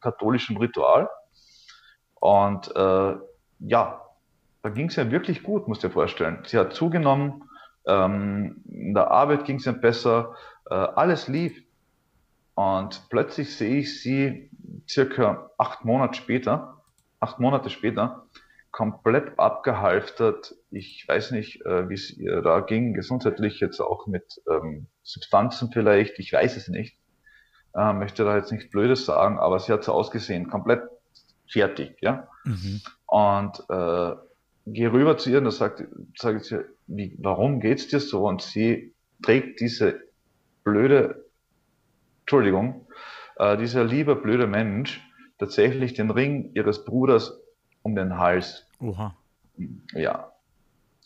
katholischen 0.00 0.56
Ritual. 0.56 1.08
Und 2.14 2.74
äh, 2.74 3.16
ja, 3.60 4.00
da 4.62 4.68
ging 4.70 4.88
es 4.88 4.96
ja 4.96 5.10
wirklich 5.10 5.42
gut, 5.42 5.68
musst 5.68 5.82
du 5.82 5.88
dir 5.88 5.92
vorstellen. 5.92 6.42
Sie 6.46 6.58
hat 6.58 6.72
zugenommen, 6.72 7.44
ähm, 7.86 8.62
in 8.66 8.94
der 8.94 9.10
Arbeit 9.10 9.44
ging 9.44 9.56
es 9.56 9.66
ihr 9.66 9.72
besser, 9.72 10.34
äh, 10.70 10.74
alles 10.74 11.28
lief. 11.28 11.62
Und 12.54 13.08
plötzlich 13.10 13.56
sehe 13.56 13.78
ich 13.78 14.00
sie 14.00 14.50
circa 14.88 15.50
acht 15.58 15.84
Monate 15.84 16.14
später, 16.14 16.82
acht 17.18 17.40
Monate 17.40 17.68
später, 17.68 18.26
komplett 18.74 19.38
abgehalftert. 19.38 20.56
Ich 20.72 21.04
weiß 21.06 21.30
nicht, 21.30 21.64
äh, 21.64 21.88
wie 21.88 21.94
es 21.94 22.10
ihr 22.10 22.42
da 22.42 22.58
ging, 22.58 22.92
gesundheitlich 22.92 23.60
jetzt 23.60 23.78
auch 23.78 24.08
mit 24.08 24.42
ähm, 24.50 24.88
Substanzen 25.04 25.70
vielleicht, 25.72 26.18
ich 26.18 26.32
weiß 26.32 26.56
es 26.56 26.66
nicht. 26.66 26.98
Äh, 27.72 27.92
möchte 27.92 28.24
da 28.24 28.36
jetzt 28.36 28.50
nichts 28.50 28.70
Blödes 28.70 29.06
sagen, 29.06 29.38
aber 29.38 29.60
sie 29.60 29.72
hat 29.72 29.84
so 29.84 29.92
ausgesehen, 29.92 30.50
komplett 30.50 30.82
fertig, 31.48 31.98
ja. 32.00 32.26
Mhm. 32.42 32.80
Und 33.06 33.60
äh, 33.68 34.16
gehe 34.66 34.92
rüber 34.92 35.18
zu 35.18 35.30
ihr 35.30 35.38
und 35.38 35.52
sage 35.52 35.86
ich 36.42 36.50
ihr, 36.50 36.64
wie, 36.88 37.16
warum 37.20 37.60
geht's 37.60 37.86
dir 37.86 38.00
so? 38.00 38.26
Und 38.26 38.42
sie 38.42 38.92
trägt 39.22 39.60
diese 39.60 40.00
blöde, 40.64 41.26
Entschuldigung, 42.22 42.88
äh, 43.36 43.56
dieser 43.56 43.84
liebe 43.84 44.16
blöde 44.16 44.48
Mensch 44.48 45.00
tatsächlich 45.38 45.94
den 45.94 46.10
Ring 46.10 46.50
ihres 46.54 46.84
Bruders 46.84 47.40
um 47.84 47.94
den 47.94 48.18
Hals. 48.18 48.66
Oha. 48.80 49.14
Ja. 49.92 50.32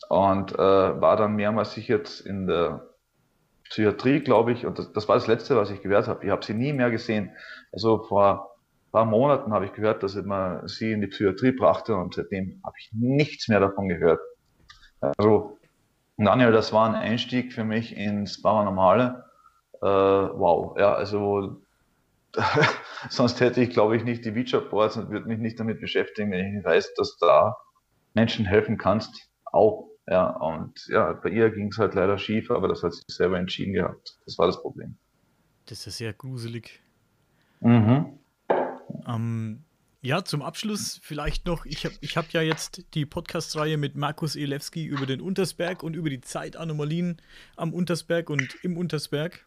Und 0.09 0.53
äh, 0.53 0.57
war 0.57 1.17
dann 1.17 1.35
mehrmals 1.35 1.73
sich 1.73 1.87
jetzt 1.87 2.21
in 2.21 2.47
der 2.47 2.87
Psychiatrie, 3.65 4.21
glaube 4.21 4.51
ich, 4.51 4.65
und 4.65 4.79
das, 4.79 4.91
das 4.93 5.07
war 5.07 5.15
das 5.15 5.27
Letzte, 5.27 5.55
was 5.55 5.69
ich 5.69 5.81
gehört 5.81 6.07
habe. 6.07 6.25
Ich 6.25 6.31
habe 6.31 6.43
sie 6.43 6.55
nie 6.55 6.73
mehr 6.73 6.89
gesehen. 6.89 7.31
Also 7.71 7.99
vor 8.03 8.49
paar 8.91 9.05
Monaten 9.05 9.53
habe 9.53 9.65
ich 9.65 9.73
gehört, 9.73 10.03
dass 10.03 10.15
man 10.15 10.67
sie 10.67 10.91
in 10.91 11.01
die 11.01 11.07
Psychiatrie 11.07 11.51
brachte 11.51 11.95
und 11.95 12.15
seitdem 12.15 12.59
habe 12.63 12.75
ich 12.79 12.89
nichts 12.93 13.47
mehr 13.47 13.59
davon 13.59 13.87
gehört. 13.87 14.19
Also, 15.01 15.57
Daniel, 16.17 16.51
das 16.51 16.73
war 16.73 16.89
ein 16.89 16.95
Einstieg 16.95 17.53
für 17.53 17.63
mich 17.63 17.95
ins 17.95 18.41
Paranormale. 18.41 19.25
Äh, 19.81 19.85
wow, 19.85 20.77
ja, 20.77 20.93
also 20.93 21.61
sonst 23.09 23.39
hätte 23.39 23.61
ich, 23.61 23.69
glaube 23.71 23.97
ich, 23.97 24.03
nicht 24.03 24.25
die 24.25 24.35
Vicha 24.35 24.59
Boards 24.59 24.97
und 24.97 25.09
würde 25.09 25.27
mich 25.27 25.39
nicht 25.39 25.59
damit 25.59 25.79
beschäftigen, 25.81 26.31
wenn 26.31 26.45
ich 26.45 26.53
nicht 26.53 26.65
weiß, 26.65 26.93
dass 26.95 27.17
da 27.17 27.57
Menschen 28.13 28.45
helfen 28.45 28.77
kannst. 28.77 29.29
Auch. 29.45 29.87
Ja, 30.07 30.29
und 30.37 30.87
ja, 30.87 31.13
bei 31.13 31.29
ihr 31.29 31.51
ging 31.51 31.67
es 31.67 31.77
halt 31.77 31.93
leider 31.93 32.17
schief, 32.17 32.49
aber 32.49 32.67
das 32.67 32.81
hat 32.81 32.93
sie 32.93 33.03
selber 33.07 33.37
entschieden 33.37 33.73
gehabt. 33.73 34.17
Das 34.25 34.37
war 34.39 34.47
das 34.47 34.59
Problem. 34.61 34.97
Das 35.67 35.85
ist 35.85 35.97
sehr 35.97 36.13
gruselig. 36.13 36.79
Mhm. 37.59 38.17
Ähm, 39.07 39.63
ja, 40.01 40.23
zum 40.23 40.41
Abschluss 40.41 40.99
vielleicht 41.03 41.45
noch, 41.45 41.65
ich 41.65 41.85
habe 41.85 41.93
ich 42.01 42.17
hab 42.17 42.31
ja 42.31 42.41
jetzt 42.41 42.85
die 42.93 43.05
Podcast-Reihe 43.05 43.77
mit 43.77 43.95
Markus 43.95 44.35
Elewski 44.35 44.85
über 44.85 45.05
den 45.05 45.21
Untersberg 45.21 45.83
und 45.83 45.93
über 45.93 46.09
die 46.09 46.21
Zeitanomalien 46.21 47.21
am 47.55 47.73
Untersberg 47.73 48.29
und 48.29 48.55
im 48.63 48.77
Untersberg. 48.77 49.45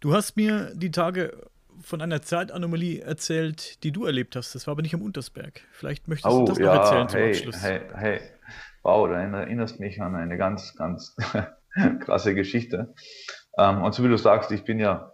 Du 0.00 0.14
hast 0.14 0.36
mir 0.36 0.72
die 0.74 0.90
Tage 0.90 1.50
von 1.82 2.00
einer 2.00 2.22
Zeitanomalie 2.22 3.00
erzählt, 3.00 3.82
die 3.84 3.92
du 3.92 4.04
erlebt 4.04 4.36
hast. 4.36 4.54
Das 4.54 4.66
war 4.66 4.72
aber 4.72 4.82
nicht 4.82 4.94
am 4.94 5.02
Untersberg. 5.02 5.62
Vielleicht 5.72 6.08
möchtest 6.08 6.34
oh, 6.34 6.40
du 6.40 6.46
das 6.46 6.58
noch 6.58 6.72
erzählen 6.72 7.08
zum 7.08 7.20
hey, 7.20 7.30
Abschluss. 7.30 7.62
Hey, 7.62 7.80
hey. 7.94 8.20
Wow, 8.82 9.08
da 9.08 9.20
erinnerst 9.20 9.80
mich 9.80 10.00
an 10.00 10.14
eine 10.14 10.38
ganz, 10.38 10.74
ganz 10.76 11.16
krasse 12.00 12.34
Geschichte. 12.34 12.94
Ähm, 13.58 13.82
und 13.82 13.94
so 13.94 14.04
wie 14.04 14.08
du 14.08 14.16
sagst, 14.16 14.50
ich 14.52 14.64
bin 14.64 14.78
ja 14.78 15.12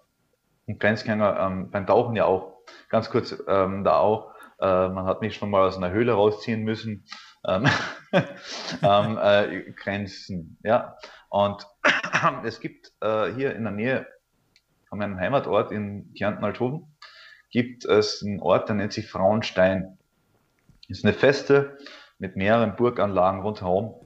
ein 0.68 0.78
Grenzgänger 0.78 1.38
ähm, 1.40 1.70
beim 1.70 1.86
Tauchen 1.86 2.16
ja 2.16 2.24
auch. 2.24 2.62
Ganz 2.88 3.10
kurz 3.10 3.36
ähm, 3.48 3.84
da 3.84 3.98
auch. 3.98 4.32
Äh, 4.60 4.88
man 4.88 5.06
hat 5.06 5.20
mich 5.20 5.36
schon 5.36 5.50
mal 5.50 5.66
aus 5.66 5.76
einer 5.76 5.90
Höhle 5.90 6.12
rausziehen 6.12 6.62
müssen. 6.62 7.06
Ähm, 7.46 7.66
ähm, 8.82 9.18
äh, 9.20 9.72
Grenzen, 9.72 10.58
ja. 10.62 10.96
Und 11.28 11.66
es 12.44 12.60
gibt 12.60 12.92
äh, 13.00 13.32
hier 13.32 13.54
in 13.54 13.64
der 13.64 13.72
Nähe 13.72 14.06
von 14.94 15.00
meinem 15.00 15.18
Heimatort 15.18 15.72
in 15.72 16.14
Kärnten-Althofen 16.14 16.86
gibt 17.50 17.84
es 17.84 18.22
einen 18.22 18.38
Ort, 18.38 18.68
der 18.68 18.76
nennt 18.76 18.92
sich 18.92 19.10
Frauenstein. 19.10 19.98
Ist 20.86 21.04
eine 21.04 21.12
Feste 21.12 21.78
mit 22.20 22.36
mehreren 22.36 22.76
Burganlagen 22.76 23.42
rundherum. 23.42 23.96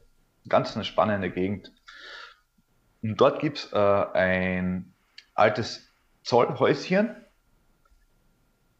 Ganz 0.48 0.74
eine 0.76 0.86
spannende 0.86 1.30
Gegend. 1.30 1.74
Und 3.02 3.20
dort 3.20 3.38
gibt 3.40 3.58
es 3.58 3.72
äh, 3.74 3.76
ein 3.76 4.94
altes 5.34 5.92
Zollhäuschen, 6.22 7.14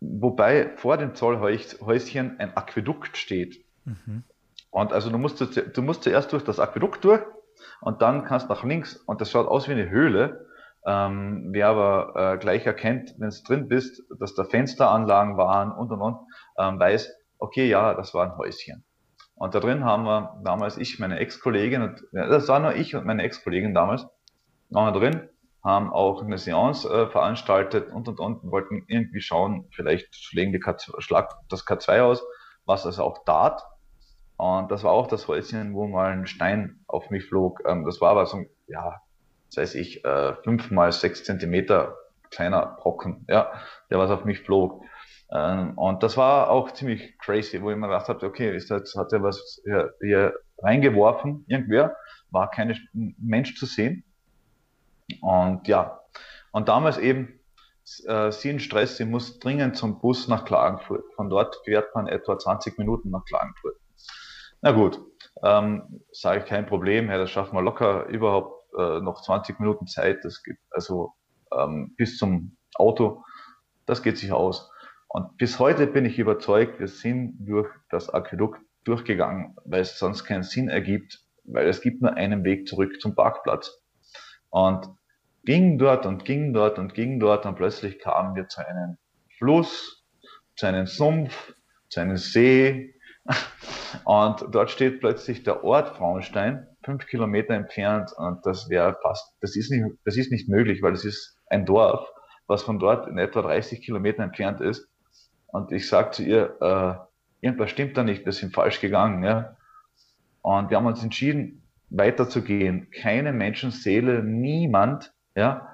wobei 0.01 0.75
vor 0.77 0.97
dem 0.97 1.15
Zollhäuschen 1.15 2.41
ein 2.41 2.57
Aquädukt 2.57 3.19
steht. 3.19 3.63
Mhm. 3.85 4.25
Und 4.71 4.95
also 4.95 5.11
du 5.11 5.19
musst, 5.19 5.43
du 5.43 5.83
musst 5.83 6.05
zuerst 6.05 6.33
durch 6.33 6.43
das 6.43 6.59
Aquädukt 6.59 7.05
durch 7.05 7.21
und 7.83 8.01
dann 8.01 8.25
kannst 8.25 8.49
nach 8.49 8.65
links 8.65 8.97
und 8.97 9.21
das 9.21 9.31
schaut 9.31 9.47
aus 9.47 9.69
wie 9.69 9.73
eine 9.73 9.91
Höhle 9.91 10.48
ähm, 10.89 11.49
wer 11.51 11.69
aber 11.69 12.13
äh, 12.17 12.39
gleich 12.39 12.65
erkennt, 12.65 13.15
wenn 13.19 13.29
es 13.29 13.43
drin 13.43 13.69
bist, 13.69 14.03
dass 14.19 14.35
da 14.35 14.45
Fensteranlagen 14.45 15.37
waren 15.37 15.71
und 15.71 15.93
und 15.93 16.01
und, 16.01 16.19
ähm, 16.57 16.81
weiß, 16.81 17.15
okay, 17.39 17.69
ja, 17.69 17.93
das 17.93 18.15
war 18.15 18.25
ein 18.25 18.39
Häuschen. 18.39 18.85
Und 19.35 19.55
da 19.55 19.61
drin 19.61 19.85
haben 19.85 20.05
wir 20.05 20.41
damals 20.45 20.79
ich, 20.79 20.99
meine 20.99 21.19
Ex-Kollegin, 21.19 21.97
das 22.13 22.49
war 22.49 22.59
nur 22.59 22.75
ich 22.75 22.97
und 22.97 23.05
meine 23.05 23.23
Ex-Kollegin 23.23 23.75
damals, 23.75 24.07
waren 24.71 24.95
wir 24.95 24.99
drin, 24.99 25.29
haben 25.63 25.93
auch 25.93 26.23
eine 26.23 26.39
Seance 26.39 26.89
äh, 26.89 27.07
veranstaltet 27.11 27.93
und 27.93 28.09
und 28.09 28.19
und, 28.19 28.51
wollten 28.51 28.85
irgendwie 28.89 29.21
schauen, 29.21 29.69
vielleicht 29.73 30.17
schlägen 30.17 30.55
die 30.55 30.63
K2, 30.63 31.03
schlag 31.03 31.35
das 31.51 31.67
K2 31.67 32.01
aus, 32.01 32.25
was 32.65 32.87
also 32.87 33.05
auch 33.05 33.25
tat. 33.27 33.63
Und 34.39 34.71
das 34.71 34.85
war 34.85 34.93
auch 34.93 35.07
das 35.09 35.29
Häuschen, 35.29 35.75
wo 35.75 35.87
mal 35.87 36.13
ein 36.13 36.27
Stein 36.27 36.81
auf 36.87 37.11
mich 37.11 37.27
flog. 37.27 37.61
Ähm, 37.67 37.85
das 37.85 38.01
war 38.01 38.13
aber 38.13 38.25
so, 38.25 38.39
ja, 38.69 39.03
das 39.49 39.57
heißt 39.57 39.75
ich, 39.75 40.05
äh, 40.05 40.35
fünf 40.43 40.71
mal 40.71 40.93
sechs 40.93 41.25
Zentimeter 41.25 41.97
kleiner 42.31 42.77
Brocken, 42.81 43.25
ja, 43.29 43.53
der 43.91 43.99
was 43.99 44.11
auf 44.11 44.25
mich 44.25 44.41
flog. 44.41 44.83
Ähm, 45.31 45.77
und 45.77 46.03
das 46.03 46.17
war 46.17 46.51
auch 46.51 46.73
ziemlich 46.73 47.19
crazy, 47.19 47.61
wo 47.63 47.71
ich 47.71 47.77
mir 47.77 47.89
gedacht 47.89 48.09
habe, 48.09 48.25
okay, 48.27 48.55
ist 48.55 48.71
das, 48.71 48.95
hat 48.97 49.13
er 49.13 49.23
was 49.23 49.61
hier, 49.65 49.95
hier 50.01 50.35
reingeworfen, 50.59 51.45
irgendwer, 51.49 51.97
war 52.31 52.51
kein 52.51 52.77
Mensch 52.93 53.57
zu 53.57 53.67
sehen. 53.67 54.05
Und 55.21 55.67
ja, 55.69 56.01
und 56.53 56.69
damals 56.69 56.99
eben, 56.99 57.41
äh, 58.07 58.31
sie 58.31 58.51
in 58.51 58.61
Stress, 58.61 58.97
sie 58.97 59.05
muss 59.05 59.39
dringend 59.39 59.77
zum 59.77 60.01
Bus 60.01 60.29
nach 60.29 60.45
Klagenfurt. 60.45 61.05
Von 61.15 61.31
dort 61.31 61.57
fährt 61.65 61.95
man 61.95 62.07
etwa 62.07 62.39
20 62.39 62.79
Minuten 62.79 63.11
nach 63.11 63.25
Klagenfurt. 63.25 63.77
Na 64.61 64.73
gut, 64.73 65.01
ähm, 65.43 66.03
sage 66.11 66.41
ich 66.41 66.47
kein 66.47 66.67
Problem, 66.67 67.11
ja, 67.11 67.19
das 67.19 67.31
schaffen 67.31 67.55
wir 67.55 67.63
locker 67.63 68.07
überhaupt 68.07 68.58
äh, 68.79 69.01
noch 69.01 69.23
20 69.23 69.61
Minuten 69.61 69.87
Zeit, 69.87 70.25
das 70.25 70.43
geht 70.43 70.59
also 70.71 71.13
ähm, 71.53 71.95
bis 71.97 72.17
zum 72.17 72.57
Auto, 72.75 73.25
das 73.87 74.03
geht 74.03 74.19
sich 74.19 74.33
aus. 74.33 74.71
Und 75.09 75.37
bis 75.39 75.59
heute 75.59 75.87
bin 75.87 76.05
ich 76.05 76.19
überzeugt, 76.19 76.81
wir 76.81 76.89
sind 76.89 77.37
durch 77.41 77.69
das 77.91 78.11
Aquädukt 78.11 78.61
durchgegangen, 78.85 79.57
weil 79.65 79.81
es 79.81 79.99
sonst 79.99 80.25
keinen 80.25 80.43
Sinn 80.43 80.69
ergibt, 80.69 81.21
weil 81.45 81.67
es 81.67 81.81
gibt 81.81 82.03
nur 82.03 82.15
einen 82.15 82.45
Weg 82.45 82.69
zurück 82.69 83.01
zum 83.01 83.15
Parkplatz. 83.15 83.83
Und 84.51 84.89
ging 85.45 85.79
dort 85.79 86.05
und 86.07 86.25
ging 86.25 86.53
dort 86.53 86.79
und 86.79 86.95
ging 86.95 87.21
dort 87.21 87.47
und 87.47 87.55
plötzlich 87.57 87.99
kamen 87.99 88.35
wir 88.35 88.49
zu 88.49 88.67
einem 88.67 88.99
Fluss, 89.39 90.05
zu 90.57 90.67
einem 90.67 90.87
Sumpf, 90.87 91.55
zu 91.89 92.01
einem 92.01 92.17
See. 92.17 92.95
Und 94.05 94.45
dort 94.51 94.71
steht 94.71 95.01
plötzlich 95.01 95.43
der 95.45 95.65
Ort 95.65 95.97
Frauenstein 95.97 96.67
fünf 96.89 97.07
Kilometer 97.07 97.53
entfernt 97.53 98.13
und 98.17 98.47
das 98.47 98.71
wäre 98.71 98.97
fast, 99.03 99.35
das 99.43 99.57
ist 99.57 99.71
nicht, 99.71 99.85
das 100.07 100.17
ist 100.17 100.33
nicht 100.33 100.49
möglich, 100.49 100.81
weil 100.81 100.95
es 100.95 101.05
ist 101.05 101.37
ein 101.49 101.67
Dorf, 101.67 102.09
was 102.47 102.63
von 102.63 102.79
dort 102.79 103.07
in 103.09 103.19
etwa 103.19 103.43
30 103.43 103.83
Kilometer 103.83 104.23
entfernt 104.23 104.63
ist. 104.63 104.89
Und 105.49 105.71
ich 105.71 105.87
sage 105.87 106.13
zu 106.13 106.23
ihr, 106.23 106.57
äh, 106.63 107.45
irgendwas 107.45 107.69
stimmt 107.69 107.99
da 107.99 108.05
nicht, 108.05 108.25
wir 108.25 108.33
sind 108.33 108.55
falsch 108.55 108.81
gegangen, 108.81 109.23
ja. 109.23 109.55
Und 110.41 110.71
wir 110.71 110.79
haben 110.79 110.87
uns 110.87 111.03
entschieden, 111.03 111.63
weiterzugehen. 111.91 112.91
Keine 112.91 113.35
Menschenseele, 113.35 114.25
niemand, 114.25 115.13
ja, 115.35 115.69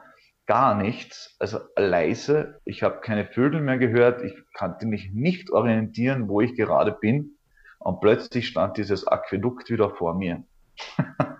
gar 0.46 0.74
nichts, 0.74 1.36
also 1.38 1.60
leise. 1.76 2.60
Ich 2.64 2.82
habe 2.82 3.02
keine 3.02 3.24
Vögel 3.24 3.60
mehr 3.60 3.78
gehört, 3.78 4.24
ich 4.24 4.34
konnte 4.52 4.86
mich 4.86 5.12
nicht 5.12 5.52
orientieren, 5.52 6.28
wo 6.28 6.40
ich 6.40 6.56
gerade 6.56 6.90
bin. 6.90 7.36
Und 7.78 8.00
plötzlich 8.00 8.48
stand 8.48 8.78
dieses 8.78 9.06
Aquädukt 9.06 9.70
wieder 9.70 9.90
vor 9.90 10.14
mir. 10.14 10.42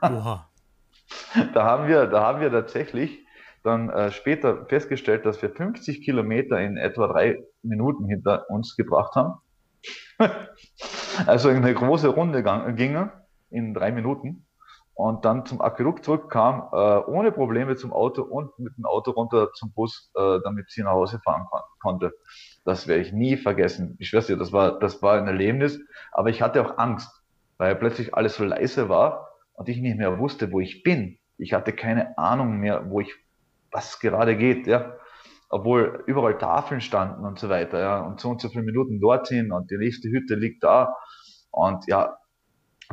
Oha. 0.03 0.49
da 1.55 1.65
haben 1.65 1.89
wir, 1.89 2.07
da 2.07 2.23
haben 2.23 2.41
wir 2.41 2.51
tatsächlich 2.51 3.25
dann 3.63 3.89
äh, 3.89 4.11
später 4.13 4.67
festgestellt, 4.67 5.25
dass 5.25 5.41
wir 5.41 5.51
50 5.51 6.03
Kilometer 6.03 6.61
in 6.61 6.77
etwa 6.77 7.09
drei 7.09 7.43
Minuten 7.63 8.07
hinter 8.07 8.51
uns 8.51 8.77
gebracht 8.77 9.15
haben. 9.15 9.41
also 11.27 11.49
eine 11.49 11.75
große 11.75 12.09
Runde 12.09 12.43
gingen 12.75 13.11
in 13.51 13.75
drei 13.75 13.91
Minuten 13.91 14.47
und 14.95 15.25
dann 15.25 15.45
zum 15.45 15.61
Aquädukt 15.61 16.05
zurückkam, 16.05 16.69
äh, 16.73 16.99
ohne 17.11 17.33
Probleme 17.33 17.77
zum 17.77 17.93
Auto 17.93 18.23
und 18.23 18.57
mit 18.59 18.77
dem 18.77 18.85
Auto 18.85 19.11
runter 19.11 19.53
zum 19.55 19.73
Bus, 19.73 20.13
äh, 20.15 20.39
damit 20.45 20.71
sie 20.71 20.83
nach 20.83 20.93
Hause 20.93 21.21
fahren 21.25 21.47
kon 21.51 21.61
konnte. 21.81 22.13
Das 22.65 22.87
werde 22.87 23.03
ich 23.03 23.13
nie 23.13 23.37
vergessen. 23.37 23.97
Ich 23.99 24.09
schwör's 24.09 24.27
dir, 24.27 24.37
das 24.37 24.53
war, 24.53 24.79
das 24.79 25.03
war 25.03 25.19
ein 25.19 25.27
Erlebnis, 25.27 25.81
aber 26.13 26.31
ich 26.31 26.43
hatte 26.43 26.65
auch 26.65 26.79
Angst 26.79 27.24
weil 27.59 27.77
plötzlich 27.77 28.15
alles 28.15 28.37
so 28.37 28.45
leise 28.45 28.89
war 28.89 29.31
und 29.55 29.69
ich 29.69 29.79
nicht 29.79 29.97
mehr 29.97 30.19
wusste, 30.19 30.53
wo 30.53 30.61
ich 30.61 30.83
bin. 30.83 31.19
Ich 31.39 31.53
hatte 31.53 31.73
keine 31.73 32.17
Ahnung 32.19 32.59
mehr, 32.59 32.91
wo 32.91 33.01
ich, 33.01 33.13
was 33.71 34.01
gerade 34.01 34.37
geht, 34.37 34.67
ja. 34.67 34.97
Obwohl 35.49 36.03
überall 36.07 36.39
Tafeln 36.39 36.81
standen 36.81 37.25
und 37.25 37.39
so 37.39 37.49
weiter, 37.49 37.79
ja. 37.79 38.01
Und 38.01 38.21
so 38.21 38.31
und 38.31 38.41
so 38.41 38.49
viele 38.49 38.65
Minuten 38.65 39.01
dorthin 39.01 39.53
und 39.53 39.71
die 39.71 39.77
nächste 39.77 40.09
Hütte 40.09 40.35
liegt 40.35 40.65
da. 40.65 40.97
Und 41.51 41.87
ja, 41.87 42.17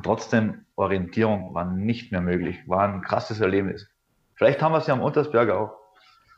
trotzdem 0.03 0.65
Orientierung 0.75 1.53
war 1.53 1.65
nicht 1.65 2.11
mehr 2.11 2.21
möglich. 2.21 2.57
War 2.67 2.87
ein 2.87 3.01
krasses 3.01 3.39
Erlebnis. 3.39 3.87
Vielleicht 4.35 4.61
haben 4.61 4.71
wir 4.71 4.79
es 4.79 4.87
ja 4.87 4.93
am 4.93 5.01
Untersberg 5.01 5.49
auch. 5.49 5.77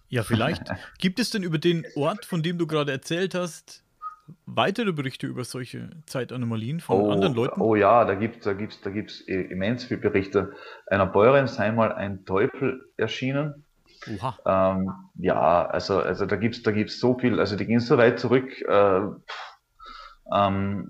Ja, 0.10 0.24
vielleicht. 0.24 0.64
Gibt 1.00 1.20
es 1.20 1.32
denn 1.32 1.44
über 1.44 1.58
den 1.58 1.86
Ort, 1.96 2.26
von 2.26 2.44
dem 2.44 2.58
du 2.58 2.68
gerade 2.68 2.92
erzählt 2.92 3.36
hast, 3.36 3.84
weitere 4.46 4.94
Berichte 4.94 5.28
über 5.28 5.44
solche 5.44 5.90
Zeitanomalien 6.06 6.80
von 6.80 7.02
oh, 7.02 7.12
anderen 7.12 7.34
Leuten? 7.34 7.62
Oh 7.62 7.76
ja, 7.76 8.06
da 8.06 8.16
gibt 8.16 8.38
es 8.38 8.44
da 8.44 8.54
gibt's, 8.54 8.82
da 8.82 8.90
gibt's 8.90 9.22
immens 9.22 9.86
viele 9.86 10.00
Berichte. 10.00 10.54
Einer 10.88 11.06
Bäuerin 11.06 11.48
sei 11.48 11.72
mal 11.72 11.92
ein 11.92 12.26
Teufel 12.26 12.82
erschienen. 12.98 13.66
Ähm, 14.46 14.92
ja, 15.16 15.66
also, 15.66 16.00
also 16.00 16.26
da 16.26 16.36
gibt 16.36 16.56
es 16.56 16.64
da 16.64 16.72
gibt's 16.72 17.00
so 17.00 17.18
viel, 17.18 17.40
also 17.40 17.56
die 17.56 17.66
gehen 17.66 17.80
so 17.80 17.98
weit 17.98 18.20
zurück. 18.20 18.50
Äh, 18.68 19.02
ähm, 20.34 20.90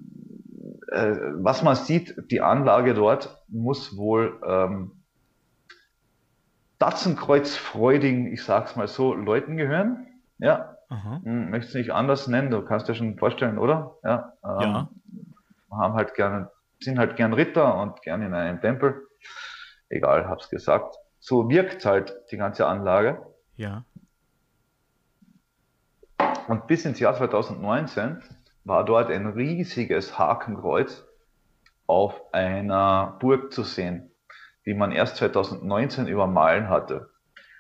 äh, 0.92 1.16
was 1.36 1.64
man 1.64 1.76
sieht, 1.76 2.16
die 2.32 2.42
Anlage 2.42 2.94
dort 2.94 3.44
muss 3.48 3.98
wohl 3.98 4.40
ähm, 4.48 4.92
Datzenkreuz 6.80 7.56
Freuding, 7.56 8.32
ich 8.34 8.44
sag's 8.44 8.76
mal 8.76 8.88
so, 8.88 9.14
Leuten 9.14 9.58
gehören. 9.58 10.08
Ja, 10.40 10.73
hm, 11.24 11.50
möchte 11.50 11.70
es 11.70 11.76
nicht 11.76 11.92
anders 11.92 12.28
nennen, 12.28 12.52
du 12.52 12.62
kannst 12.64 12.88
dir 12.88 12.96
schon 12.96 13.18
vorstellen, 13.18 13.58
oder? 13.58 13.98
Ja. 14.04 14.34
Ähm, 14.44 14.62
ja. 14.62 14.90
Haben 15.72 15.94
halt 15.96 16.14
gerne, 16.14 16.52
sind 16.80 17.00
halt 17.00 17.16
gern 17.16 17.34
Ritter 17.34 17.76
und 17.82 18.02
gern 18.02 18.22
in 18.22 18.34
einem 18.34 18.62
Tempel. 18.62 19.08
Egal, 19.90 20.28
hab's 20.28 20.50
gesagt. 20.50 20.96
So 21.20 21.50
wirkt 21.50 21.86
halt 21.86 22.14
die 22.32 22.38
ganze 22.38 22.68
Anlage. 22.68 23.26
Ja. 23.56 23.86
Und 26.48 26.68
bis 26.68 26.86
ins 26.86 27.00
Jahr 27.00 27.16
2019 27.16 28.22
war 28.66 28.86
dort 28.86 29.10
ein 29.10 29.28
riesiges 29.28 30.18
Hakenkreuz 30.18 31.06
auf 31.88 32.22
einer 32.34 33.18
Burg 33.20 33.54
zu 33.54 33.64
sehen, 33.64 34.12
die 34.66 34.74
man 34.74 34.92
erst 34.92 35.18
2019 35.18 36.08
übermalen 36.08 36.70
hatte. 36.70 37.10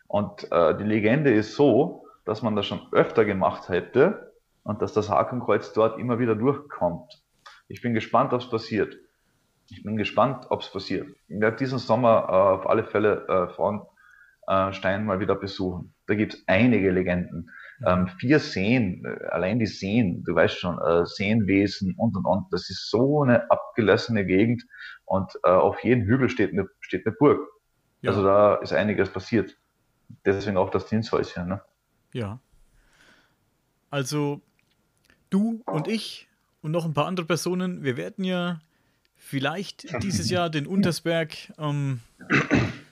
Und 0.08 0.52
äh, 0.52 0.78
die 0.78 0.84
Legende 0.84 1.34
ist 1.34 1.56
so, 1.56 2.03
dass 2.26 2.42
man 2.42 2.56
das 2.56 2.66
schon 2.66 2.82
öfter 2.92 3.26
gemacht 3.26 3.70
hätte 3.70 4.34
und 4.64 4.82
dass 4.82 4.94
das 4.94 5.10
Hakenkreuz 5.10 5.74
dort 5.74 6.00
immer 6.00 6.20
wieder 6.20 6.36
durchkommt. 6.36 7.22
Ich 7.68 7.82
bin 7.82 7.94
gespannt, 7.94 8.34
ob 8.34 8.42
es 8.42 8.50
passiert. 8.50 8.96
Ich 9.70 9.84
bin 9.84 9.98
gespannt, 9.98 10.46
ob 10.50 10.62
es 10.62 10.70
passiert. 10.70 11.08
Ich 11.28 11.40
werde 11.40 11.58
diesen 11.58 11.80
Sommer 11.80 12.28
äh, 12.30 12.32
auf 12.32 12.70
alle 12.70 12.84
Fälle 12.84 13.28
äh, 13.28 13.48
Frauenstein 13.54 15.06
mal 15.06 15.20
wieder 15.20 15.36
besuchen. 15.36 15.94
Da 16.08 16.16
gibt 16.16 16.34
es 16.34 16.44
einige 16.48 16.92
Legenden. 16.92 17.50
Ähm, 17.86 18.08
vier 18.20 18.40
Seen, 18.40 19.04
äh, 19.06 19.26
allein 19.28 19.60
die 19.60 19.66
Seen, 19.66 20.24
du 20.24 20.36
weißt 20.36 20.60
schon, 20.60 20.80
äh, 20.80 21.06
Seenwesen 21.06 21.96
und 21.98 22.16
und 22.16 22.26
und. 22.26 22.46
Das 22.52 22.70
ist 22.70 22.90
so 22.90 23.24
eine 23.24 23.50
abgelassene 23.50 24.26
Gegend 24.26 24.64
und 25.06 25.32
äh, 25.44 25.50
auf 25.50 25.84
jedem 25.84 26.06
Hügel 26.06 26.30
steht 26.30 26.52
eine, 26.52 26.68
steht 26.82 27.06
eine 27.06 27.16
Burg. 27.16 27.40
Ja. 28.02 28.12
Also 28.12 28.24
da 28.24 28.56
ist 28.56 28.74
einiges 28.74 29.10
passiert. 29.10 29.58
Deswegen 30.26 30.58
auch 30.58 30.70
das 30.70 30.86
Diensthäuschen. 30.88 31.48
Ne? 31.48 31.62
Ja. 32.14 32.40
Also 33.90 34.42
du 35.30 35.62
und 35.66 35.88
ich 35.88 36.28
und 36.62 36.72
noch 36.72 36.86
ein 36.86 36.94
paar 36.94 37.08
andere 37.08 37.26
Personen, 37.26 37.84
wir 37.84 37.98
werden 37.98 38.24
ja 38.24 38.62
vielleicht 39.18 40.02
dieses 40.04 40.30
Jahr 40.30 40.50
den 40.50 40.68
Untersberg 40.68 41.32
ähm, 41.58 42.00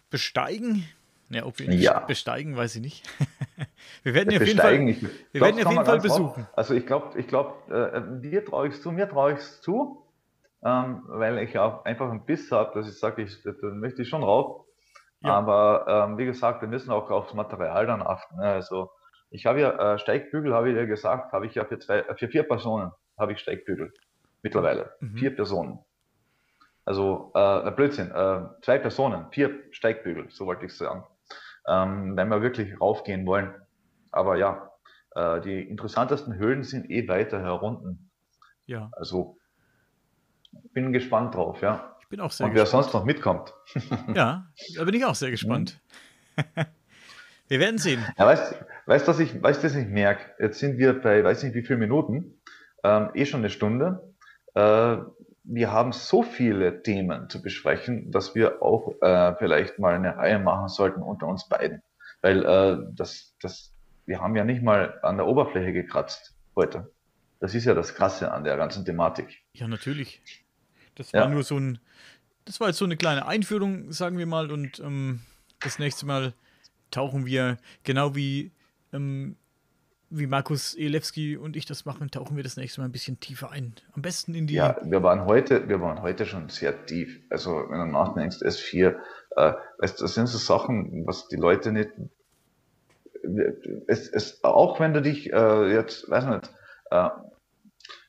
besteigen. 0.10 0.86
Ja, 1.30 1.46
ob 1.46 1.60
wir 1.60 1.68
ihn 1.68 1.80
ja. 1.80 2.00
besteigen, 2.00 2.58
weiß 2.58 2.76
ich 2.76 2.82
nicht. 2.82 3.10
wir 4.04 4.14
werden 4.14 4.32
ihn 4.32 4.42
auf 4.42 4.48
jeden 4.48 4.60
Fall, 4.60 4.80
wir 4.80 4.94
glaub, 4.94 5.46
werden 5.46 5.66
auf 5.66 5.72
jeden 5.72 5.86
Fall 5.86 6.00
besuchen. 6.02 6.44
Drauf. 6.44 6.58
Also 6.58 6.74
ich 6.74 6.86
glaube, 6.86 7.18
ich 7.18 7.28
glaub, 7.28 7.72
äh, 7.72 8.02
dir 8.22 8.44
traue 8.44 8.68
ich 8.68 8.74
es 8.74 8.82
zu, 8.82 8.92
mir 8.92 9.08
traue 9.08 9.34
ich 9.34 9.40
es 9.40 9.62
zu, 9.62 10.04
ähm, 10.64 11.04
weil 11.08 11.38
ich 11.40 11.58
auch 11.58 11.86
einfach 11.86 12.10
einen 12.10 12.26
Biss 12.26 12.52
habe, 12.52 12.78
dass 12.78 12.92
ich 12.92 13.00
sage, 13.00 13.22
ich, 13.22 13.42
da 13.44 13.54
möchte 13.62 14.02
ich 14.02 14.10
schon 14.10 14.24
rauf. 14.24 14.66
Ja. 15.22 15.36
Aber 15.36 15.86
ähm, 15.88 16.18
wie 16.18 16.26
gesagt, 16.26 16.62
wir 16.62 16.68
müssen 16.68 16.92
auch 16.92 17.10
aufs 17.10 17.34
Material 17.34 17.86
dann 17.86 18.02
achten. 18.02 18.38
Ne? 18.38 18.44
Also 18.44 18.90
ich 19.32 19.46
habe 19.46 19.62
ja 19.62 19.94
äh, 19.94 19.98
Steigbügel, 19.98 20.54
habe 20.54 20.70
ich 20.70 20.76
ja 20.76 20.86
gesagt, 20.86 21.32
habe 21.32 21.48
ich 21.48 21.56
ja 21.56 21.66
für, 21.66 21.80
zwei, 21.80 22.00
äh, 22.00 22.16
für 22.16 22.28
vier 22.28 22.44
Personen 22.44 22.92
habe 23.18 23.32
ich 23.32 23.40
Steigbügel 23.40 23.94
mittlerweile. 24.44 24.92
Mhm. 25.00 25.18
Vier 25.18 25.36
Personen. 25.36 25.80
Also, 26.84 27.32
äh, 27.34 27.72
Blödsinn, 27.72 28.12
äh, 28.12 28.42
zwei 28.62 28.78
Personen, 28.78 29.32
vier 29.32 29.52
Steigbügel, 29.72 30.30
so 30.30 30.46
wollte 30.46 30.66
ich 30.66 30.76
sagen. 30.76 31.06
Ähm, 31.68 32.18
wenn 32.18 32.28
wir 32.28 32.42
wirklich 32.42 32.80
raufgehen 32.82 33.26
wollen. 33.26 33.54
Aber 34.12 34.36
ja, 34.36 34.72
äh, 35.16 35.40
die 35.42 35.62
interessantesten 35.62 36.36
Höhlen 36.36 36.64
sind 36.64 36.90
eh 36.90 37.08
weiter 37.08 37.42
herunten. 37.42 38.10
Ja. 38.66 38.90
Also, 38.94 39.38
bin 40.74 40.92
gespannt 40.92 41.36
drauf, 41.36 41.62
ja. 41.62 41.96
Ich 42.02 42.10
bin 42.10 42.20
auch 42.20 42.32
sehr 42.32 42.48
Und 42.48 42.56
wer 42.56 42.66
sonst 42.66 42.94
noch 42.94 43.06
mitkommt. 43.06 43.54
ja, 44.14 44.48
da 44.76 44.84
bin 44.84 44.96
ich 44.96 45.06
auch 45.06 45.16
sehr 45.16 45.32
gespannt. 45.32 45.80
Mhm. 46.36 46.66
wir 47.52 47.60
werden 47.60 47.78
sehen. 47.78 48.06
Ja, 48.18 48.26
weißt 48.26 48.54
du, 48.54 48.56
Weißt 48.92 49.08
du, 49.08 49.12
was 49.12 49.20
ich, 49.20 49.42
weißt, 49.42 49.64
was 49.64 49.76
ich 49.76 49.88
merke? 49.88 50.24
Jetzt 50.38 50.60
sind 50.60 50.78
wir 50.78 51.00
bei, 51.00 51.24
weiß 51.24 51.44
nicht 51.44 51.56
wie 51.56 51.64
viele 51.64 51.80
Minuten, 51.80 52.42
ähm, 52.84 53.10
eh 53.14 53.26
schon 53.26 53.42
eine 53.42 53.50
Stunde. 53.50 54.14
Äh, 54.54 54.98
wir 55.44 55.72
haben 55.72 55.92
so 55.92 56.24
viele 56.24 56.84
Themen 56.84 57.30
zu 57.30 57.42
besprechen, 57.42 58.12
dass 58.12 58.36
wir 58.36 58.62
auch 58.62 58.94
äh, 59.02 59.36
vielleicht 59.38 59.80
mal 59.80 59.96
eine 59.96 60.18
Reihe 60.18 60.40
machen 60.40 60.68
sollten 60.68 61.02
unter 61.02 61.28
uns 61.28 61.48
beiden. 61.48 61.82
Weil 62.22 62.46
äh, 62.46 62.86
das, 62.92 63.36
das, 63.40 63.74
wir 64.06 64.20
haben 64.20 64.36
ja 64.36 64.44
nicht 64.44 64.62
mal 64.62 65.00
an 65.04 65.18
der 65.18 65.28
Oberfläche 65.28 65.74
gekratzt 65.74 66.36
heute. 66.56 66.92
Das 67.40 67.56
ist 67.56 67.66
ja 67.66 67.74
das 67.74 67.96
Krasse 67.96 68.32
an 68.32 68.44
der 68.44 68.58
ganzen 68.58 68.84
Thematik. 68.84 69.42
Ja, 69.54 69.68
natürlich. 69.68 70.22
Das 70.96 71.14
war 71.14 71.22
ja. 71.22 71.30
nur 71.30 71.44
so 71.44 71.58
ein, 71.58 71.80
das 72.46 72.60
war 72.60 72.68
jetzt 72.68 72.78
so 72.78 72.86
eine 72.86 72.98
kleine 72.98 73.26
Einführung, 73.26 73.92
sagen 73.92 74.18
wir 74.18 74.26
mal, 74.26 74.52
und 74.52 74.80
ähm, 74.80 75.22
das 75.60 75.80
nächste 75.80 76.06
Mal 76.06 76.34
tauchen 76.92 77.26
wir 77.26 77.58
genau 77.84 78.16
wie 78.16 78.52
ähm, 78.94 79.36
wie 80.12 80.28
Markus 80.28 80.76
Elewski 80.76 81.38
und 81.38 81.56
ich 81.56 81.66
das 81.66 81.86
machen, 81.86 82.12
tauchen 82.12 82.36
wir 82.36 82.44
das 82.44 82.58
nächste 82.58 82.82
Mal 82.82 82.86
ein 82.86 82.92
bisschen 82.92 83.20
tiefer 83.20 83.50
ein. 83.50 83.74
Am 83.94 84.02
besten 84.02 84.36
in 84.36 84.46
die. 84.46 84.56
Ja, 84.56 84.78
wir 84.84 85.02
waren 85.02 85.26
heute, 85.26 85.70
wir 85.70 85.80
waren 85.80 86.02
heute 86.02 86.26
schon 86.26 86.50
sehr 86.50 86.86
tief. 86.86 87.22
Also, 87.30 87.52
wenn 87.70 87.80
du 87.80 87.86
nachdenkst, 87.86 88.42
S4, 88.42 88.96
äh, 89.38 89.54
weißt, 89.80 90.02
das 90.02 90.14
sind 90.14 90.28
so 90.28 90.38
Sachen, 90.38 91.08
was 91.08 91.30
die 91.30 91.38
Leute 91.38 91.72
nicht. 91.72 91.92
Es, 93.88 94.10
es, 94.10 94.44
auch 94.44 94.80
wenn 94.80 94.94
du 94.94 95.02
dich 95.02 95.32
äh, 95.32 95.74
jetzt, 95.74 96.10
weiß 96.10 96.26
nicht, 96.26 96.52
äh, 96.92 97.10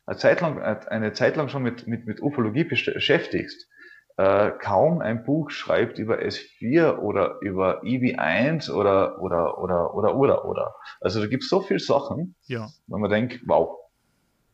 eine 0.04 0.16
Zeit 0.16 0.40
lang, 0.40 0.60
eine 0.60 1.12
Zeit 1.12 1.36
lang 1.36 1.48
schon 1.48 1.62
mit, 1.62 1.86
mit, 1.86 2.06
mit 2.06 2.20
Ufologie 2.20 2.64
beschäftigst, 2.64 3.68
äh, 4.16 4.50
kaum 4.50 5.00
ein 5.00 5.24
Buch 5.24 5.50
schreibt 5.50 5.98
über 5.98 6.18
S4 6.18 6.98
oder 6.98 7.38
über 7.40 7.82
EV1 7.82 8.70
oder 8.70 9.20
oder 9.22 9.58
oder 9.58 9.94
oder 9.94 10.16
oder 10.16 10.44
oder. 10.44 10.74
Also 11.00 11.20
da 11.20 11.26
gibt 11.26 11.44
es 11.44 11.48
so 11.48 11.60
viele 11.60 11.80
Sachen, 11.80 12.34
ja. 12.46 12.68
wenn 12.86 13.00
man 13.00 13.10
denkt, 13.10 13.40
wow. 13.46 13.78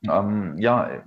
Ähm, 0.09 0.57
ja, 0.59 1.05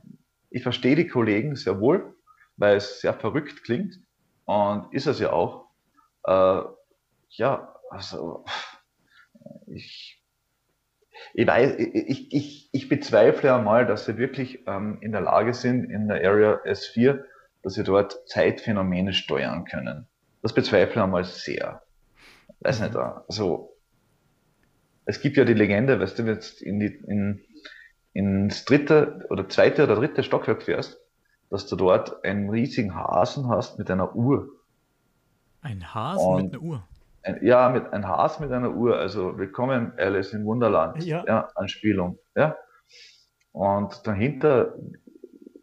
ich 0.49 0.63
verstehe 0.63 0.95
die 0.95 1.07
Kollegen 1.07 1.55
sehr 1.55 1.79
wohl, 1.79 2.13
weil 2.57 2.75
es 2.75 2.99
sehr 2.99 3.13
verrückt 3.13 3.63
klingt 3.63 3.99
und 4.45 4.93
ist 4.93 5.07
es 5.07 5.19
ja 5.19 5.31
auch. 5.31 5.67
Äh, 6.25 6.61
ja, 7.29 7.73
also 7.89 8.43
ich 9.67 10.21
ich, 11.33 11.47
weiß, 11.47 11.75
ich, 11.77 12.33
ich, 12.33 12.69
ich 12.71 12.89
bezweifle 12.89 13.49
ja 13.49 13.57
mal, 13.59 13.85
dass 13.85 14.05
sie 14.05 14.17
wirklich 14.17 14.63
ähm, 14.67 14.97
in 15.01 15.11
der 15.11 15.21
Lage 15.21 15.53
sind, 15.53 15.89
in 15.89 16.07
der 16.07 16.17
Area 16.27 16.59
S4 16.65 17.23
dass 17.63 17.73
sie 17.73 17.83
dort 17.83 18.27
Zeitphänomene 18.27 19.13
steuern 19.13 19.65
können. 19.65 20.07
Das 20.41 20.53
bezweifle 20.53 20.95
ich 20.95 21.01
einmal 21.01 21.23
sehr. 21.23 21.81
Weiß 22.61 22.81
nicht, 22.81 22.95
also, 22.95 23.75
es 25.05 25.21
gibt 25.21 25.37
ja 25.37 25.45
die 25.45 25.53
Legende, 25.53 25.99
weißt 25.99 26.19
du, 26.19 26.25
wenn 26.25 26.39
du 26.39 26.65
in 26.65 26.79
die, 26.79 27.01
in, 27.07 27.41
ins 28.13 28.65
dritte 28.65 29.25
oder 29.29 29.49
zweite 29.49 29.83
oder 29.83 29.95
dritte 29.95 30.23
Stockwerk 30.23 30.63
fährst, 30.63 30.99
dass 31.49 31.67
du 31.67 31.75
dort 31.75 32.23
einen 32.23 32.49
riesigen 32.49 32.95
Hasen 32.95 33.47
hast 33.49 33.77
mit 33.77 33.89
einer 33.91 34.15
Uhr. 34.15 34.49
Ein 35.61 35.93
Hasen 35.93 36.25
Und 36.25 36.43
mit 36.43 36.53
einer 36.53 36.63
Uhr? 36.63 36.83
Ein, 37.23 37.45
ja, 37.45 37.69
mit 37.69 37.93
ein 37.93 38.07
Has 38.07 38.39
mit 38.39 38.51
einer 38.51 38.71
Uhr. 38.71 38.97
Also 38.97 39.37
willkommen 39.37 39.93
Alice 39.97 40.33
im 40.33 40.43
Wunderland. 40.45 41.03
Ja. 41.03 41.23
ja 41.27 41.49
Anspielung. 41.53 42.17
Ja. 42.35 42.55
Und 43.51 44.07
dahinter 44.07 44.73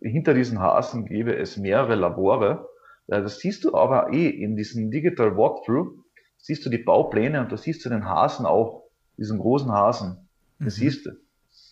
hinter 0.01 0.34
diesen 0.34 0.61
Hasen 0.61 1.07
gäbe 1.07 1.36
es 1.36 1.57
mehrere 1.57 1.94
Labore. 1.94 2.68
Das 3.07 3.38
siehst 3.38 3.64
du 3.64 3.74
aber 3.74 4.12
eh 4.12 4.28
in 4.28 4.57
diesem 4.57 4.90
Digital 4.90 5.36
Walkthrough, 5.36 5.92
siehst 6.36 6.64
du 6.66 6.70
die 6.70 6.78
Baupläne 6.78 7.40
und 7.40 7.51
da 7.51 7.57
siehst 7.57 7.84
du 7.84 7.88
den 7.88 8.05
Hasen 8.05 8.46
auch, 8.46 8.84
diesen 9.16 9.38
großen 9.38 9.72
Hasen. 9.72 10.28
Das 10.59 10.76
mhm. 10.76 10.80
siehst 10.80 11.07
du. 11.07 11.11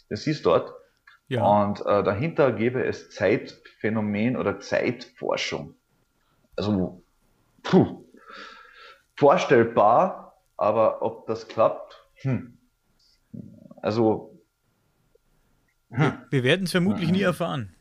Das 0.09 0.23
siehst 0.23 0.45
du 0.45 0.51
dort. 0.51 0.73
Ja. 1.29 1.45
Und 1.45 1.81
äh, 1.81 2.03
dahinter 2.05 2.53
gäbe 2.53 2.85
es 2.85 3.11
Zeitphänomen 3.11 4.37
oder 4.37 4.61
Zeitforschung. 4.61 5.75
Also, 6.55 7.03
puh, 7.63 8.05
vorstellbar, 9.17 10.39
aber 10.57 11.03
ob 11.03 11.27
das 11.27 11.49
klappt, 11.49 12.03
hm. 12.23 12.59
Also, 13.83 14.41
hm. 15.91 16.13
Wir 16.31 16.43
werden 16.43 16.65
es 16.65 16.73
vermutlich 16.73 17.11
nie 17.11 17.23
erfahren. 17.23 17.76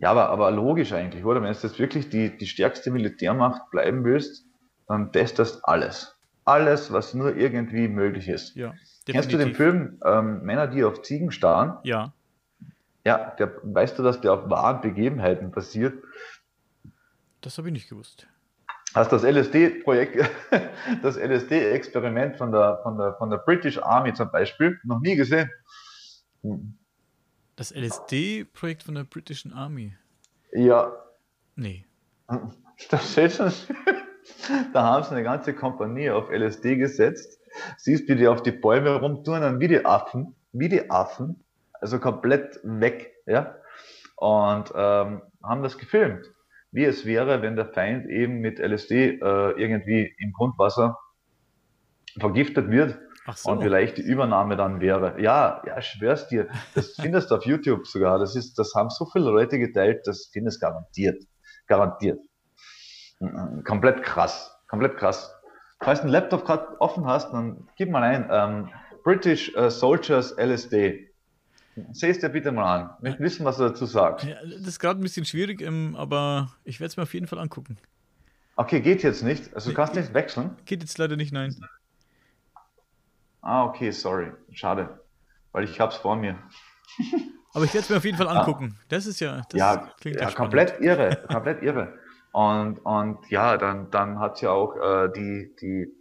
Ja, 0.00 0.10
aber, 0.10 0.30
aber 0.30 0.50
logisch 0.50 0.92
eigentlich, 0.92 1.24
oder? 1.24 1.42
Wenn 1.42 1.52
du 1.52 1.58
jetzt 1.58 1.78
wirklich 1.78 2.08
die, 2.08 2.36
die 2.36 2.46
stärkste 2.46 2.90
Militärmacht 2.90 3.70
bleiben 3.70 4.02
willst, 4.02 4.46
dann 4.88 5.12
testest 5.12 5.60
alles. 5.62 6.16
Alles, 6.46 6.90
was 6.90 7.12
nur 7.12 7.36
irgendwie 7.36 7.86
möglich 7.86 8.28
ist. 8.28 8.56
Ja, 8.56 8.74
Kennst 9.06 9.32
du 9.32 9.36
den 9.36 9.54
Film 9.54 10.00
ähm, 10.04 10.42
Männer, 10.42 10.68
die 10.68 10.84
auf 10.84 11.02
Ziegen 11.02 11.30
starren? 11.30 11.78
Ja. 11.84 12.14
Ja, 13.04 13.34
der, 13.38 13.52
weißt 13.62 13.98
du, 13.98 14.02
dass 14.02 14.20
der 14.20 14.32
auf 14.32 14.50
wahren 14.50 14.80
Begebenheiten 14.80 15.52
passiert? 15.52 16.02
Das 17.42 17.58
habe 17.58 17.68
ich 17.68 17.72
nicht 17.72 17.88
gewusst. 17.88 18.26
Hast 18.94 19.12
das 19.12 19.22
LSD-Projekt, 19.22 20.28
das 21.02 21.16
LSD-Experiment 21.16 22.36
von 22.36 22.52
der, 22.52 22.80
von, 22.82 22.98
der, 22.98 23.14
von 23.14 23.30
der 23.30 23.38
British 23.38 23.78
Army 23.78 24.14
zum 24.14 24.30
Beispiel 24.30 24.80
noch 24.84 25.00
nie 25.00 25.14
gesehen? 25.14 25.50
Hm. 26.42 26.79
Das 27.60 27.74
LSD-Projekt 27.74 28.84
von 28.84 28.94
der 28.94 29.04
britischen 29.04 29.52
Army. 29.52 29.92
Ja. 30.50 30.96
Nee. 31.56 31.84
Das 32.88 33.12
steht 33.12 33.32
schon. 33.32 33.52
da 34.72 34.82
haben 34.82 35.04
sie 35.04 35.10
eine 35.10 35.22
ganze 35.22 35.52
Kompanie 35.52 36.08
auf 36.08 36.30
LSD 36.30 36.76
gesetzt. 36.76 37.38
Siehst, 37.76 38.08
wie 38.08 38.16
die 38.16 38.28
auf 38.28 38.42
die 38.42 38.52
Bäume 38.52 38.94
rumtun, 38.94 39.42
dann 39.42 39.60
wie 39.60 39.68
die 39.68 39.84
Affen, 39.84 40.34
wie 40.52 40.70
die 40.70 40.90
Affen, 40.90 41.44
also 41.74 42.00
komplett 42.00 42.58
weg, 42.62 43.12
ja. 43.26 43.54
Und 44.16 44.72
ähm, 44.74 45.20
haben 45.42 45.62
das 45.62 45.76
gefilmt, 45.76 46.32
wie 46.72 46.86
es 46.86 47.04
wäre, 47.04 47.42
wenn 47.42 47.56
der 47.56 47.66
Feind 47.66 48.08
eben 48.08 48.40
mit 48.40 48.58
LSD 48.58 49.18
äh, 49.20 49.50
irgendwie 49.60 50.14
im 50.16 50.32
Grundwasser 50.32 50.98
vergiftet 52.18 52.70
wird 52.70 52.98
so. 53.36 53.50
und 53.50 53.64
wie 53.64 53.68
leicht 53.68 53.98
die 53.98 54.02
Übernahme 54.02 54.56
dann 54.56 54.80
wäre. 54.80 55.20
Ja, 55.20 55.62
ja, 55.66 55.80
schwör's 55.80 56.28
dir. 56.28 56.48
Das 56.74 56.94
findest 57.00 57.30
du 57.30 57.36
auf 57.36 57.44
YouTube 57.44 57.86
sogar. 57.86 58.18
Das 58.18 58.36
ist, 58.36 58.58
das 58.58 58.74
haben 58.74 58.90
so 58.90 59.06
viele 59.06 59.26
Leute 59.26 59.58
geteilt, 59.58 60.06
das 60.06 60.30
findest 60.32 60.60
garantiert. 60.60 61.22
Garantiert. 61.66 62.20
Komplett 63.64 64.02
krass. 64.02 64.56
Komplett 64.68 64.96
krass. 64.96 65.34
Falls 65.82 66.00
du 66.00 66.04
einen 66.04 66.12
Laptop 66.12 66.44
gerade 66.44 66.80
offen 66.80 67.06
hast, 67.06 67.32
dann 67.32 67.68
gib 67.76 67.90
mal 67.90 68.02
ein 68.02 68.28
ähm, 68.30 68.68
British 69.02 69.54
uh, 69.56 69.70
Soldiers 69.70 70.36
LSD. 70.36 71.08
Seh 71.92 72.10
es 72.10 72.18
dir 72.18 72.28
bitte 72.28 72.52
mal 72.52 72.80
an. 72.80 72.90
Ich 72.98 73.02
möchte 73.02 73.22
wissen, 73.22 73.44
was 73.44 73.56
du 73.56 73.64
dazu 73.64 73.86
sagst. 73.86 74.26
Ja, 74.26 74.36
das 74.44 74.66
ist 74.66 74.78
gerade 74.78 75.00
ein 75.00 75.02
bisschen 75.02 75.24
schwierig, 75.24 75.62
ähm, 75.62 75.94
aber 75.96 76.52
ich 76.64 76.80
werde 76.80 76.90
es 76.90 76.96
mir 76.96 77.04
auf 77.04 77.14
jeden 77.14 77.26
Fall 77.26 77.38
angucken. 77.38 77.78
Okay, 78.56 78.80
geht 78.80 79.02
jetzt 79.02 79.22
nicht. 79.22 79.54
Also 79.54 79.70
du 79.70 79.76
kannst 79.76 79.94
nicht 79.94 80.12
wechseln. 80.12 80.56
Geht 80.66 80.82
jetzt 80.82 80.98
leider 80.98 81.16
nicht, 81.16 81.32
nein. 81.32 81.56
Ah, 83.42 83.64
okay, 83.64 83.90
sorry. 83.90 84.32
Schade. 84.52 85.00
Weil 85.52 85.64
ich 85.64 85.80
hab's 85.80 85.96
vor 85.96 86.16
mir. 86.16 86.38
Aber 87.52 87.64
ich 87.64 87.74
werde 87.74 87.84
es 87.84 87.90
mir 87.90 87.96
auf 87.96 88.04
jeden 88.04 88.16
Fall 88.16 88.28
angucken. 88.28 88.76
Ah. 88.76 88.84
Das 88.88 89.06
ist 89.06 89.20
ja. 89.20 89.42
Das 89.50 89.58
ja, 89.58 89.88
klingt 90.00 90.20
ja, 90.20 90.30
komplett 90.30 90.80
irre. 90.80 91.24
Komplett 91.30 91.62
irre. 91.62 91.98
Und, 92.32 92.78
und 92.78 93.28
ja, 93.28 93.56
dann, 93.56 93.90
dann 93.90 94.20
hat 94.20 94.36
es 94.36 94.42
ja 94.42 94.50
auch 94.50 94.76
äh, 94.76 95.10
die, 95.14 95.54
die, 95.60 95.92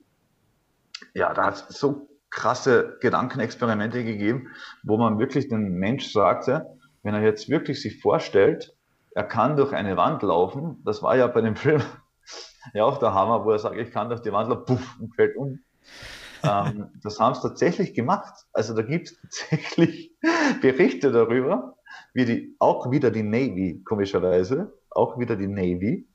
ja, 1.14 1.34
da 1.34 1.46
hat 1.46 1.70
es 1.70 1.80
so 1.80 2.08
krasse 2.30 2.98
Gedankenexperimente 3.02 4.04
gegeben, 4.04 4.50
wo 4.84 4.98
man 4.98 5.18
wirklich 5.18 5.48
den 5.50 5.74
Mensch 5.74 6.12
sagte, 6.12 6.68
wenn 7.02 7.16
er 7.16 7.22
jetzt 7.22 7.50
wirklich 7.50 7.82
sich 7.82 8.00
vorstellt, 8.00 8.76
er 9.16 9.24
kann 9.24 9.58
durch 9.58 9.74
eine 9.74 9.98
Wand 9.98 10.22
laufen, 10.22 10.82
das 10.86 11.02
war 11.02 11.16
ja 11.16 11.26
bei 11.26 11.42
dem 11.42 11.56
Film 11.56 11.82
ja 12.74 12.84
auch 12.84 13.00
der 13.00 13.16
Hammer, 13.16 13.44
wo 13.44 13.52
er 13.52 13.60
sagt, 13.60 13.78
ich 13.78 13.92
kann 13.92 14.10
durch 14.10 14.22
die 14.22 14.32
Wand 14.32 14.50
laufen, 14.50 14.66
puff, 14.66 15.00
und 15.00 15.16
fällt 15.16 15.36
um. 15.36 15.60
Ähm, 16.44 16.90
das 17.04 17.20
haben 17.20 17.36
sie 17.36 17.42
tatsächlich 17.42 17.94
gemacht. 17.94 18.46
Also 18.54 18.76
da 18.76 18.82
gibt 18.82 19.10
es 19.10 19.22
tatsächlich 19.22 20.16
Berichte 20.62 21.12
darüber, 21.12 21.76
wie 22.14 22.26
die, 22.26 22.56
auch 22.60 22.92
wieder 22.92 23.12
die 23.12 23.24
Navy, 23.24 23.82
komischerweise, 23.86 24.74
auch 24.90 25.20
wieder 25.20 25.36
die 25.36 25.48
Navy, 25.48 26.08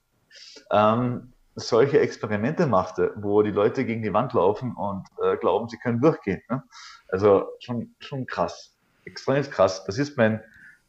ähm, 0.71 1.33
solche 1.57 2.01
Experimente 2.01 2.67
machte, 2.67 3.13
wo 3.17 3.43
die 3.43 3.51
Leute 3.51 3.85
gegen 3.85 4.03
die 4.03 4.13
Wand 4.13 4.33
laufen 4.33 4.75
und 4.75 5.07
äh, 5.23 5.37
glauben, 5.37 5.69
sie 5.69 5.79
können 5.79 6.01
durchgehen. 6.01 6.43
Ne? 6.49 6.63
Also 7.09 7.49
schon, 7.61 7.95
schon 8.01 8.27
krass, 8.27 8.77
extrem 9.05 9.43
krass. 9.45 9.85
Das 9.85 9.99
ist 9.99 10.17
mein, 10.17 10.43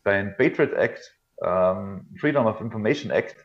beim 0.04 0.36
Patriot 0.38 0.74
Act, 0.74 1.16
ähm, 1.42 2.08
Freedom 2.20 2.48
of 2.48 2.62
Information 2.62 3.12
Act, 3.12 3.36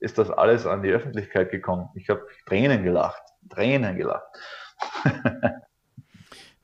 ist 0.00 0.18
das 0.18 0.30
alles 0.30 0.66
an 0.66 0.82
die 0.82 0.90
Öffentlichkeit 0.90 1.50
gekommen. 1.50 1.88
Ich 1.94 2.08
habe 2.08 2.26
Tränen 2.46 2.84
gelacht, 2.84 3.22
Tränen 3.50 3.96
gelacht. 3.96 4.26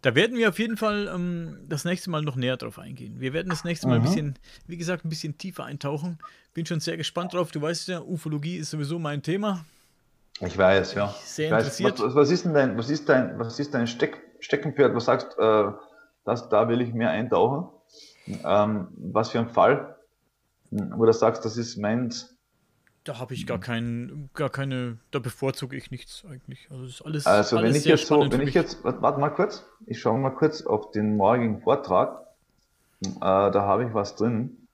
Da 0.04 0.14
werden 0.14 0.36
wir 0.36 0.50
auf 0.50 0.58
jeden 0.58 0.76
Fall 0.76 1.10
ähm, 1.14 1.60
das 1.66 1.86
nächste 1.86 2.10
Mal 2.10 2.20
noch 2.20 2.36
näher 2.36 2.58
drauf 2.58 2.78
eingehen. 2.78 3.20
Wir 3.20 3.32
werden 3.32 3.48
das 3.48 3.64
nächste 3.64 3.88
Mal 3.88 3.98
mhm. 3.98 4.04
ein 4.04 4.06
bisschen, 4.10 4.38
wie 4.66 4.76
gesagt, 4.76 5.06
ein 5.06 5.08
bisschen 5.08 5.38
tiefer 5.38 5.64
eintauchen. 5.64 6.18
Bin 6.52 6.66
schon 6.66 6.80
sehr 6.80 6.98
gespannt 6.98 7.32
drauf. 7.32 7.52
Du 7.52 7.62
weißt 7.62 7.88
ja, 7.88 8.02
Ufologie 8.02 8.58
ist 8.58 8.68
sowieso 8.68 8.98
mein 8.98 9.22
Thema. 9.22 9.64
Ich 10.40 10.58
weiß, 10.58 10.92
ja. 10.92 11.14
Sehr 11.24 11.48
interessiert. 11.48 12.00
Was, 12.00 12.14
was, 12.14 12.30
ist 12.30 12.44
denn 12.44 12.52
dein, 12.52 12.76
was 12.76 12.90
ist 12.90 13.08
dein, 13.08 13.38
was 13.38 13.58
ist 13.58 13.72
dein 13.72 13.86
Steck, 13.86 14.20
Steckenpferd? 14.40 14.94
Was 14.94 15.06
sagst, 15.06 15.38
äh, 15.38 15.64
das, 16.26 16.50
da 16.50 16.68
will 16.68 16.82
ich 16.82 16.92
mehr 16.92 17.08
eintauchen? 17.08 17.70
Ähm, 18.26 18.88
was 18.98 19.30
für 19.30 19.38
ein 19.38 19.48
Fall? 19.48 19.96
Wo 20.70 21.06
du 21.06 21.12
sagst, 21.14 21.46
das 21.46 21.56
ist 21.56 21.78
meins, 21.78 22.33
da 23.04 23.18
habe 23.18 23.34
ich 23.34 23.46
gar 23.46 23.60
keinen, 23.60 24.30
gar 24.32 24.48
keine, 24.48 24.98
da 25.10 25.18
bevorzuge 25.18 25.76
ich 25.76 25.90
nichts 25.90 26.24
eigentlich. 26.28 26.68
Also 26.70 26.84
ist 26.84 27.02
alles. 27.02 27.26
Also 27.26 27.58
alles 27.58 27.70
wenn 27.70 27.80
ich 27.80 27.84
jetzt 27.84 28.06
so, 28.06 28.20
wenn 28.32 28.40
ich 28.40 28.54
jetzt, 28.54 28.82
warte 28.82 29.20
mal 29.20 29.28
kurz, 29.30 29.64
ich 29.86 30.00
schaue 30.00 30.18
mal 30.18 30.30
kurz 30.30 30.62
auf 30.64 30.90
den 30.90 31.16
morgigen 31.16 31.60
Vortrag. 31.60 32.26
Äh, 33.04 33.10
da 33.20 33.62
habe 33.62 33.84
ich 33.84 33.92
was 33.92 34.16
drin. 34.16 34.68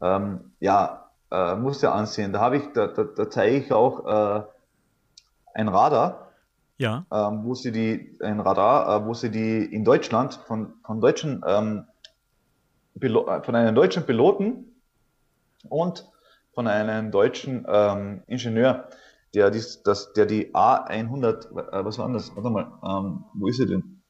Ähm, 0.00 0.52
ja, 0.58 1.10
äh, 1.30 1.54
musst 1.54 1.84
du 1.84 1.92
ansehen. 1.92 2.32
Da 2.32 2.40
habe 2.40 2.56
ich, 2.56 2.64
da, 2.74 2.88
da, 2.88 3.04
da 3.04 3.30
zeige 3.30 3.56
ich 3.56 3.72
auch 3.72 4.04
äh, 4.04 4.42
ein 5.54 5.68
Radar. 5.68 6.32
Ja. 6.78 7.06
Ähm, 7.10 7.44
wo 7.44 7.54
sie 7.54 7.72
die, 7.72 8.18
ein 8.20 8.40
Radar, 8.40 8.96
äh, 8.96 9.06
wo 9.06 9.14
sie 9.14 9.30
die 9.30 9.64
in 9.64 9.84
Deutschland 9.84 10.34
von, 10.34 10.74
von 10.84 11.00
deutschen, 11.00 11.42
ähm, 11.46 11.84
von 13.00 13.54
einem 13.54 13.74
deutschen 13.74 14.04
Piloten 14.04 14.64
und 15.68 16.06
von 16.56 16.68
einem 16.68 17.10
deutschen 17.10 17.66
ähm, 17.68 18.22
Ingenieur, 18.26 18.88
der, 19.34 19.50
dies, 19.50 19.82
das, 19.82 20.14
der 20.14 20.24
die 20.24 20.54
A100, 20.54 21.50
äh, 21.50 21.84
was 21.84 21.98
war 21.98 22.10
das? 22.10 22.34
Warte 22.34 22.48
mal, 22.48 22.72
ähm, 22.82 23.24
wo 23.34 23.46
ist 23.46 23.60
er 23.60 23.66
denn? 23.66 24.00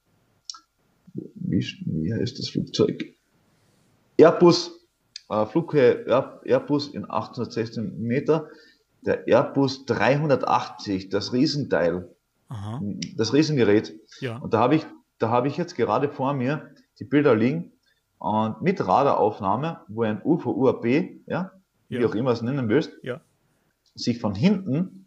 Wie, 1.35 1.67
wie 1.87 2.15
heißt 2.15 2.39
das 2.39 2.51
Flugzeug? 2.51 3.17
Airbus, 4.17 4.71
äh, 5.29 5.45
Flughöhe 5.45 6.07
Airbus 6.45 6.87
in 6.87 7.11
816 7.11 8.01
Meter, 8.01 8.47
der 9.05 9.27
Airbus 9.27 9.85
380, 9.87 11.09
das 11.09 11.33
Riesenteil, 11.33 12.15
Aha. 12.47 12.81
das 13.17 13.33
Riesengerät. 13.33 13.93
Ja. 14.21 14.37
Und 14.39 14.55
da 14.55 14.61
habe 14.61 14.77
ich, 14.77 14.87
da 15.19 15.31
habe 15.31 15.49
ich 15.49 15.57
jetzt 15.57 15.75
gerade 15.75 16.09
vor 16.09 16.33
mir 16.33 16.71
die 17.01 17.05
Bilder 17.05 17.35
liegen 17.35 17.73
und 18.19 18.63
mit 18.63 18.87
Radaraufnahme, 18.87 19.81
wo 19.89 20.03
ein 20.03 20.23
UFO 20.23 20.53
UAP, 20.53 20.85
ja, 21.27 21.51
ja. 21.89 22.01
wie 22.01 22.07
auch 22.07 22.15
immer 22.15 22.33
es 22.33 22.43
nennen 22.43 22.69
willst, 22.69 22.93
ja. 23.03 23.21
sich 23.95 24.21
von 24.21 24.35
hinten 24.35 25.07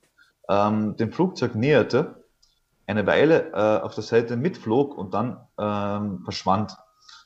ähm, 0.50 0.96
dem 0.98 1.12
Flugzeug 1.12 1.56
näherte, 1.56 2.24
eine 2.88 3.06
Weile 3.06 3.52
äh, 3.54 3.82
auf 3.82 3.94
der 3.94 4.04
Seite 4.04 4.36
mitflog 4.36 4.98
und 4.98 5.14
dann 5.14 5.40
ähm, 5.60 6.24
verschwand. 6.24 6.76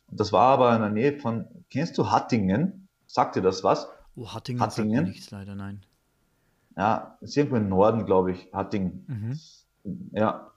Und 0.08 0.20
das 0.20 0.34
war 0.34 0.49
aber 0.49 0.76
in 0.76 0.82
der 0.82 0.89
Nähe 0.89 1.20
von, 1.20 1.47
kennst 1.70 1.97
du 1.97 2.12
Hattingen? 2.12 2.89
Sagt 3.08 3.36
dir 3.36 3.41
das 3.41 3.64
was? 3.64 3.88
Oh, 4.16 4.28
Hattingen, 4.28 4.62
Hattingen. 4.62 5.06
sagt 5.06 5.08
nichts 5.08 5.32
leider, 5.32 5.56
nein. 5.56 5.86
Ja, 6.76 7.18
ist 7.22 7.38
irgendwo 7.38 7.58
im 7.58 7.70
Norden, 7.70 8.06
glaube 8.06 8.32
ich, 8.32 8.49
Hattingen. 8.51 9.06
Mhm. 9.08 9.39
Ja, 10.12 10.51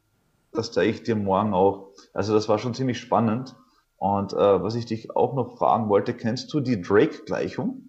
das 0.52 0.72
zeige 0.72 0.90
ich 0.90 1.02
dir 1.02 1.14
morgen 1.14 1.54
auch. 1.54 1.92
Also 2.12 2.34
das 2.34 2.48
war 2.48 2.58
schon 2.58 2.74
ziemlich 2.74 2.98
spannend. 2.98 3.54
Und 3.98 4.32
äh, 4.32 4.62
was 4.62 4.74
ich 4.74 4.86
dich 4.86 5.14
auch 5.14 5.34
noch 5.34 5.56
fragen 5.56 5.88
wollte, 5.88 6.14
kennst 6.14 6.52
du 6.52 6.60
die 6.60 6.80
Drake-Gleichung? 6.80 7.88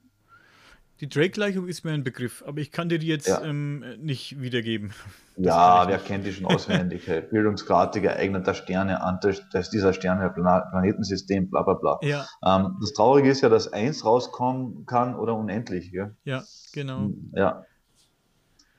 Die 1.00 1.08
Drake-Gleichung 1.08 1.68
ist 1.68 1.86
mir 1.86 1.92
ein 1.92 2.04
Begriff, 2.04 2.44
aber 2.48 2.60
ich 2.60 2.72
kann 2.72 2.90
dir 2.90 2.98
die 2.98 3.06
jetzt 3.06 3.28
ja. 3.28 3.44
ähm, 3.44 3.84
nicht 4.00 4.42
wiedergeben. 4.42 4.94
Das 5.36 5.46
ja, 5.46 5.88
wer 5.88 6.00
kennt 6.00 6.26
die 6.26 6.34
schon 6.34 6.48
auswendig? 6.48 7.06
Bildungsgrad 7.30 7.94
geeigneter 7.94 8.56
Sterne, 8.56 9.00
dass 9.52 9.70
dieser 9.70 9.94
Sterne 9.94 10.28
Planetensystem, 10.32 11.52
bla 11.52 11.62
bla 11.62 11.76
bla. 11.76 12.00
Ja. 12.02 12.26
Ähm, 12.44 12.78
das 12.82 12.94
Traurige 12.94 13.30
ist 13.30 13.42
ja, 13.42 13.50
dass 13.50 13.72
eins 13.72 14.04
rauskommen 14.04 14.88
kann 14.88 15.16
oder 15.16 15.36
unendlich. 15.36 15.92
Gell? 15.92 16.16
Ja, 16.24 16.44
genau. 16.74 17.02
Hm, 17.02 17.32
ja. 17.36 17.64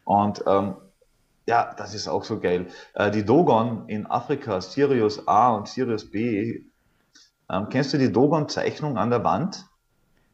Und 0.03 0.43
ähm, 0.49 0.75
ja, 1.47 1.73
das 1.79 1.95
ist 1.95 2.09
auch 2.09 2.25
so 2.25 2.41
geil. 2.41 2.67
Äh, 2.95 3.13
die 3.13 3.25
Dogon 3.25 3.89
in 3.89 4.07
Afrika, 4.07 4.61
Sirius 4.61 5.29
A 5.29 5.55
und 5.55 5.69
Sirius 5.69 6.11
B, 6.11 6.65
ähm, 7.49 7.69
kennst 7.71 7.93
du 7.93 7.99
die 7.99 8.11
Dogon-Zeichnung 8.11 8.99
an 8.99 9.11
der 9.11 9.23
Wand? 9.23 9.65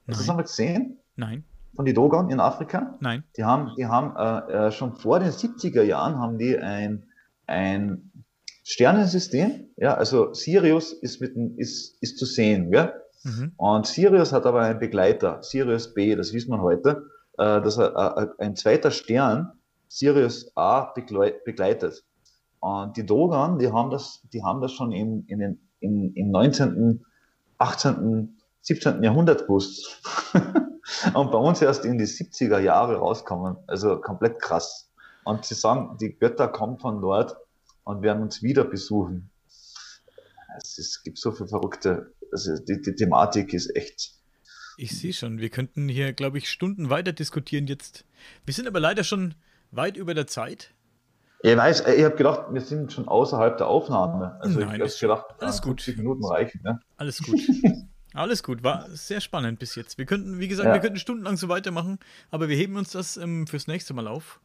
Hast 0.09 0.21
du 0.21 0.23
das 0.23 0.29
einmal 0.31 0.45
gesehen? 0.45 0.99
Nein 1.17 1.45
von 1.75 1.85
die 1.85 1.95
Dogon 1.95 2.31
in 2.31 2.41
Afrika. 2.41 2.97
Nein. 3.01 3.25
Die 3.37 3.45
haben, 3.45 3.73
die 3.77 3.87
haben 3.87 4.15
äh, 4.17 4.67
äh 4.67 4.73
schon 4.73 4.95
vor 4.95 5.21
den 5.21 5.31
70er 5.31 5.83
Jahren 5.83 6.19
haben 6.19 6.39
die 6.39 6.59
ein, 6.59 7.05
ein 7.47 8.13
Sternensystem. 8.63 9.69
Ja, 9.77 9.95
also 9.95 10.33
Sirius 10.33 10.93
ist, 10.93 11.21
mit, 11.21 11.37
ist, 11.59 12.01
ist 12.03 12.19
zu 12.19 12.25
sehen. 12.25 12.73
Ja? 12.73 12.93
Mhm. 13.25 13.53
Und 13.57 13.87
Sirius 13.87 14.33
hat 14.33 14.47
aber 14.47 14.61
einen 14.61 14.79
Begleiter, 14.79 15.43
Sirius 15.43 15.95
B, 15.95 16.15
das 16.15 16.33
wissen 16.33 16.51
wir 16.51 16.63
heute, 16.63 17.07
äh, 17.39 17.61
dass 17.61 17.79
er, 17.79 18.17
äh, 18.39 18.43
ein 18.43 18.57
zweiter 18.57 18.91
Stern, 18.91 19.53
Sirius 19.89 20.51
A, 20.57 20.93
begleitet. 20.93 22.05
Und 22.61 22.97
die 22.97 23.05
Dogon, 23.05 23.59
die 23.59 23.71
haben 23.71 23.91
das, 23.91 24.23
die 24.33 24.43
haben 24.43 24.61
das 24.61 24.73
schon 24.73 24.93
in, 24.93 25.27
in 25.27 25.39
den, 25.39 25.61
in, 25.81 26.15
im 26.15 26.31
19., 26.31 27.05
18., 27.59 28.39
17. 28.63 29.03
Jahrhundert 29.03 29.43
gewusst. 29.47 30.01
und 31.15 31.31
bei 31.31 31.39
uns 31.39 31.63
erst 31.63 31.85
in 31.85 31.99
die 31.99 32.07
70er 32.07 32.59
Jahre 32.59 32.97
rauskommen. 32.97 33.57
Also 33.67 34.01
komplett 34.01 34.41
krass. 34.41 34.91
Und 35.25 35.45
sie 35.45 35.55
sagen, 35.55 35.97
die 35.99 36.17
Götter 36.17 36.49
kommen 36.49 36.79
von 36.79 37.01
dort 37.01 37.37
und 37.85 38.03
werden 38.03 38.23
uns 38.23 38.43
wieder 38.43 38.65
besuchen. 38.65 39.31
Es, 40.57 40.79
ist, 40.79 40.97
es 40.97 41.03
gibt 41.03 41.19
so 41.19 41.33
viele 41.33 41.49
verrückte, 41.49 42.15
also 42.31 42.57
die, 42.57 42.81
die 42.81 42.95
Thematik 42.95 43.55
ist 43.55 43.75
echt. 43.75 44.13
Ich 44.77 44.99
sehe 44.99 45.13
schon, 45.13 45.39
wir 45.39 45.51
könnten 45.51 45.89
hier, 45.89 46.13
glaube 46.13 46.39
ich, 46.39 46.51
Stunden 46.51 46.91
weiter 46.91 47.13
diskutieren 47.13 47.67
jetzt. 47.67 48.05
Wir 48.45 48.55
sind 48.55 48.67
aber 48.67 48.81
leider 48.81 49.05
schon 49.05 49.35
weit 49.71 49.97
über 49.97 50.15
der 50.15 50.27
Zeit. 50.27 50.75
Ich 51.43 51.57
weiß, 51.57 51.87
ich 51.87 52.05
habe 52.05 52.17
gedacht, 52.17 52.47
wir 52.53 52.61
sind 52.61 52.93
schon 52.93 53.07
außerhalb 53.07 53.59
der 53.59 53.67
Aufnahme. 53.67 54.39
Also 54.41 54.61
Nein, 54.61 54.81
ich 54.83 54.93
habe 54.93 55.01
gedacht, 55.01 55.27
alles 55.39 55.61
gut. 55.61 55.83
50 55.83 55.99
Minuten 55.99 56.25
reichen. 56.25 56.61
Ne? 56.65 56.81
Alles 56.97 57.23
gut. 57.23 57.39
Alles 58.15 58.45
gut, 58.45 58.63
war 58.63 58.89
sehr 58.91 59.21
spannend 59.21 59.59
bis 59.59 59.75
jetzt. 59.75 59.99
Wir 59.99 60.07
könnten, 60.07 60.39
wie 60.39 60.47
gesagt, 60.47 60.69
ja. 60.69 60.75
wir 60.75 60.81
könnten 60.81 60.99
stundenlang 60.99 61.37
so 61.37 61.49
weitermachen, 61.49 61.99
aber 62.31 62.49
wir 62.49 62.57
heben 62.57 62.77
uns 62.77 62.93
das 62.93 63.17
ähm, 63.17 63.49
fürs 63.49 63.67
nächste 63.67 63.93
Mal 63.93 64.07
auf. 64.07 64.41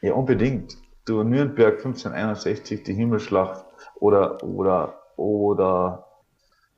Ja, 0.00 0.14
unbedingt. 0.14 0.78
Du 1.04 1.22
Nürnberg 1.22 1.74
1561, 1.74 2.84
die 2.84 2.94
Himmelschlacht 2.94 3.64
oder, 4.00 4.42
oder 4.42 4.98
oder 5.16 6.06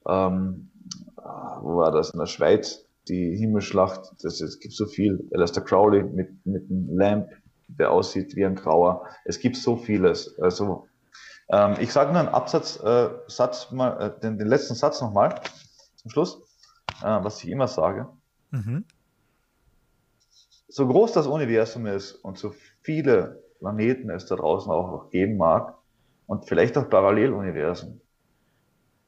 ähm, 0.09 0.71
wo 1.61 1.77
war 1.77 1.93
das 1.93 2.11
in 2.11 2.19
der 2.19 2.27
Schweiz? 2.27 2.85
Die 3.09 3.37
Himmelschlacht, 3.37 4.13
das, 4.23 4.41
es 4.41 4.59
gibt 4.59 4.75
so 4.75 4.87
viel. 4.87 5.29
Alistair 5.35 5.63
Crowley 5.63 6.03
mit, 6.03 6.45
mit 6.45 6.71
einem 6.71 6.99
Lamp, 6.99 7.29
der 7.69 7.93
aussieht 7.93 8.35
wie 8.35 8.45
ein 8.45 8.55
Grauer. 8.55 9.07
Es 9.25 9.39
gibt 9.39 9.57
so 9.57 9.77
vieles. 9.77 10.39
Also 10.41 10.89
ähm, 11.49 11.77
ich 11.81 11.93
sage 11.93 12.13
nur 12.13 12.21
einen 12.21 12.29
Absatz, 12.31 12.83
äh, 12.83 13.11
Satz 13.27 13.71
mal, 13.71 14.01
äh, 14.01 14.21
den, 14.21 14.39
den 14.39 14.49
letzten 14.49 14.75
Satz 14.75 15.01
nochmal 15.01 15.41
zum 16.05 16.11
Schluss, 16.11 16.43
äh, 17.03 17.25
was 17.25 17.43
ich 17.43 17.51
immer 17.51 17.67
sage. 17.67 18.09
Mhm. 18.51 18.85
So 20.69 20.87
groß 20.87 21.13
das 21.13 21.27
Universum 21.27 21.87
ist 21.87 22.13
und 22.13 22.39
so 22.39 22.55
viele 22.83 23.43
Planeten 23.59 24.11
es 24.11 24.27
da 24.27 24.37
draußen 24.37 24.71
auch 24.71 25.11
geben 25.11 25.37
mag 25.37 25.77
und 26.27 26.47
vielleicht 26.47 26.77
auch 26.77 26.89
Paralleluniversen. 26.91 28.01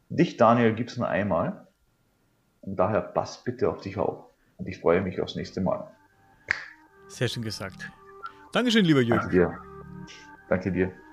Dich, 0.08 0.36
Daniel, 0.36 0.74
gibt 0.74 0.90
es 0.90 0.96
nur 0.96 1.08
einmal 1.08 1.66
und 2.60 2.76
daher 2.76 3.00
pass 3.02 3.42
bitte 3.44 3.68
auf 3.68 3.80
dich 3.80 3.98
auf. 3.98 4.24
Und 4.56 4.68
ich 4.68 4.80
freue 4.80 5.02
mich 5.02 5.20
aufs 5.20 5.34
nächste 5.34 5.60
Mal. 5.60 5.90
Sehr 7.08 7.28
schön 7.28 7.42
gesagt. 7.42 7.90
Dankeschön, 8.52 8.84
lieber 8.84 9.00
Jürgen. 9.00 9.20
Danke 9.20 9.36
dir. 9.36 9.58
Danke 10.48 10.72
dir. 10.72 11.05